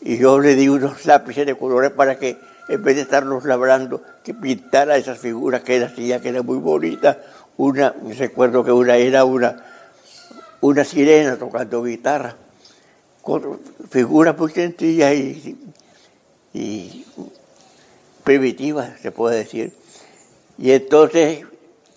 y 0.00 0.18
yo 0.18 0.38
le 0.38 0.54
di 0.54 0.68
unos 0.68 1.06
lápices 1.06 1.46
de 1.46 1.56
colores 1.56 1.90
para 1.90 2.18
que, 2.18 2.38
en 2.68 2.82
vez 2.82 2.96
de 2.96 3.02
estarlos 3.02 3.44
labrando, 3.44 4.02
que 4.22 4.34
pintara 4.34 4.96
esas 4.96 5.18
figuras 5.18 5.62
que 5.62 5.76
él 5.76 5.84
hacía, 5.84 6.20
que 6.20 6.28
eran 6.28 6.44
muy 6.44 6.58
bonitas. 6.58 7.16
Una, 7.56 7.94
recuerdo 8.18 8.64
que 8.64 8.72
una 8.72 8.96
era 8.96 9.24
una, 9.24 9.64
una 10.60 10.84
sirena 10.84 11.36
tocando 11.36 11.82
guitarra, 11.82 12.36
con 13.22 13.60
figuras 13.90 14.36
muy 14.36 14.50
sencillas 14.50 15.14
y, 15.14 15.56
y 16.52 17.06
primitivas, 18.22 19.00
se 19.00 19.10
puede 19.10 19.38
decir. 19.38 19.83
Y 20.58 20.70
entonces 20.72 21.44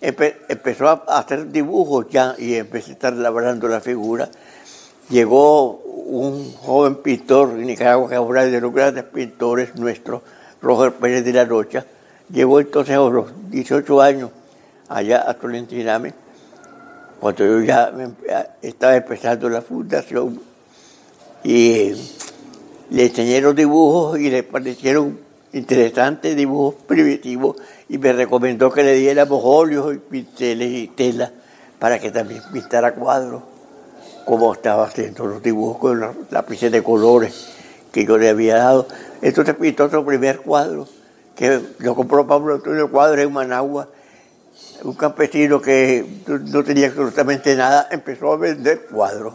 empe- 0.00 0.36
empezó 0.48 0.88
a 0.88 1.04
hacer 1.18 1.50
dibujos 1.50 2.06
ya 2.10 2.34
y 2.38 2.54
empecé 2.54 2.90
a 2.90 2.94
estar 2.94 3.12
labrando 3.12 3.68
la 3.68 3.80
figura. 3.80 4.28
Llegó 5.10 5.76
un 6.08 6.52
joven 6.54 6.96
pintor 6.96 7.50
en 7.50 7.66
Nicaragua, 7.66 8.08
que 8.08 8.14
ahora 8.14 8.44
es 8.44 8.52
de 8.52 8.60
los 8.60 8.72
grandes 8.72 9.04
pintores 9.04 9.74
nuestros, 9.76 10.22
Roger 10.60 10.92
Pérez 10.92 11.24
de 11.24 11.32
la 11.32 11.44
Rocha. 11.44 11.84
Llegó 12.30 12.60
entonces 12.60 12.94
a 12.94 12.98
los 12.98 13.26
18 13.50 14.00
años 14.02 14.30
allá 14.88 15.28
a 15.28 15.34
Tolentiname, 15.34 16.12
cuando 17.20 17.44
yo 17.44 17.60
ya 17.62 17.92
estaba 18.62 18.96
empezando 18.96 19.48
la 19.48 19.62
fundación. 19.62 20.40
Y 21.44 21.92
le 22.90 23.06
enseñé 23.06 23.40
los 23.40 23.54
dibujos 23.54 24.18
y 24.18 24.30
le 24.30 24.42
parecieron 24.42 25.18
interesantes 25.52 26.36
dibujos 26.36 26.74
primitivos 26.86 27.56
y 27.88 27.98
me 27.98 28.12
recomendó 28.12 28.70
que 28.70 28.82
le 28.82 28.94
diéramos 28.94 29.40
óleos 29.42 29.94
y 29.94 29.98
pinceles 29.98 30.70
y 30.70 30.88
tela 30.88 31.32
para 31.78 31.98
que 31.98 32.10
también 32.10 32.42
pintara 32.52 32.94
cuadros, 32.94 33.42
como 34.24 34.52
estaba 34.52 34.84
haciendo 34.84 35.26
los 35.26 35.42
dibujos 35.42 35.78
con 35.78 36.00
los 36.00 36.16
lápices 36.30 36.70
de 36.70 36.82
colores 36.82 37.48
que 37.92 38.04
yo 38.04 38.18
le 38.18 38.28
había 38.28 38.56
dado. 38.56 38.86
Entonces 39.22 39.54
pintó 39.54 39.88
su 39.88 40.04
primer 40.04 40.40
cuadro, 40.40 40.86
que 41.34 41.60
lo 41.78 41.94
compró 41.94 42.26
Pablo 42.26 42.56
Antonio 42.56 42.90
Cuadro 42.90 43.22
en 43.22 43.32
Managua, 43.32 43.88
un 44.82 44.94
campesino 44.94 45.60
que 45.60 46.04
no 46.26 46.64
tenía 46.64 46.88
absolutamente 46.88 47.54
nada, 47.56 47.88
empezó 47.90 48.32
a 48.32 48.36
vender 48.36 48.86
cuadros 48.86 49.34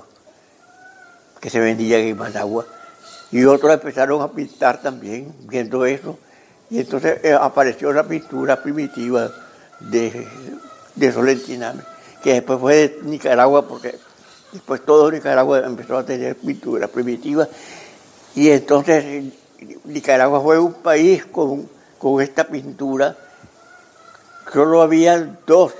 que 1.40 1.50
se 1.50 1.60
vendían 1.60 2.02
en 2.02 2.18
Managua. 2.18 2.66
Y 3.32 3.44
otros 3.46 3.74
empezaron 3.74 4.22
a 4.22 4.32
pintar 4.32 4.82
también, 4.82 5.34
viendo 5.48 5.86
eso. 5.86 6.20
Y 6.74 6.80
entonces 6.80 7.20
eh, 7.24 7.38
apareció 7.40 7.94
la 7.94 8.02
pintura 8.02 8.60
primitiva 8.64 9.32
de, 9.80 10.28
de 10.96 11.12
Solentiname, 11.12 11.84
que 12.24 12.34
después 12.34 12.60
fue 12.60 12.76
de 12.76 13.00
Nicaragua, 13.04 13.68
porque 13.68 13.94
después 14.52 14.84
todo 14.84 15.12
Nicaragua 15.12 15.60
empezó 15.68 16.00
a 16.00 16.04
tener 16.04 16.36
pintura 16.36 16.88
primitiva. 16.88 17.48
Y 18.34 18.50
entonces 18.50 19.24
Nicaragua 19.84 20.42
fue 20.42 20.58
un 20.58 20.74
país 20.74 21.24
con, 21.28 21.70
con 22.00 22.20
esta 22.24 22.48
pintura. 22.48 23.18
Solo 24.52 24.82
había 24.82 25.20
dos 25.46 25.74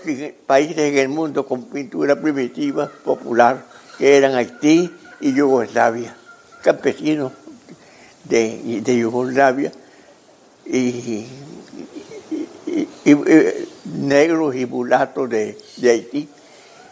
países 0.46 0.78
en 0.78 0.98
el 1.00 1.10
mundo 1.10 1.48
con 1.48 1.64
pintura 1.64 2.22
primitiva 2.22 2.88
popular, 3.04 3.66
que 3.98 4.16
eran 4.16 4.36
Haití 4.36 4.94
y 5.22 5.34
Yugoslavia, 5.34 6.16
campesinos 6.62 7.32
de, 8.26 8.82
de 8.84 8.96
Yugoslavia 8.96 9.72
y, 10.66 11.28
negros 13.86 14.56
y 14.56 14.66
mulatos 14.66 15.30
de, 15.30 15.58
Haití. 15.84 16.30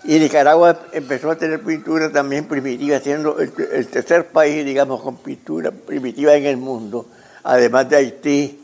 Y 0.04 0.20
Nicaragua 0.20 0.88
empezó 0.94 1.30
a 1.30 1.36
tener 1.36 1.62
pintura 1.62 2.12
también 2.12 2.46
primitiva, 2.46 3.00
siendo 3.00 3.38
el, 3.40 3.52
tercer 3.88 4.28
país, 4.28 4.66
digamos, 4.66 5.02
con 5.02 5.18
pintura 5.18 5.72
primitiva 5.72 6.34
en 6.36 6.46
el 6.46 6.58
mundo, 6.58 7.06
además 7.44 7.90
de 7.90 7.96
Haití 7.98 8.60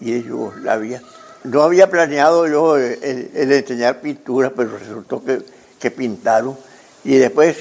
y 0.00 0.12
de 0.12 0.22
Yugoslavia. 0.22 1.02
No 1.44 1.62
había 1.62 1.90
planeado 1.90 2.46
yo 2.46 2.76
el, 2.76 3.30
enseñar 3.34 4.00
pintura, 4.00 4.52
pero 4.54 4.76
resultó 4.78 5.24
que, 5.24 5.40
que 5.80 5.90
pintaron. 5.90 6.56
Y 7.04 7.16
después 7.16 7.56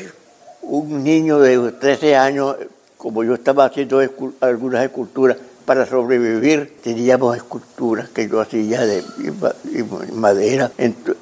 un 0.61 1.03
niño 1.03 1.39
de 1.39 1.71
13 1.71 2.15
años, 2.15 2.57
como 2.97 3.23
yo 3.23 3.33
estaba 3.33 3.65
haciendo 3.65 3.99
algunas 4.41 4.83
esculturas 4.83 5.37
para 5.66 5.86
sobrevivir, 5.86 6.78
teníamos 6.84 7.36
esculturas 7.38 8.09
que 8.09 8.28
yo 8.28 8.41
hacía 8.41 8.82
de 8.86 9.01
de 9.18 9.32
ma- 9.39 9.53
de 9.64 10.12
madera. 10.14 10.72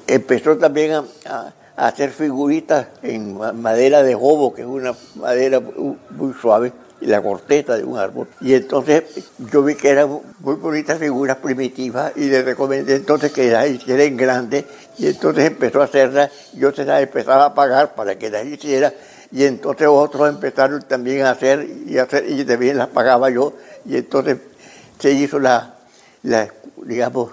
Empezó 0.06 0.56
también 0.56 0.92
a, 1.26 1.52
hacer 1.76 2.10
figuritas 2.10 2.88
en 3.02 3.38
ma- 3.38 3.52
madera 3.52 4.02
de 4.02 4.14
jobo, 4.14 4.52
que 4.52 4.62
es 4.62 4.66
una 4.68 4.94
madera 5.16 5.60
muy, 5.60 6.34
suave, 6.34 6.72
y 7.00 7.06
la 7.06 7.22
corteza 7.22 7.76
de 7.78 7.84
un 7.84 7.96
árbol. 7.98 8.28
Y 8.42 8.52
entonces 8.52 9.04
yo 9.50 9.62
vi 9.62 9.74
que 9.74 9.88
eran 9.88 10.10
muy 10.40 10.56
bonitas 10.56 10.98
figuras 10.98 11.38
primitivas 11.38 12.12
y 12.16 12.28
le 12.28 12.42
recomendé 12.42 12.96
entonces 12.96 13.32
que 13.32 13.50
las 13.50 13.68
hiciera 13.70 14.02
en 14.04 14.16
grande 14.18 14.66
y 14.98 15.06
entonces 15.06 15.46
empezó 15.46 15.80
a 15.80 15.84
hacerlas, 15.84 16.30
yo 16.54 16.72
se 16.72 16.84
las 16.84 17.02
empezaba 17.02 17.46
a 17.46 17.54
pagar 17.54 17.94
para 17.94 18.18
que 18.18 18.28
las 18.28 18.44
hiciera 18.44 18.92
y 19.32 19.44
entonces 19.44 19.86
otros 19.88 20.28
empezaron 20.28 20.82
también 20.82 21.24
a 21.24 21.30
hacer 21.30 21.66
y, 21.86 21.98
hacer, 21.98 22.28
y 22.28 22.44
también 22.44 22.76
las 22.76 22.88
pagaba 22.88 23.30
yo 23.30 23.54
y 23.84 23.96
entonces 23.96 24.38
se 24.98 25.12
hizo 25.12 25.38
la, 25.38 25.76
la 26.22 26.48
digamos, 26.84 27.30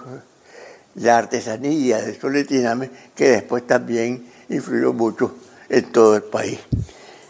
la 0.94 1.18
artesanía 1.18 2.00
de 2.00 2.14
Soletiname 2.18 2.90
que 3.14 3.28
después 3.30 3.66
también 3.66 4.26
influyó 4.48 4.92
mucho 4.92 5.34
en 5.68 5.92
todo 5.92 6.16
el 6.16 6.22
país. 6.22 6.58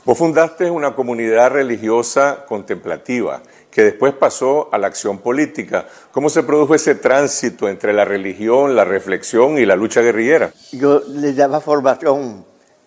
Vos 0.05 0.17
fundaste 0.17 0.71
una 0.71 0.95
comunidad 0.95 1.51
religiosa 1.51 2.45
contemplativa 2.47 3.43
que 3.71 3.83
después 3.83 4.15
pasó 4.15 4.69
a 4.73 4.79
la 4.79 4.87
acción 4.87 5.19
política. 5.19 5.87
¿Cómo 6.13 6.31
se 6.31 6.43
produjo 6.43 6.75
ese 6.75 6.95
tránsito 6.95 7.69
entre 7.69 7.93
la 7.93 8.05
religión, 8.05 8.75
la 8.75 8.85
reflexión 8.85 9.59
y 9.59 9.67
la 9.67 9.77
lucha 9.77 10.01
guerrillera? 10.01 10.51
Yo 10.73 11.03
les 11.09 11.37
daba 11.37 11.61
formación 11.61 12.45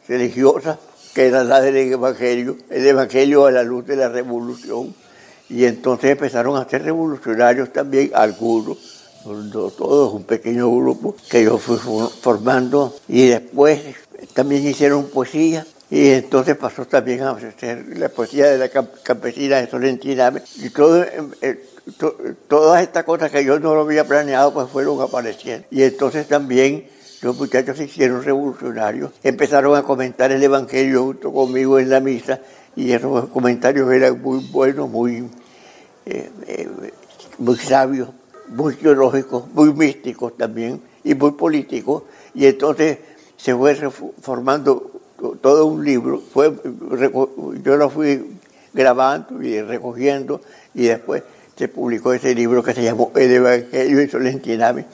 religiosa, 0.07 0.79
que 1.13 1.27
era 1.27 1.43
la 1.43 1.61
del 1.61 1.75
Evangelio, 1.77 2.57
el 2.69 2.85
Evangelio 2.85 3.45
a 3.45 3.51
la 3.51 3.63
luz 3.63 3.85
de 3.85 3.95
la 3.95 4.09
revolución. 4.09 4.93
Y 5.49 5.65
entonces 5.65 6.11
empezaron 6.11 6.55
a 6.55 6.67
ser 6.69 6.83
revolucionarios 6.83 7.73
también 7.73 8.11
algunos, 8.13 8.77
no 9.25 9.69
todos, 9.69 10.13
un 10.13 10.23
pequeño 10.23 10.73
grupo 10.73 11.15
que 11.29 11.43
yo 11.43 11.57
fui 11.57 11.77
for- 11.77 12.09
formando. 12.09 12.95
Y 13.09 13.27
después 13.27 13.81
también 14.33 14.65
hicieron 14.65 15.05
poesía. 15.09 15.65
Y 15.89 16.07
entonces 16.11 16.55
pasó 16.55 16.85
también 16.85 17.21
a 17.23 17.31
hacer 17.31 17.83
la 17.97 18.07
poesía 18.07 18.45
de 18.49 18.57
la 18.57 18.71
cam- 18.71 18.87
campesina 19.03 19.57
de 19.57 19.69
Solentiname. 19.69 20.41
Y 20.55 20.69
todo, 20.69 21.03
eh, 21.03 21.21
eh, 21.41 21.65
to- 21.97 22.15
todas 22.47 22.81
estas 22.81 23.03
cosas 23.03 23.29
que 23.29 23.43
yo 23.43 23.59
no 23.59 23.75
lo 23.75 23.81
había 23.81 24.07
planeado, 24.07 24.53
pues 24.53 24.69
fueron 24.69 25.01
apareciendo. 25.01 25.67
Y 25.69 25.83
entonces 25.83 26.29
también 26.29 26.87
los 27.21 27.37
muchachos 27.37 27.77
se 27.77 27.85
hicieron 27.85 28.23
revolucionarios, 28.23 29.11
empezaron 29.23 29.75
a 29.75 29.83
comentar 29.83 30.31
el 30.31 30.41
Evangelio 30.43 31.03
junto 31.03 31.31
conmigo 31.31 31.77
en 31.79 31.89
la 31.89 31.99
misa 31.99 32.39
y 32.75 32.91
esos 32.91 33.27
comentarios 33.29 33.91
eran 33.91 34.21
muy 34.21 34.39
buenos, 34.51 34.89
muy, 34.89 35.29
eh, 36.05 36.29
eh, 36.47 36.69
sabios, 37.59 38.09
muy 38.47 38.75
teológicos, 38.75 39.43
muy 39.53 39.73
místicos 39.73 40.35
también 40.35 40.81
y 41.03 41.13
muy 41.13 41.31
políticos. 41.31 42.03
Y 42.33 42.45
entonces 42.45 42.97
se 43.37 43.55
fue 43.55 43.75
formando 44.21 44.91
to- 45.19 45.37
todo 45.41 45.65
un 45.67 45.83
libro, 45.85 46.21
yo 47.63 47.75
lo 47.77 47.89
fui 47.89 48.37
grabando 48.73 49.41
y 49.43 49.61
recogiendo 49.61 50.41
y 50.73 50.87
después 50.87 51.23
se 51.55 51.67
publicó 51.67 52.13
ese 52.13 52.33
libro 52.33 52.63
que 52.63 52.73
se 52.73 52.83
llamó 52.83 53.11
El 53.15 53.31
Evangelio 53.31 53.97
de 53.97 54.09
Solentiname 54.09 54.85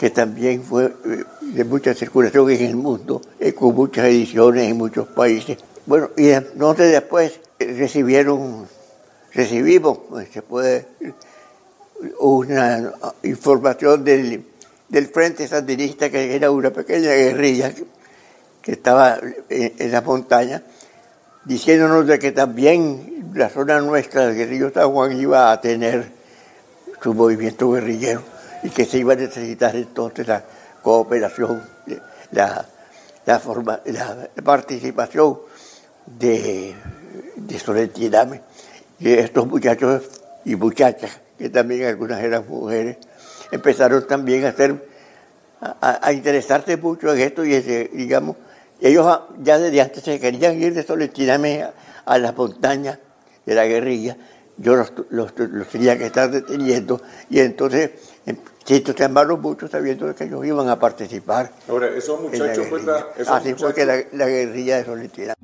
que 0.00 0.08
también 0.08 0.62
fue 0.62 0.86
eh, 0.86 1.24
de 1.42 1.62
mucha 1.62 1.92
circulación 1.92 2.50
en 2.52 2.62
el 2.62 2.74
mundo, 2.74 3.20
eh, 3.38 3.52
con 3.52 3.74
muchas 3.74 4.06
ediciones 4.06 4.70
en 4.70 4.78
muchos 4.78 5.06
países. 5.08 5.58
Bueno, 5.84 6.08
y 6.16 6.30
entonces 6.30 6.90
después 6.90 7.38
eh, 7.58 7.74
recibieron, 7.76 8.66
recibimos, 9.34 9.98
pues, 10.08 10.30
se 10.32 10.40
puede, 10.40 10.86
una 12.18 12.94
información 13.24 14.02
del, 14.02 14.42
del 14.88 15.06
Frente 15.08 15.46
Sandinista, 15.46 16.08
que 16.08 16.34
era 16.34 16.50
una 16.50 16.70
pequeña 16.70 17.12
guerrilla 17.12 17.70
que, 18.62 18.72
estaba 18.72 19.20
en, 19.50 19.92
la 19.92 20.00
montaña, 20.00 20.62
diciéndonos 21.44 22.06
de 22.06 22.18
que 22.18 22.32
también 22.32 23.32
la 23.34 23.50
zona 23.50 23.78
nuestra 23.82 24.28
del 24.28 24.36
guerrillo 24.36 24.72
San 24.72 24.90
Juan 24.92 25.20
iba 25.20 25.52
a 25.52 25.60
tener 25.60 26.10
su 27.02 27.12
movimiento 27.12 27.70
guerrillero 27.72 28.39
y 28.62 28.70
que 28.70 28.84
se 28.84 28.98
iba 28.98 29.12
a 29.12 29.16
necesitar 29.16 29.74
entonces 29.76 30.26
la 30.26 30.44
cooperación, 30.82 31.62
la, 32.32 32.66
la, 33.26 33.38
forma, 33.38 33.80
la 33.86 34.28
participación 34.42 35.38
de, 36.06 36.74
de 37.36 37.58
Solentiname. 37.58 38.42
Y 38.98 39.12
estos 39.12 39.46
muchachos 39.46 40.02
y 40.44 40.56
muchachas, 40.56 41.20
que 41.38 41.48
también 41.48 41.86
algunas 41.86 42.20
eran 42.22 42.46
mujeres, 42.46 42.98
empezaron 43.50 44.06
también 44.06 44.44
a 44.44 44.48
hacer, 44.48 44.86
a, 45.60 46.12
interesarse 46.12 46.76
mucho 46.76 47.12
en 47.12 47.20
esto 47.20 47.44
y 47.44 47.58
digamos, 47.60 48.36
ellos 48.80 49.20
ya 49.42 49.58
desde 49.58 49.80
antes 49.80 50.02
se 50.02 50.20
querían 50.20 50.60
ir 50.60 50.74
de 50.74 50.82
Solentiname 50.82 51.66
a, 52.04 52.18
las 52.18 52.36
montañas 52.36 52.98
de 53.46 53.54
la 53.54 53.64
guerrilla, 53.66 54.16
yo 54.56 54.76
los, 54.76 54.92
los, 55.08 55.32
los 55.38 55.68
tenía 55.68 55.96
que 55.96 56.06
estar 56.06 56.30
deteniendo 56.30 57.00
y 57.30 57.40
entonces 57.40 57.90
em, 58.60 58.66
se 58.66 58.76
entusiasmaron 58.76 59.40
mucho 59.40 59.68
sabiendo 59.68 60.14
que 60.14 60.24
ellos 60.24 60.44
iban 60.46 60.68
a 60.68 60.78
participar. 60.78 61.52
Ahora, 61.68 61.88
esos 61.88 62.20
muchachos, 62.20 62.66
pues, 62.70 62.84
guerrilla. 62.84 63.06
la- 63.16 63.22
esos 63.22 63.28
Así 63.34 63.54
fue 63.54 63.74
que 63.74 63.84
la, 63.86 63.96
la 64.12 64.26
guerrilla 64.26 64.76
de 64.78 64.84
Solentiname. 64.84 65.34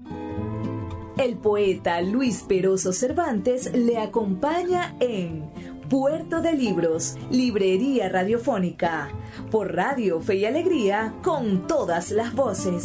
El 1.18 1.36
poeta 1.38 2.00
Luis 2.02 2.44
Peroso 2.46 2.92
Cervantes 2.92 3.72
le 3.72 3.98
acompaña 3.98 4.94
en 5.00 5.50
Puerto 5.88 6.42
de 6.42 6.52
Libros, 6.52 7.16
Librería 7.30 8.08
Radiofónica, 8.08 9.08
por 9.50 9.74
Radio 9.74 10.20
Fe 10.20 10.36
y 10.36 10.44
Alegría, 10.44 11.14
con 11.22 11.66
todas 11.66 12.10
las 12.10 12.34
voces. 12.34 12.84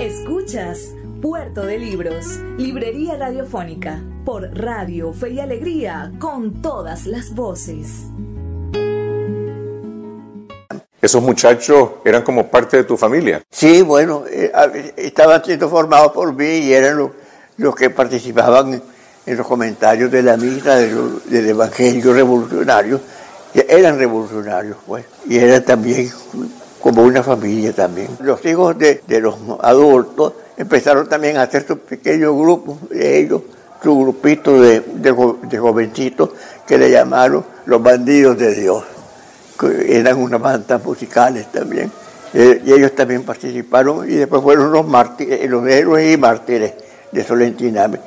Escuchas 0.00 0.94
Puerto 1.20 1.66
de 1.66 1.78
Libros, 1.78 2.40
Librería 2.56 3.14
Radiofónica, 3.18 4.02
por 4.24 4.56
Radio 4.58 5.12
Fe 5.12 5.32
y 5.32 5.40
Alegría, 5.40 6.12
con 6.18 6.62
todas 6.62 7.04
las 7.04 7.34
voces. 7.34 8.06
Esos 11.02 11.22
muchachos 11.22 11.90
eran 12.06 12.22
como 12.22 12.48
parte 12.48 12.78
de 12.78 12.84
tu 12.84 12.96
familia. 12.96 13.42
Sí, 13.50 13.82
bueno, 13.82 14.24
eh, 14.30 14.50
estaban 14.96 15.44
siendo 15.44 15.68
formados 15.68 16.12
por 16.12 16.32
mí 16.34 16.46
y 16.46 16.72
eran 16.72 16.96
los, 16.96 17.10
los 17.58 17.74
que 17.74 17.90
participaban 17.90 18.82
en 19.26 19.36
los 19.36 19.46
comentarios 19.46 20.10
de 20.10 20.22
la 20.22 20.38
misa 20.38 20.76
del 20.76 21.46
Evangelio 21.50 22.14
revolucionario. 22.14 22.98
que 23.52 23.66
Eran 23.68 23.98
revolucionarios, 23.98 24.78
pues, 24.86 25.04
y 25.26 25.36
eran 25.36 25.62
también 25.66 26.10
como 26.80 27.02
una 27.02 27.22
familia 27.22 27.74
también. 27.74 28.08
Los 28.20 28.42
hijos 28.46 28.78
de, 28.78 29.02
de 29.06 29.20
los 29.20 29.36
adultos 29.60 30.32
empezaron 30.60 31.08
también 31.08 31.36
a 31.38 31.42
hacer 31.42 31.66
sus 31.66 31.78
pequeños 31.78 32.36
grupos, 32.36 32.88
de 32.90 33.18
ellos, 33.18 33.42
su 33.82 33.98
grupito 33.98 34.60
de, 34.60 34.80
de, 34.80 35.10
jo- 35.10 35.38
de 35.42 35.58
jovencitos 35.58 36.30
que 36.66 36.76
le 36.76 36.90
llamaron 36.90 37.44
los 37.66 37.82
bandidos 37.82 38.36
de 38.38 38.54
Dios 38.54 38.84
que 39.58 39.98
eran 39.98 40.16
unas 40.18 40.40
bandas 40.40 40.82
musicales 40.82 41.50
también. 41.52 41.90
Eh, 42.32 42.62
y 42.64 42.72
ellos 42.72 42.94
también 42.94 43.24
participaron 43.24 44.08
y 44.08 44.14
después 44.14 44.42
fueron 44.42 44.72
los 44.72 44.86
los 44.86 45.66
héroes 45.68 46.14
y 46.14 46.16
mártires 46.16 46.72
de 47.12 47.24
Solentiname. 47.24 47.98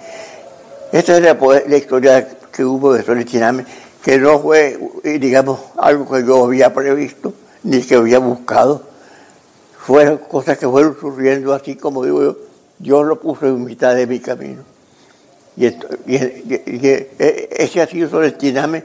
Esta 0.92 1.18
es 1.18 1.24
la, 1.24 1.38
la 1.68 1.78
historia 1.78 2.28
que 2.52 2.64
hubo 2.64 2.94
de 2.94 3.04
Solentiname, 3.04 3.66
que 4.04 4.18
no 4.18 4.40
fue, 4.40 4.80
eh, 5.04 5.20
digamos, 5.20 5.60
algo 5.78 6.10
que 6.10 6.26
yo 6.26 6.46
había 6.46 6.74
previsto 6.74 7.34
ni 7.64 7.82
que 7.82 7.96
había 7.96 8.20
buscado. 8.20 8.93
Fueron 9.86 10.18
cosas 10.18 10.58
que 10.58 10.66
fueron 10.68 10.98
surgiendo 10.98 11.54
así 11.54 11.76
como 11.76 12.06
digo 12.06 12.24
yo, 12.24 12.38
Dios 12.80 13.06
lo 13.06 13.20
puso 13.20 13.48
en 13.48 13.64
mitad 13.66 13.94
de 13.94 14.08
mi 14.08 14.22
camino. 14.22 14.64
Y, 15.58 15.66
esto- 15.66 15.90
y- 16.08 16.16
y- 16.16 16.80
e- 17.20 17.50
ese 17.52 17.82
ha 17.82 17.88
sido 17.88 18.10
Solentiname, 18.10 18.84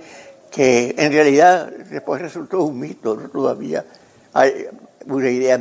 que 0.51 0.94
en 0.99 1.12
realidad 1.12 1.70
después 1.90 2.20
resultó 2.20 2.64
un 2.64 2.80
mito, 2.80 3.16
todavía 3.32 3.84
hay 4.32 4.66
una 5.07 5.30
idea, 5.30 5.61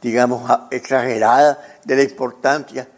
digamos, 0.00 0.50
exagerada 0.70 1.58
de 1.84 1.96
la 1.96 2.02
importancia 2.02 2.88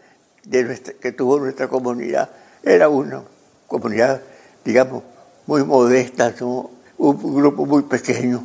de 0.45 0.63
nuestra, 0.63 0.93
que 0.93 1.11
tuvo 1.11 1.37
nuestra 1.39 1.67
comunidad. 1.67 2.29
Era 2.63 2.87
una 2.87 3.23
comunidad, 3.67 4.21
digamos, 4.63 5.03
muy 5.47 5.63
modesta, 5.65 6.33
¿no? 6.39 6.71
un 6.97 7.35
grupo 7.35 7.65
muy 7.65 7.83
pequeño, 7.83 8.41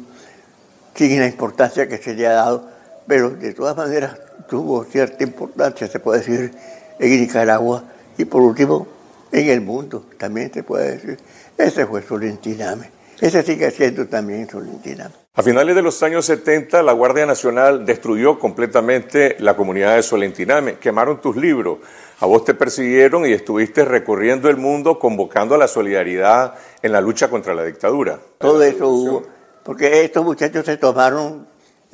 sin 0.94 1.20
la 1.20 1.26
importancia 1.26 1.86
que 1.86 1.98
se 1.98 2.14
le 2.14 2.26
ha 2.26 2.32
dado, 2.32 2.75
pero 3.06 3.30
de 3.30 3.54
todas 3.54 3.76
maneras 3.76 4.18
tuvo 4.48 4.84
cierta 4.84 5.22
importancia, 5.24 5.86
se 5.86 6.00
puede 6.00 6.20
decir, 6.20 6.52
en 6.98 7.20
Nicaragua 7.20 7.84
y 8.16 8.24
por 8.24 8.42
último 8.42 8.86
en 9.32 9.48
el 9.48 9.60
mundo, 9.60 10.06
también 10.18 10.52
se 10.52 10.62
puede 10.62 10.92
decir. 10.92 11.18
Ese 11.58 11.86
fue 11.86 12.02
Solentiname. 12.02 12.90
Ese 13.20 13.42
sigue 13.42 13.70
siendo 13.70 14.06
también 14.06 14.48
Solentiname. 14.48 15.14
A 15.34 15.42
finales 15.42 15.74
de 15.74 15.82
los 15.82 16.02
años 16.02 16.24
70, 16.26 16.82
la 16.82 16.92
Guardia 16.92 17.26
Nacional 17.26 17.84
destruyó 17.84 18.38
completamente 18.38 19.36
la 19.38 19.54
comunidad 19.54 19.96
de 19.96 20.02
Solentiname, 20.02 20.78
quemaron 20.78 21.20
tus 21.20 21.36
libros, 21.36 21.78
a 22.20 22.26
vos 22.26 22.44
te 22.44 22.54
persiguieron 22.54 23.26
y 23.26 23.32
estuviste 23.32 23.84
recorriendo 23.84 24.48
el 24.48 24.56
mundo 24.56 24.98
convocando 24.98 25.54
a 25.54 25.58
la 25.58 25.68
solidaridad 25.68 26.54
en 26.80 26.92
la 26.92 27.02
lucha 27.02 27.28
contra 27.28 27.54
la 27.54 27.64
dictadura. 27.64 28.18
Todo 28.38 28.62
eso 28.62 28.88
hubo, 28.88 29.22
porque 29.62 30.04
estos 30.04 30.24
muchachos 30.24 30.64
se 30.64 30.78
tomaron 30.78 31.46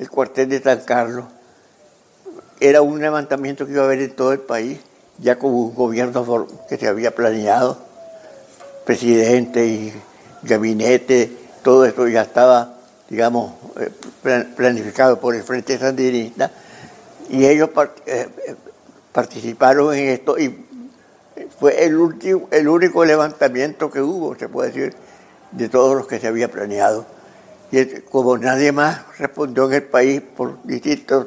el 0.03 0.09
cuartel 0.09 0.49
de 0.49 0.61
San 0.61 0.81
Carlos. 0.81 1.25
Era 2.59 2.81
un 2.81 2.99
levantamiento 2.99 3.65
que 3.65 3.71
iba 3.71 3.83
a 3.83 3.85
haber 3.85 4.01
en 4.01 4.15
todo 4.15 4.33
el 4.33 4.39
país, 4.39 4.79
ya 5.17 5.39
con 5.39 5.53
un 5.53 5.73
gobierno 5.73 6.47
que 6.67 6.77
se 6.77 6.87
había 6.87 7.15
planeado, 7.15 7.77
presidente 8.85 9.65
y 9.65 9.93
gabinete, 10.43 11.31
todo 11.63 11.85
eso 11.85 12.07
ya 12.07 12.23
estaba, 12.23 12.75
digamos, 13.09 13.53
eh, 13.79 13.89
planificado 14.55 15.19
por 15.19 15.35
el 15.35 15.43
Frente 15.43 15.77
Sandinista, 15.77 16.51
y 17.29 17.45
ellos 17.45 17.69
eh, 18.05 18.27
participaron 19.13 19.93
en 19.95 20.09
esto 20.09 20.37
y 20.37 20.65
fue 21.59 21.85
el, 21.85 21.95
último, 21.95 22.47
el 22.51 22.67
único 22.67 23.05
levantamiento 23.05 23.89
que 23.89 24.01
hubo, 24.01 24.35
se 24.35 24.49
puede 24.49 24.71
decir, 24.71 24.93
de 25.51 25.69
todos 25.69 25.95
los 25.95 26.07
que 26.07 26.19
se 26.19 26.27
había 26.27 26.51
planeado. 26.51 27.05
Y 27.73 28.01
como 28.01 28.37
nadie 28.37 28.71
más 28.71 29.01
respondió 29.17 29.65
en 29.65 29.73
el 29.73 29.83
país 29.83 30.21
por 30.21 30.61
distintos 30.61 31.25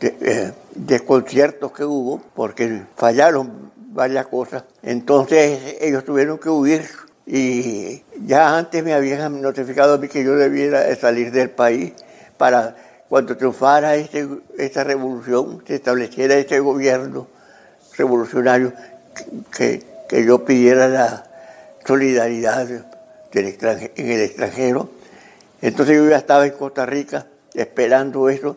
eh, 0.00 0.52
desconciertos 0.74 1.70
que 1.72 1.84
hubo, 1.84 2.22
porque 2.34 2.84
fallaron 2.96 3.70
varias 3.76 4.26
cosas, 4.28 4.64
entonces 4.82 5.76
ellos 5.82 6.02
tuvieron 6.06 6.38
que 6.38 6.48
huir. 6.48 6.88
Y 7.26 8.02
ya 8.24 8.56
antes 8.56 8.82
me 8.82 8.94
habían 8.94 9.42
notificado 9.42 9.96
a 9.96 9.98
mí 9.98 10.08
que 10.08 10.24
yo 10.24 10.34
debiera 10.34 10.96
salir 10.96 11.30
del 11.30 11.50
país 11.50 11.92
para 12.38 12.74
cuando 13.10 13.36
triunfara 13.36 13.96
este, 13.96 14.26
esta 14.56 14.82
revolución, 14.82 15.62
se 15.66 15.74
estableciera 15.74 16.36
este 16.36 16.58
gobierno 16.60 17.26
revolucionario, 17.98 18.72
que, 19.54 19.84
yo 20.24 20.42
pidiera 20.42 20.88
la 20.88 21.24
solidaridad 21.84 22.66
en 22.70 24.10
el 24.10 24.20
extranjero. 24.22 24.99
Entonces 25.62 25.96
yo 25.96 26.08
ya 26.08 26.16
estaba 26.16 26.46
en 26.46 26.52
Costa 26.52 26.86
Rica 26.86 27.26
esperando 27.54 28.28
eso 28.28 28.56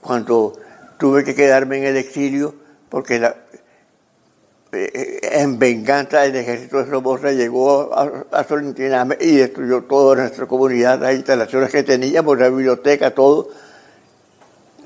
cuando 0.00 0.52
tuve 0.98 1.24
que 1.24 1.34
quedarme 1.34 1.78
en 1.78 1.84
el 1.84 1.96
exilio 1.96 2.54
porque 2.88 3.22
eh, 4.72 5.20
en 5.22 5.58
venganza 5.58 6.24
el 6.24 6.36
ejército 6.36 6.82
de 6.82 6.90
Somoza 6.90 7.32
llegó 7.32 7.94
a, 7.94 8.26
a 8.32 8.44
Solentiname 8.44 9.16
y 9.20 9.36
destruyó 9.36 9.84
toda 9.84 10.16
nuestra 10.16 10.46
comunidad, 10.46 11.00
las 11.00 11.14
instalaciones 11.14 11.70
que 11.70 11.82
teníamos, 11.82 12.38
la 12.38 12.48
biblioteca, 12.48 13.14
todo 13.14 13.48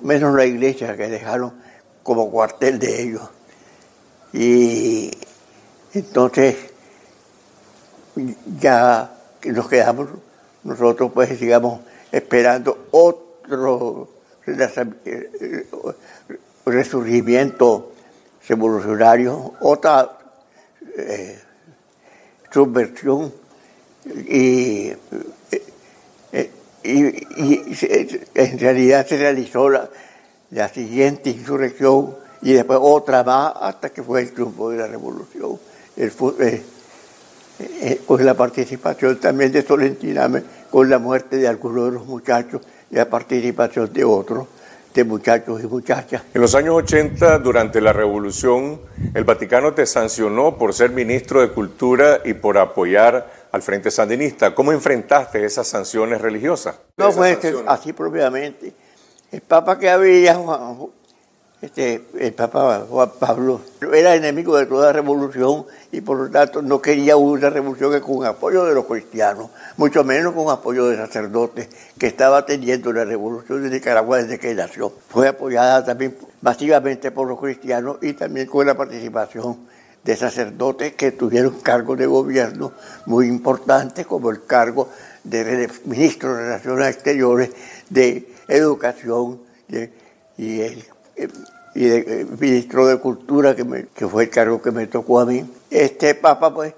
menos 0.03 0.35
la 0.35 0.45
iglesia 0.45 0.97
que 0.97 1.09
dejaron 1.09 1.53
como 2.03 2.31
cuartel 2.31 2.79
de 2.79 3.03
ellos. 3.03 3.23
Y 4.33 5.11
entonces 5.95 6.57
ya 8.61 9.11
nos 9.45 9.69
quedamos 9.69 10.09
nosotros 10.67 11.13
pues 11.13 11.39
digamos 11.39 11.81
esperando 12.13 12.89
otro 12.91 14.09
resurgimiento 16.65 17.93
revolucionario, 18.49 19.55
otra 19.61 20.19
eh, 20.97 21.39
subversión 22.51 23.33
y 24.29 24.93
y, 26.87 27.75
en 28.35 28.59
realidad 28.59 29.07
se 29.07 29.17
realizó 29.17 29.69
la, 29.69 29.89
siguiente 30.73 31.31
insurrección 31.31 32.17
y 32.43 32.53
después 32.53 32.79
otra 32.81 33.25
más 33.25 33.53
hasta 33.57 33.91
que 33.91 34.03
fue 34.03 34.23
el 34.23 34.33
triunfo 34.33 34.71
de 34.71 34.79
la 34.79 34.87
revolución. 34.87 35.59
Eh, 35.97 36.63
eh, 37.59 38.03
con 38.07 38.25
la 38.25 38.35
participación 38.35 39.17
también 39.19 39.51
de 39.51 39.63
Solentiname, 39.63 40.43
con 40.71 40.91
la 40.91 40.99
muerte 40.99 41.37
de 41.37 41.49
algunos 41.49 41.87
de 41.87 41.93
los 41.93 42.07
muchachos 42.07 42.61
y 42.91 42.97
la 42.97 43.09
participación 43.09 43.93
de 43.93 44.05
otros, 44.05 44.47
de 44.93 45.05
muchachos 45.05 45.63
y 45.63 45.67
muchachas. 45.67 46.23
En 46.35 46.41
los 46.41 46.55
años 46.55 46.75
80, 46.75 47.39
durante 47.39 47.81
la 47.81 47.93
revolución, 47.93 48.81
el 49.15 49.25
Vaticano 49.25 49.73
te 49.73 49.87
sancionó 49.87 50.59
por 50.59 50.75
ser 50.75 50.91
ministro 50.91 51.41
de 51.41 51.49
Cultura 51.49 52.21
y 52.25 52.35
por 52.35 52.59
apoyar 52.59 53.47
al 53.53 53.63
Frente 53.63 53.91
Sandinista. 53.91 54.55
¿Cómo 54.55 54.73
enfrentaste 54.73 55.45
esas 55.45 55.67
sanciones 55.67 56.21
religiosas? 56.21 56.77
No 56.99 57.11
fue 57.11 57.39
así 57.67 57.93
propiamente. 57.95 58.73
El 59.33 59.41
Papa 59.41 59.79
que 59.79 59.89
había, 59.89 60.39
este, 61.67 62.07
el 62.21 62.33
Papa 62.33 62.87
Juan 62.89 63.11
Pablo, 63.19 63.61
era 63.93 64.15
enemigo 64.15 64.57
de 64.57 64.67
toda 64.67 64.93
revolución 64.93 65.67
y 65.91 66.01
por 66.01 66.17
lo 66.17 66.31
tanto 66.31 66.63
no 66.63 66.81
quería 66.81 67.17
una 67.17 67.51
revolución 67.51 68.01
con 68.01 68.25
apoyo 68.25 68.65
de 68.65 68.73
los 68.73 68.85
cristianos, 68.85 69.51
mucho 69.77 70.05
menos 70.05 70.33
con 70.33 70.49
apoyo 70.49 70.87
de 70.87 70.97
sacerdotes 70.97 71.69
que 71.99 72.07
estaba 72.07 72.47
teniendo 72.47 72.93
la 72.93 73.05
revolución 73.05 73.65
de 73.65 73.71
Nicaragua 73.71 74.19
desde 74.19 74.39
que 74.39 74.55
nació. 74.55 74.93
Fue 75.09 75.27
apoyada 75.27 75.85
también 75.85 76.17
masivamente 76.41 77.11
por 77.11 77.27
los 77.27 77.41
cristianos 77.41 77.99
y 78.01 78.13
también 78.13 78.47
con 78.47 78.65
la 78.65 78.77
participación 78.77 79.67
de 80.05 80.17
sacerdotes 80.17 80.95
que 80.95 81.11
tuvieron 81.11 81.59
cargos 81.63 81.99
de 81.99 82.07
gobierno 82.07 82.75
muy 83.07 83.27
importantes, 83.27 84.07
como 84.07 84.31
el 84.31 84.47
cargo 84.47 84.89
de 85.25 85.69
ministro 85.85 86.37
de 86.37 86.43
Relaciones 86.45 86.95
Exteriores, 86.95 87.51
de 87.91 88.29
Educación 88.47 89.41
y 90.39 90.61
el 90.61 90.85
y 91.77 91.85
de, 91.89 92.27
ministro 92.41 92.87
de 92.87 92.99
Cultura, 92.99 93.55
que, 93.55 93.89
que 93.95 94.09
fue 94.09 94.25
el 94.25 94.31
cargo 94.31 94.63
que 94.63 94.71
me 94.71 94.87
tocó 94.87 95.21
a 95.21 95.27
mí. 95.27 95.45
Este 95.71 96.15
Papa, 96.15 96.55
pues, 96.55 96.73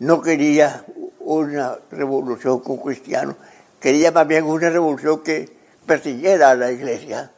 no 0.00 0.20
quería 0.20 0.84
una 1.20 1.78
revolución 1.92 2.58
con 2.58 2.78
cristianos, 2.78 3.36
quería 3.80 4.10
más 4.10 4.26
bien 4.26 4.44
una 4.44 4.68
revolución 4.70 5.22
que 5.22 5.48
persiguiera 5.86 6.50
a 6.50 6.56
la 6.56 6.72
iglesia, 6.72 7.30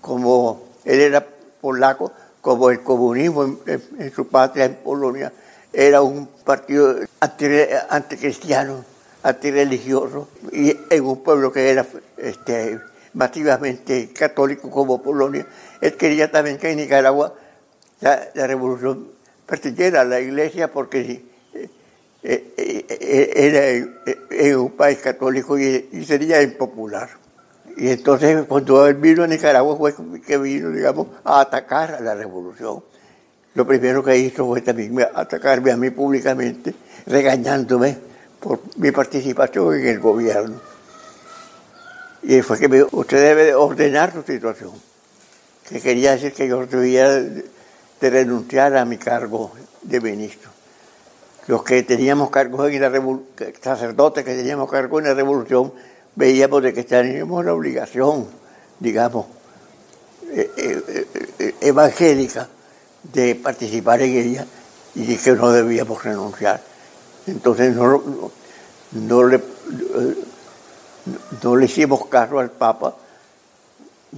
como 0.00 0.62
él 0.84 1.00
era 1.00 1.26
polaco, 1.60 2.12
como 2.40 2.70
el 2.70 2.82
comunismo 2.84 3.58
en, 3.66 4.12
su 4.14 4.28
patria, 4.28 4.66
en 4.66 4.76
Polonia, 4.76 5.32
era 5.72 6.02
un 6.02 6.28
partido 6.44 7.00
anticristiano, 7.90 8.84
antirreligioso, 9.24 10.28
y 10.52 10.74
en 10.88 11.04
un 11.04 11.20
pueblo 11.24 11.52
que 11.52 11.68
era 11.68 11.84
este, 12.16 12.78
masivamente 13.12 14.12
católico 14.12 14.70
como 14.70 15.02
Polonia, 15.02 15.44
él 15.80 15.96
quería 15.96 16.30
también 16.30 16.58
que 16.58 16.70
en 16.70 16.78
Nicaragua 16.78 17.34
la, 18.00 18.30
revolución 18.34 19.08
persiguiera 19.46 20.02
a 20.02 20.04
la 20.04 20.20
iglesia 20.20 20.72
porque 20.72 21.22
eh, 21.52 21.70
eh, 22.22 22.86
eh, 22.88 24.18
era 24.30 24.58
un 24.58 24.72
país 24.72 24.98
católico 24.98 25.58
y 25.58 26.04
sería 26.04 26.42
impopular. 26.42 27.08
Y 27.78 27.90
entonces 27.90 28.44
cuando 28.48 28.86
él 28.86 28.94
vino 28.94 29.22
a 29.22 29.28
Nicaragua 29.28 29.76
fue 29.76 29.94
que 30.26 30.36
vino, 30.36 30.70
digamos, 30.70 31.06
a 31.22 31.40
atacar 31.40 31.94
a 31.94 32.00
la 32.00 32.14
revolución. 32.16 32.82
Lo 33.54 33.66
primero 33.66 34.02
que 34.02 34.18
hizo 34.18 34.46
fue 34.46 34.62
también 34.62 34.98
atacarme 35.14 35.70
a 35.70 35.76
mí 35.76 35.90
públicamente, 35.90 36.74
regañándome 37.06 37.96
por 38.40 38.60
mi 38.76 38.90
participación 38.90 39.74
en 39.78 39.86
el 39.86 40.00
gobierno. 40.00 40.60
Y 42.24 42.42
fue 42.42 42.58
que 42.58 42.84
usted 42.90 43.22
debe 43.22 43.54
ordenar 43.54 44.12
su 44.12 44.22
situación, 44.22 44.72
que 45.68 45.80
quería 45.80 46.12
decir 46.12 46.32
que 46.32 46.48
yo 46.48 46.64
debía 46.66 47.10
de 47.10 48.10
renunciar 48.10 48.76
a 48.76 48.84
mi 48.84 48.96
cargo 48.96 49.52
de 49.82 50.00
ministro. 50.00 50.50
Los 51.46 51.62
que 51.62 51.82
teníamos 51.82 52.30
cargos 52.30 52.70
en 52.70 52.80
la 52.80 52.88
revolución, 52.88 53.52
sacerdotes 53.60 54.24
que 54.24 54.34
teníamos 54.34 54.70
cargos 54.70 55.02
en 55.02 55.08
la 55.08 55.14
revolución, 55.14 55.72
veíamos 56.14 56.62
de 56.62 56.72
que 56.72 56.84
teníamos 56.84 57.44
la 57.44 57.54
obligación, 57.54 58.26
digamos, 58.78 59.26
eh, 60.30 60.50
eh, 60.56 61.06
eh, 61.38 61.54
evangélica 61.60 62.48
de 63.02 63.34
participar 63.34 64.02
en 64.02 64.16
ella 64.16 64.46
y 64.94 65.16
que 65.16 65.32
no 65.32 65.50
debíamos 65.52 66.02
renunciar. 66.02 66.60
Entonces 67.26 67.74
no, 67.74 68.30
no, 68.92 69.24
le, 69.24 69.40
no 71.42 71.56
le 71.56 71.64
hicimos 71.64 72.06
caso 72.06 72.38
al 72.38 72.50
Papa 72.50 72.96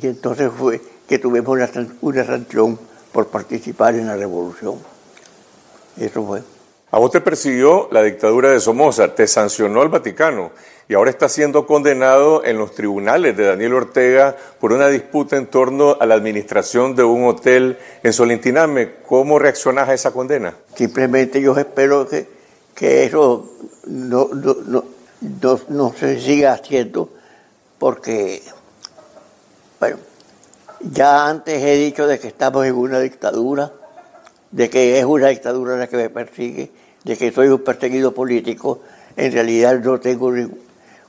y 0.01 0.07
entonces 0.07 0.51
fue 0.57 0.81
que 1.11 1.19
tuvimos 1.19 1.49
una, 1.49 1.69
una 2.03 2.25
sanción 2.25 2.79
por 3.11 3.27
participar 3.27 3.97
en 3.97 4.07
la 4.07 4.15
revolución. 4.15 4.77
Eso 5.99 6.25
fue. 6.25 6.41
A 6.93 7.01
vos 7.01 7.11
te 7.11 7.21
persiguió 7.21 7.89
la 7.91 8.05
dictadura 8.05 8.51
de 8.51 8.61
Somoza, 8.61 9.13
te 9.13 9.27
sancionó 9.27 9.83
el 9.83 9.89
Vaticano 9.89 10.53
y 10.89 10.95
ahora 10.95 11.11
está 11.11 11.29
siendo 11.29 11.67
condenado 11.67 12.45
en 12.45 12.59
los 12.59 12.77
tribunales 12.77 13.37
de 13.37 13.45
Daniel 13.45 13.75
Ortega 13.75 14.37
por 14.61 14.73
una 14.73 14.87
disputa 14.87 15.37
en 15.37 15.49
torno 15.49 15.97
a 15.99 16.07
la 16.07 16.15
administración 16.15 16.95
de 16.95 17.03
un 17.03 17.25
hotel 17.25 17.77
en 18.05 18.13
Solintiname. 18.13 18.93
¿Cómo 19.05 19.41
reaccionás 19.41 19.89
a 19.89 19.95
esa 19.95 20.13
condena? 20.13 20.55
Simplemente 20.77 21.41
yo 21.41 21.57
espero 21.59 22.07
que, 22.07 22.29
que 22.73 23.03
eso 23.03 23.51
no, 23.87 24.29
no, 24.33 24.57
no, 24.65 25.61
no 25.71 25.93
se 25.93 26.21
siga 26.21 26.53
haciendo 26.53 27.11
porque, 27.81 28.45
bueno, 29.81 29.97
ya 30.81 31.29
antes 31.29 31.63
he 31.63 31.77
dicho 31.77 32.07
de 32.07 32.19
que 32.19 32.29
estamos 32.29 32.67
en 32.67 32.75
una 32.75 33.01
dictadura, 33.01 33.73
de 34.51 34.71
que 34.71 34.99
es 34.99 35.05
una 35.05 35.29
dictadura 35.29 35.77
la 35.77 35.87
que 35.87 35.97
me 35.97 36.11
persigue, 36.11 36.71
de 37.05 37.17
que 37.17 37.33
soy 37.33 37.49
un 37.49 37.63
perseguido 37.63 38.13
político. 38.13 38.81
En 39.17 39.33
realidad 39.33 39.79
no 39.81 40.01
tengo 40.01 40.33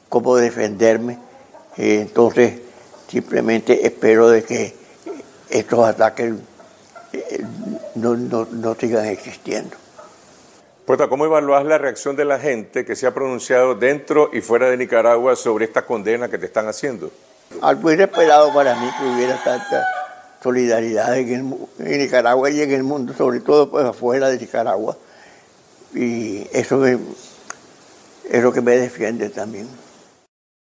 cómo 0.09 0.35
defenderme. 0.35 1.17
Eh, 1.77 2.01
entonces, 2.01 2.59
simplemente 3.07 3.85
espero 3.85 4.29
de 4.29 4.43
que 4.43 4.75
estos 5.49 5.87
ataques 5.87 6.33
eh, 7.13 7.43
no, 7.95 8.15
no, 8.15 8.75
sigan 8.75 9.05
existiendo. 9.05 9.77
Poeta, 10.85 11.07
¿cómo 11.07 11.25
evaluás 11.25 11.65
la 11.65 11.77
reacción 11.77 12.15
de 12.15 12.25
la 12.25 12.39
gente 12.39 12.83
que 12.83 12.95
se 12.95 13.07
ha 13.07 13.13
pronunciado 13.13 13.75
dentro 13.75 14.29
y 14.33 14.41
fuera 14.41 14.69
de 14.69 14.77
Nicaragua 14.77 15.35
sobre 15.35 15.65
esta 15.65 15.85
condena 15.85 16.29
que 16.29 16.37
te 16.37 16.47
están 16.47 16.67
haciendo? 16.67 17.11
Algo 17.61 17.91
inesperado 17.91 18.53
para 18.53 18.75
mí 18.75 18.89
que 18.97 19.05
hubiera 19.05 19.43
tanta 19.43 19.85
solidaridad 20.41 21.17
en, 21.17 21.55
Nicaragua 21.77 22.49
y 22.49 22.61
en 22.61 22.71
el 22.71 22.83
mundo, 22.83 23.13
sobre 23.13 23.39
todo 23.41 23.69
pues 23.69 23.85
afuera 23.85 24.29
de 24.29 24.39
Nicaragua. 24.39 24.97
Y 25.93 26.47
eso 26.51 26.85
es 26.85 26.99
lo 28.43 28.51
que 28.51 28.61
me 28.61 28.77
defiende 28.77 29.29
también. 29.29 29.67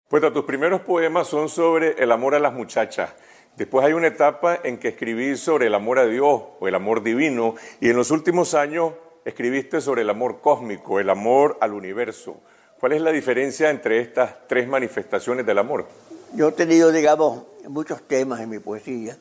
Pues 0.10 0.22
tus 0.34 0.46
primeros 0.46 0.82
poemas 0.82 1.28
son 1.28 1.50
sobre 1.50 2.04
el 2.04 2.12
amor 2.12 2.36
a 2.36 2.40
las 2.40 2.54
muchachas. 2.54 3.12
Después 3.56 3.86
hay 3.86 3.94
una 3.94 4.08
etapa 4.08 4.60
en 4.64 4.78
que 4.78 4.90
escribí 4.90 5.38
sobre 5.38 5.68
el 5.68 5.76
amor 5.76 6.00
a 6.00 6.06
Dios 6.06 6.42
o 6.60 6.68
el 6.68 6.76
amor 6.76 7.04
divino 7.04 7.56
y 7.80 7.90
en 7.90 7.96
los 7.96 8.12
últimos 8.12 8.56
años 8.56 8.94
escribiste 9.26 9.80
sobre 9.80 10.02
el 10.02 10.10
amor 10.10 10.42
cósmico, 10.42 11.00
el 11.00 11.10
amor 11.10 11.58
al 11.62 11.74
universo. 11.74 12.42
¿Cuál 12.80 12.94
es 12.94 13.02
la 13.02 13.12
diferencia 13.12 13.70
entre 13.70 14.00
estas 14.00 14.48
tres 14.48 14.68
manifestaciones 14.68 15.46
del 15.46 15.60
amor? 15.60 15.88
Yo 16.36 16.48
he 16.48 16.52
tenido, 16.52 16.92
digamos, 16.92 17.44
muchos 17.68 18.02
temas 18.08 18.40
en 18.42 18.50
mi 18.50 18.60
poesía. 18.60 19.16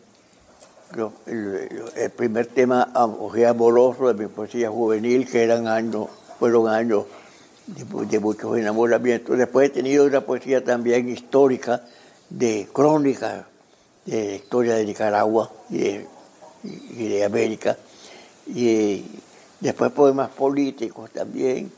el, 1.26 2.10
primer 2.16 2.46
tema 2.46 2.90
amoroso 2.94 4.08
de 4.08 4.14
mi 4.14 4.28
poesía 4.28 4.70
juvenil, 4.70 5.28
que 5.30 5.42
eran 5.42 5.68
años, 5.68 6.08
fueron 6.38 6.68
años 6.68 7.04
de, 7.66 8.18
muchos 8.18 8.56
enamoramientos. 8.56 9.36
Después 9.36 9.68
he 9.68 9.72
tenido 9.72 10.06
una 10.06 10.22
poesía 10.22 10.64
también 10.64 11.08
histórica, 11.08 11.82
de 12.30 12.66
crónica 12.72 13.46
de 14.06 14.36
historia 14.36 14.74
de 14.74 14.84
Nicaragua 14.86 15.50
y 15.68 16.00
de, 16.62 17.24
América. 17.24 17.76
Y 18.46 19.04
después 19.60 19.92
poemas 19.92 20.30
políticos 20.30 21.10
también. 21.10 21.70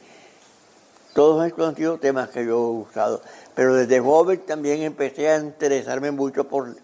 Todos 1.12 1.46
estos 1.46 1.68
han 1.68 1.76
sido 1.76 1.98
temas 1.98 2.28
que 2.30 2.44
yo 2.44 2.56
he 2.56 2.88
usado. 2.88 3.22
Pero 3.54 3.74
desde 3.74 4.00
joven 4.00 4.40
también 4.46 4.82
empecé 4.82 5.30
a 5.30 5.38
interesarme 5.38 6.10
mucho 6.10 6.48
por 6.48 6.76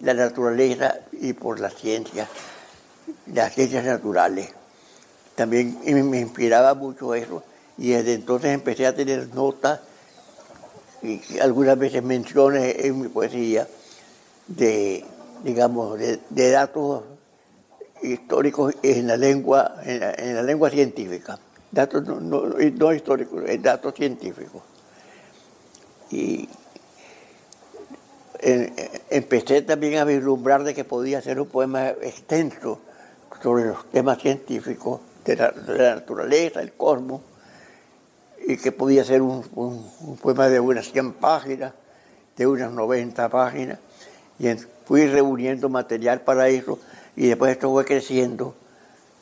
la 0.00 0.14
naturaleza 0.14 0.98
y 1.12 1.32
por 1.32 1.60
la 1.60 1.70
ciencia, 1.70 2.28
las 3.32 3.54
ciencias 3.54 3.84
naturales. 3.84 4.50
También 5.36 5.78
me 6.10 6.20
inspiraba 6.20 6.74
mucho 6.74 7.14
eso 7.14 7.42
y 7.78 7.90
desde 7.90 8.14
entonces 8.14 8.52
empecé 8.52 8.86
a 8.86 8.94
tener 8.94 9.34
notas 9.34 9.80
y 11.02 11.38
algunas 11.40 11.78
veces 11.78 12.02
menciones 12.02 12.76
en 12.84 13.00
mi 13.00 13.08
poesía 13.08 13.66
de, 14.46 15.04
digamos, 15.42 15.98
de, 15.98 16.50
datos 16.50 17.04
históricos 18.02 18.74
en 18.82 19.06
la 19.08 19.16
lengua, 19.16 19.76
en 19.84 20.34
la, 20.36 20.42
lengua 20.42 20.70
científica. 20.70 21.38
Datos 21.70 22.04
no, 22.04 22.20
no, 22.20 22.60
históricos, 22.92 23.42
datos 23.60 23.94
científicos. 23.94 24.62
Y 26.12 26.48
empecé 29.10 29.62
también 29.62 29.98
a 29.98 30.04
vislumbrar 30.04 30.62
de 30.64 30.74
que 30.74 30.84
podía 30.84 31.22
ser 31.22 31.40
un 31.40 31.48
poema 31.48 31.88
extenso 31.88 32.80
sobre 33.42 33.66
los 33.66 33.90
temas 33.90 34.18
científicos 34.18 35.00
de 35.24 35.36
la 35.36 35.94
naturaleza, 35.94 36.60
el 36.60 36.72
cosmos, 36.72 37.22
y 38.46 38.56
que 38.56 38.72
podía 38.72 39.04
ser 39.04 39.22
un, 39.22 39.42
poema 40.20 40.48
de 40.48 40.60
unas 40.60 40.90
100 40.90 41.14
páginas, 41.14 41.72
de 42.36 42.46
unas 42.46 42.72
90 42.72 43.28
páginas, 43.28 43.78
y 44.38 44.48
fui 44.84 45.06
reuniendo 45.06 45.68
material 45.68 46.20
para 46.20 46.48
eso, 46.48 46.78
y 47.16 47.28
después 47.28 47.52
esto 47.52 47.70
fue 47.70 47.84
creciendo, 47.84 48.54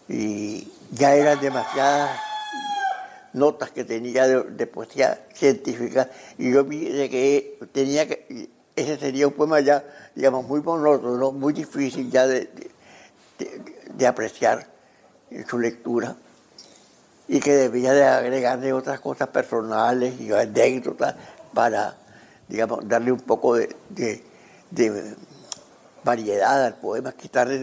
y 0.08 0.72
ya 0.92 1.14
eran 1.14 1.40
demasiadas 1.40 2.29
notas 3.32 3.70
que 3.70 3.84
tenía 3.84 4.26
de, 4.26 4.66
poesía 4.66 5.26
científica, 5.34 6.10
y 6.38 6.52
yo 6.52 6.64
vi 6.64 6.88
de 6.88 7.08
que 7.08 7.58
tenía 7.72 8.06
que, 8.06 8.50
ese 8.76 8.98
sería 8.98 9.26
un 9.26 9.34
poema 9.34 9.60
ya, 9.60 9.84
digamos, 10.14 10.46
muy 10.46 10.62
monótono, 10.62 11.32
muy 11.32 11.52
difícil 11.52 12.10
ya 12.10 12.26
de, 12.26 12.50
de 13.96 14.06
apreciar 14.06 14.66
su 15.48 15.58
lectura 15.58 16.16
y 17.28 17.38
que 17.38 17.54
debía 17.54 17.92
de 17.92 18.02
agregarle 18.04 18.72
otras 18.72 18.98
cosas 18.98 19.28
personales 19.28 20.20
y 20.20 20.32
anécdotas 20.32 21.14
para, 21.54 21.94
digamos, 22.48 22.80
darle 22.88 23.12
un 23.12 23.20
poco 23.20 23.54
de, 23.54 24.24
variedad 26.02 26.64
al 26.64 26.74
poema, 26.74 27.12
quitarle 27.12 27.60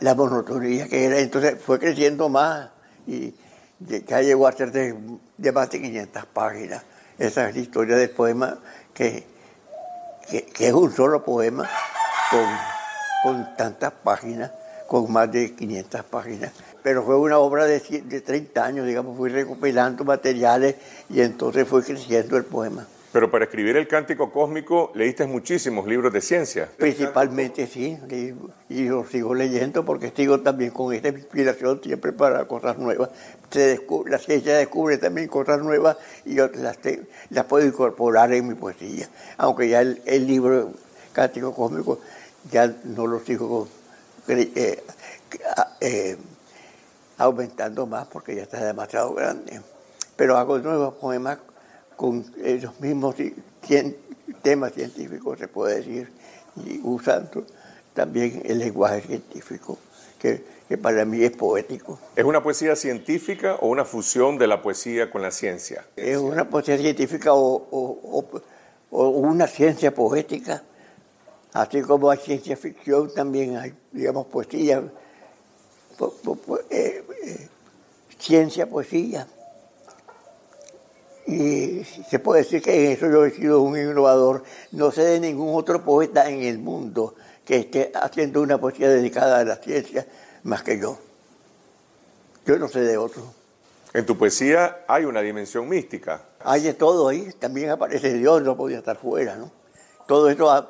la, 0.00 0.14
monotonía 0.16 0.88
que 0.88 1.04
era. 1.04 1.20
Entonces 1.20 1.56
fue 1.64 1.78
creciendo 1.78 2.28
más 2.28 2.70
y 3.06 3.32
ya 3.80 4.20
llegó 4.22 4.46
a 4.46 4.52
ser 4.52 4.72
de, 4.72 5.52
más 5.52 5.70
de 5.70 5.80
500 5.80 6.26
páginas. 6.26 6.82
Esa 7.18 7.48
es 7.48 7.54
la 7.54 7.60
historia 7.60 7.96
del 7.96 8.10
poema 8.10 8.58
que, 8.94 9.26
que, 10.28 10.46
es 10.58 10.72
un 10.72 10.92
solo 10.92 11.24
poema 11.24 11.68
con, 12.30 12.46
con 13.22 13.56
tantas 13.56 13.92
páginas, 13.92 14.50
con 14.86 15.10
más 15.12 15.30
de 15.30 15.54
500 15.54 16.04
páginas 16.04 16.52
pero 16.82 17.04
fue 17.04 17.16
una 17.16 17.38
obra 17.38 17.66
de, 17.66 17.80
de 17.80 18.20
30 18.20 18.64
años, 18.64 18.86
digamos, 18.86 19.16
fui 19.16 19.30
recopilando 19.30 20.04
materiales 20.04 20.76
y 21.08 21.20
entonces 21.20 21.66
fue 21.68 21.82
creciendo 21.82 22.36
el 22.36 22.44
poema. 22.44 22.86
Pero 23.12 23.28
para 23.28 23.44
escribir 23.44 23.76
el 23.76 23.88
cántico 23.88 24.30
cósmico 24.30 24.92
leíste 24.94 25.26
muchísimos 25.26 25.86
libros 25.86 26.12
de 26.12 26.20
ciencia. 26.20 26.68
Principalmente 26.76 27.66
sí, 27.66 27.98
y 28.68 28.84
lo 28.84 29.04
sigo 29.04 29.34
leyendo 29.34 29.84
porque 29.84 30.12
sigo 30.14 30.40
también 30.40 30.70
con 30.70 30.94
esta 30.94 31.08
inspiración 31.08 31.80
siempre 31.82 32.12
para 32.12 32.46
cosas 32.46 32.78
nuevas. 32.78 33.10
La 34.06 34.18
ciencia 34.18 34.56
descubre 34.56 34.96
también 34.98 35.26
cosas 35.26 35.60
nuevas 35.60 35.96
y 36.24 36.34
yo 36.36 36.48
las, 36.54 36.78
las 37.30 37.44
puedo 37.46 37.66
incorporar 37.66 38.32
en 38.32 38.46
mi 38.46 38.54
poesía. 38.54 39.08
Aunque 39.38 39.68
ya 39.68 39.80
el, 39.80 40.26
libro 40.28 40.70
cántico 41.12 41.52
cósmico 41.52 41.98
ya 42.52 42.72
no 42.84 43.08
lo 43.08 43.18
sigo 43.18 43.66
eh, 44.28 44.84
eh, 45.80 46.16
aumentando 47.18 47.86
más 47.86 48.06
porque 48.06 48.36
ya 48.36 48.42
está 48.42 48.64
demasiado 48.64 49.14
grande. 49.14 49.60
Pero 50.14 50.36
hago 50.36 50.58
nuevos 50.58 50.94
poemas 50.94 51.38
con 52.00 52.24
los 52.62 52.80
mismos 52.80 53.14
temas 54.40 54.72
científicos, 54.72 55.38
se 55.38 55.48
puede 55.48 55.76
decir, 55.76 56.10
y 56.64 56.80
usando 56.82 57.44
también 57.92 58.40
el 58.46 58.58
lenguaje 58.58 59.02
científico, 59.02 59.76
que, 60.18 60.42
para 60.80 61.04
mí 61.04 61.22
es 61.22 61.32
poético. 61.32 61.98
¿Es 62.16 62.24
una 62.24 62.42
poesía 62.42 62.74
científica 62.74 63.56
o 63.56 63.68
una 63.68 63.84
fusión 63.84 64.38
de 64.38 64.46
la 64.46 64.62
poesía 64.62 65.10
con 65.10 65.20
la 65.20 65.30
ciencia? 65.30 65.84
Es 65.94 66.16
una 66.16 66.48
poesía 66.48 66.78
científica 66.78 67.34
o, 67.34 68.24
o 68.90 69.08
una 69.10 69.46
ciencia 69.46 69.92
poética, 69.92 70.62
así 71.52 71.82
como 71.82 72.08
hay 72.08 72.16
ciencia 72.16 72.56
ficción, 72.56 73.12
también 73.12 73.58
hay, 73.58 73.74
digamos, 73.92 74.26
poesía 74.28 74.82
eh, 76.70 77.04
eh, 77.26 77.48
ciencia, 78.18 78.66
poesía. 78.66 79.26
Y 81.26 81.84
se 81.84 82.18
puede 82.18 82.42
decir 82.42 82.62
que 82.62 82.86
en 82.86 82.92
eso 82.92 83.08
yo 83.10 83.24
he 83.24 83.30
sido 83.30 83.60
un 83.60 83.78
innovador. 83.78 84.42
No 84.72 84.90
sé 84.90 85.02
de 85.02 85.20
ningún 85.20 85.54
otro 85.54 85.84
poeta 85.84 86.28
en 86.28 86.42
el 86.42 86.58
mundo 86.58 87.14
que 87.44 87.56
esté 87.56 87.92
haciendo 87.94 88.42
una 88.42 88.58
poesía 88.58 88.88
dedicada 88.88 89.40
a 89.40 89.44
la 89.44 89.56
ciencia 89.56 90.06
más 90.42 90.62
que 90.62 90.78
yo. 90.78 90.98
Yo 92.46 92.58
no 92.58 92.68
sé 92.68 92.80
de 92.80 92.96
otro. 92.96 93.22
En 93.92 94.06
tu 94.06 94.16
poesía 94.16 94.84
hay 94.86 95.04
una 95.04 95.20
dimensión 95.20 95.68
mística. 95.68 96.22
Hay 96.40 96.62
de 96.62 96.74
todo 96.74 97.08
ahí. 97.08 97.30
También 97.38 97.70
aparece 97.70 98.12
Dios, 98.14 98.42
no 98.42 98.56
podía 98.56 98.78
estar 98.78 98.96
fuera, 98.96 99.36
¿no? 99.36 99.50
Todo 100.06 100.30
eso 100.30 100.68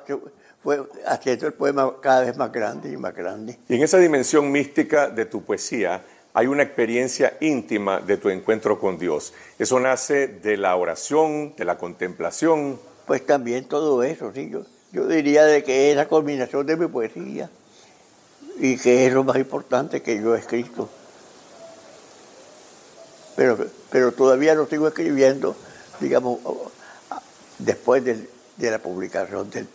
fue 0.63 0.83
haciendo 1.07 1.47
el 1.47 1.55
poema 1.55 1.95
cada 2.01 2.23
vez 2.23 2.37
más 2.37 2.53
grande 2.53 2.91
y 2.91 2.97
más 2.97 3.15
grande. 3.15 3.59
Y 3.69 3.77
en 3.77 3.83
esa 3.83 3.99
dimensión 3.99 4.51
mística 4.51 5.09
de 5.09 5.25
tu 5.27 5.43
poesía, 5.43 6.03
hay 6.33 6.47
una 6.47 6.63
experiencia 6.63 7.37
íntima 7.41 8.01
de 8.01 8.17
tu 8.17 8.29
encuentro 8.29 8.79
con 8.79 8.99
Dios. 8.99 9.33
Eso 9.59 9.81
nace 9.81 10.29
de 10.29 10.57
la 10.57 10.77
oración, 10.77 11.55
de 11.57 11.65
la 11.65 11.77
contemplación. 11.77 12.79
Pues 13.07 13.27
también 13.27 13.65
todo 13.65 14.03
eso, 14.03 14.33
sí. 14.33 14.49
Yo, 14.51 14.65
yo 14.93 15.07
diría 15.07 15.45
de 15.45 15.65
que 15.65 15.91
es 15.91 15.97
la 15.97 16.07
culminación 16.07 16.67
de 16.67 16.77
mi 16.77 16.87
poesía 16.87 17.51
y 18.59 18.77
que 18.77 19.07
es 19.07 19.13
lo 19.13 19.25
más 19.25 19.37
importante 19.37 20.03
que 20.03 20.21
yo 20.21 20.37
he 20.37 20.39
escrito. 20.39 20.89
Pero, 23.37 23.59
pero 23.91 24.13
todavía 24.13 24.55
lo 24.55 24.67
sigo 24.67 24.87
escribiendo, 24.87 25.57
digamos, 25.99 26.39
después 27.59 28.05
de 28.05 28.71
la 28.71 28.79
publicación 28.79 29.51
del, 29.51 29.67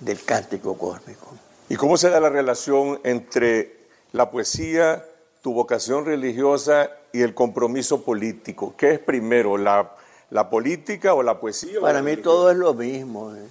del 0.00 0.22
cántico 0.24 0.76
cósmico. 0.76 1.34
¿Y 1.68 1.76
cómo 1.76 1.96
se 1.96 2.10
da 2.10 2.20
la 2.20 2.28
relación 2.28 3.00
entre 3.04 3.76
la 4.12 4.30
poesía, 4.30 5.04
tu 5.42 5.52
vocación 5.52 6.06
religiosa 6.06 6.90
y 7.12 7.20
el 7.20 7.34
compromiso 7.34 8.02
político? 8.02 8.74
¿Qué 8.76 8.92
es 8.92 8.98
primero, 8.98 9.58
la, 9.58 9.94
la 10.30 10.48
política 10.48 11.12
o 11.14 11.22
la 11.22 11.38
poesía? 11.38 11.80
Para 11.80 12.00
mí 12.00 12.16
todo 12.16 12.50
es 12.50 12.56
lo 12.56 12.72
mismo. 12.72 13.34
¿eh? 13.34 13.46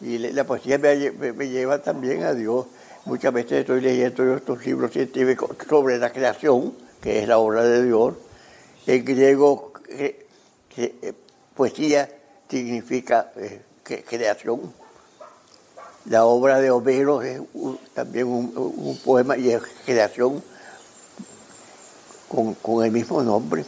Y 0.00 0.18
la 0.18 0.44
poesía 0.44 0.78
me, 0.78 0.96
lleva 1.48 1.82
también 1.82 2.22
a 2.22 2.32
Dios. 2.32 2.66
Muchas 3.04 3.32
veces 3.34 3.52
estoy 3.60 3.82
leyendo 3.82 4.36
estos 4.36 4.64
libros 4.64 4.92
científicos 4.92 5.50
sobre 5.68 5.98
la 5.98 6.10
creación, 6.10 6.72
que 7.02 7.18
es 7.18 7.28
la 7.28 7.38
obra 7.38 7.64
de 7.64 7.84
Dios. 7.84 8.14
En 8.86 9.04
griego, 9.04 9.72
que, 9.88 10.26
eh, 10.76 11.12
poesía 11.54 12.08
significa 12.48 13.32
eh, 13.36 13.62
creación 13.82 14.72
la 16.06 16.26
obra 16.26 16.60
de 16.60 16.70
Homero 16.70 17.22
es 17.22 17.40
también 17.94 18.26
un, 18.26 18.98
poema 19.04 19.36
y 19.36 19.50
es 19.50 19.62
creación 19.86 20.42
con, 22.34 22.84
el 22.84 22.90
mismo 22.90 23.22
nombre 23.22 23.64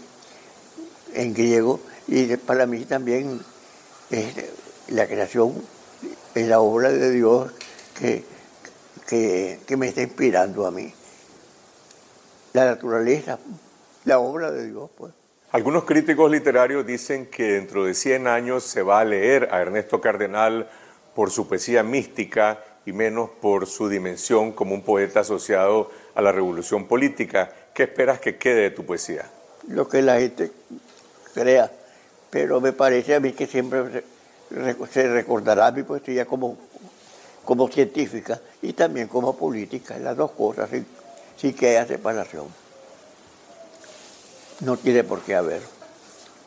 en 1.15 1.35
griego. 1.35 1.81
Y 2.09 2.37
para 2.37 2.67
mí 2.67 2.85
también 2.85 3.41
la 4.89 5.07
creación, 5.07 5.55
es 6.35 6.47
la 6.49 6.61
obra 6.61 6.91
de 6.91 7.11
Dios 7.11 7.51
que, 7.99 8.25
que, 9.09 9.77
me 9.77 9.89
está 9.89 10.03
inspirando 10.03 10.67
a 10.67 10.71
mí. 10.71 10.93
La 12.53 12.67
naturaleza, 12.67 13.39
la 14.05 14.19
obra 14.19 14.51
de 14.51 14.71
Dios, 14.71 14.91
pues. 14.97 15.13
Algunos 15.53 15.85
críticos 15.85 16.31
literarios 16.31 16.85
dicen 16.85 17.27
que 17.27 17.45
dentro 17.53 17.85
de 17.85 17.95
100 17.95 18.27
años 18.27 18.65
se 18.65 18.83
va 18.83 19.01
a 19.01 19.05
leer 19.05 19.49
a 19.53 19.61
Ernesto 19.63 20.01
Cardenal 20.01 20.69
por 21.15 21.31
su 21.31 21.49
poesía 21.49 21.83
mística 21.83 22.63
y 22.85 22.93
menos 22.93 23.31
por 23.41 23.67
su 23.67 23.89
dimensión 23.89 24.53
como 24.53 24.75
un 24.75 24.83
poeta 24.83 25.21
asociado 25.21 25.91
a 26.15 26.21
la 26.21 26.33
revolución 26.33 26.87
política. 26.87 27.53
¿Qué 27.77 27.83
esperas 27.83 28.21
que 28.21 28.39
quede 28.39 28.63
de 28.63 28.71
tu 28.71 28.87
poesía? 28.87 29.27
Lo 29.69 29.87
que 29.87 30.01
la 30.01 30.19
gente 30.19 30.51
crea, 31.35 31.71
pero 32.31 32.59
me 32.59 32.73
parece 32.73 33.15
a 33.15 33.21
mí 33.21 33.33
que 33.33 33.47
siempre 33.47 34.03
se 34.91 35.09
recordará 35.09 35.71
mi 35.73 35.83
poesía 35.83 36.25
como, 36.25 36.57
como 37.45 37.69
científica 37.69 38.41
y 38.63 38.73
también 38.73 39.09
como 39.09 39.37
política, 39.37 39.99
las 39.99 40.17
dos 40.17 40.31
cosas, 40.31 40.71
sí, 40.71 40.87
sí 41.37 41.53
que 41.53 41.69
haya 41.77 41.87
separación. 41.87 42.47
No 44.61 44.79
tiene 44.79 45.05
por 45.05 45.21
qué 45.21 45.35
haber. 45.35 45.61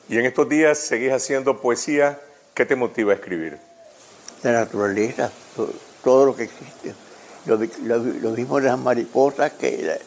Y 0.09 0.17
en 0.17 0.25
estos 0.25 0.49
días 0.49 0.79
seguís 0.79 1.11
haciendo 1.11 1.61
poesía, 1.61 2.19
¿qué 2.55 2.65
te 2.65 2.75
motiva 2.75 3.11
a 3.11 3.15
escribir? 3.17 3.59
la 4.41 4.51
naturaleza, 4.53 5.31
todo, 6.03 6.25
lo 6.25 6.35
que 6.35 6.45
existe. 6.45 6.95
Lo, 7.45 8.31
mismo 8.31 8.59
las 8.59 8.79
mariposas, 8.79 9.51
que 9.51 9.99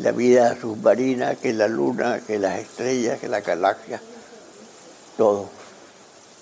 la, 0.00 0.12
vida 0.12 0.58
submarina, 0.60 1.34
que 1.36 1.52
la 1.52 1.68
luna, 1.68 2.20
que 2.26 2.38
las 2.38 2.58
estrellas, 2.58 3.20
que 3.20 3.28
la 3.28 3.40
galaxia, 3.40 4.00
todo. 5.16 5.48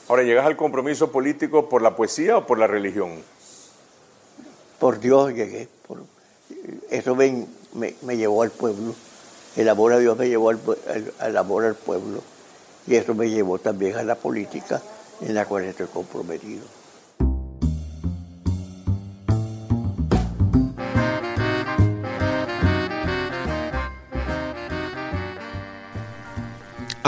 Ahora, 0.08 0.22
¿llegas 0.22 0.46
al 0.46 0.56
compromiso 0.56 1.12
político 1.12 1.68
por 1.68 1.82
la 1.82 1.94
poesía 1.96 2.38
o 2.38 2.46
por 2.46 2.58
la 2.58 2.66
religión? 2.66 3.22
Por 4.78 5.00
Dios 5.00 5.32
llegué. 5.32 5.68
eso 6.90 7.14
me, 7.14 7.46
me, 7.74 8.16
llevó 8.16 8.42
al 8.42 8.50
pueblo. 8.50 8.94
El 9.56 9.68
amor 9.68 9.92
a 9.92 9.98
Dios 9.98 10.16
me 10.16 10.28
llevó 10.28 10.50
al, 10.50 10.60
al 11.18 11.36
amor 11.36 11.64
al 11.64 11.74
pueblo. 11.74 12.22
Y 12.86 12.94
eso 12.94 13.14
me 13.14 13.28
llevó 13.28 13.58
también 13.58 13.96
a 13.96 14.02
la 14.02 14.14
política 14.14 14.80
en 15.20 15.34
la 15.34 15.44
cual 15.44 15.64
estoy 15.64 15.88
comprometido. 15.88 16.77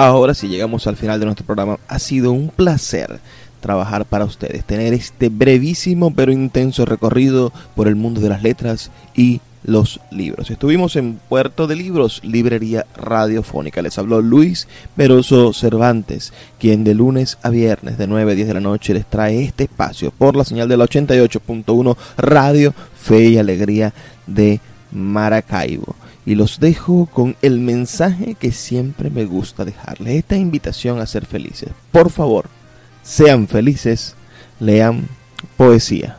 Ahora 0.02 0.32
sí 0.32 0.48
llegamos 0.48 0.86
al 0.86 0.96
final 0.96 1.20
de 1.20 1.26
nuestro 1.26 1.44
programa. 1.44 1.78
Ha 1.86 1.98
sido 1.98 2.32
un 2.32 2.48
placer 2.48 3.20
trabajar 3.60 4.06
para 4.06 4.24
ustedes, 4.24 4.64
tener 4.64 4.94
este 4.94 5.28
brevísimo 5.28 6.14
pero 6.14 6.32
intenso 6.32 6.86
recorrido 6.86 7.52
por 7.76 7.86
el 7.86 7.96
mundo 7.96 8.22
de 8.22 8.30
las 8.30 8.42
letras 8.42 8.90
y 9.14 9.42
los 9.62 10.00
libros. 10.10 10.50
Estuvimos 10.50 10.96
en 10.96 11.20
Puerto 11.28 11.66
de 11.66 11.76
Libros, 11.76 12.22
Librería 12.24 12.86
Radiofónica. 12.96 13.82
Les 13.82 13.98
habló 13.98 14.22
Luis 14.22 14.68
Peroso 14.96 15.52
Cervantes, 15.52 16.32
quien 16.58 16.82
de 16.82 16.94
lunes 16.94 17.36
a 17.42 17.50
viernes 17.50 17.98
de 17.98 18.06
9 18.06 18.32
a 18.32 18.34
10 18.34 18.48
de 18.48 18.54
la 18.54 18.60
noche 18.60 18.94
les 18.94 19.04
trae 19.04 19.42
este 19.42 19.64
espacio 19.64 20.12
por 20.12 20.34
la 20.34 20.44
señal 20.44 20.66
de 20.66 20.78
la 20.78 20.86
88.1 20.86 21.96
Radio 22.16 22.72
Fe 22.98 23.28
y 23.28 23.36
Alegría 23.36 23.92
de 24.26 24.60
Maracaibo 24.92 25.94
y 26.26 26.34
los 26.34 26.60
dejo 26.60 27.06
con 27.06 27.36
el 27.42 27.60
mensaje 27.60 28.34
que 28.34 28.52
siempre 28.52 29.10
me 29.10 29.24
gusta 29.24 29.64
dejarles, 29.64 30.16
esta 30.18 30.36
invitación 30.36 31.00
a 31.00 31.06
ser 31.06 31.26
felices. 31.26 31.70
Por 31.92 32.10
favor, 32.10 32.46
sean 33.02 33.48
felices, 33.48 34.14
lean 34.58 35.08
poesía. 35.56 36.18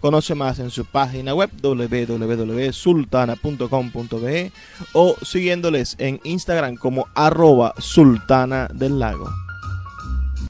Conoce 0.00 0.34
más 0.34 0.58
en 0.58 0.70
su 0.70 0.86
página 0.86 1.34
web 1.34 1.50
www.sultana.com.be 1.60 4.52
o 4.94 5.14
siguiéndoles 5.22 5.96
en 5.98 6.18
Instagram 6.24 6.76
como 6.76 7.06
arroba 7.14 7.74
sultana 7.78 8.68
del 8.72 8.98
lago. 8.98 9.28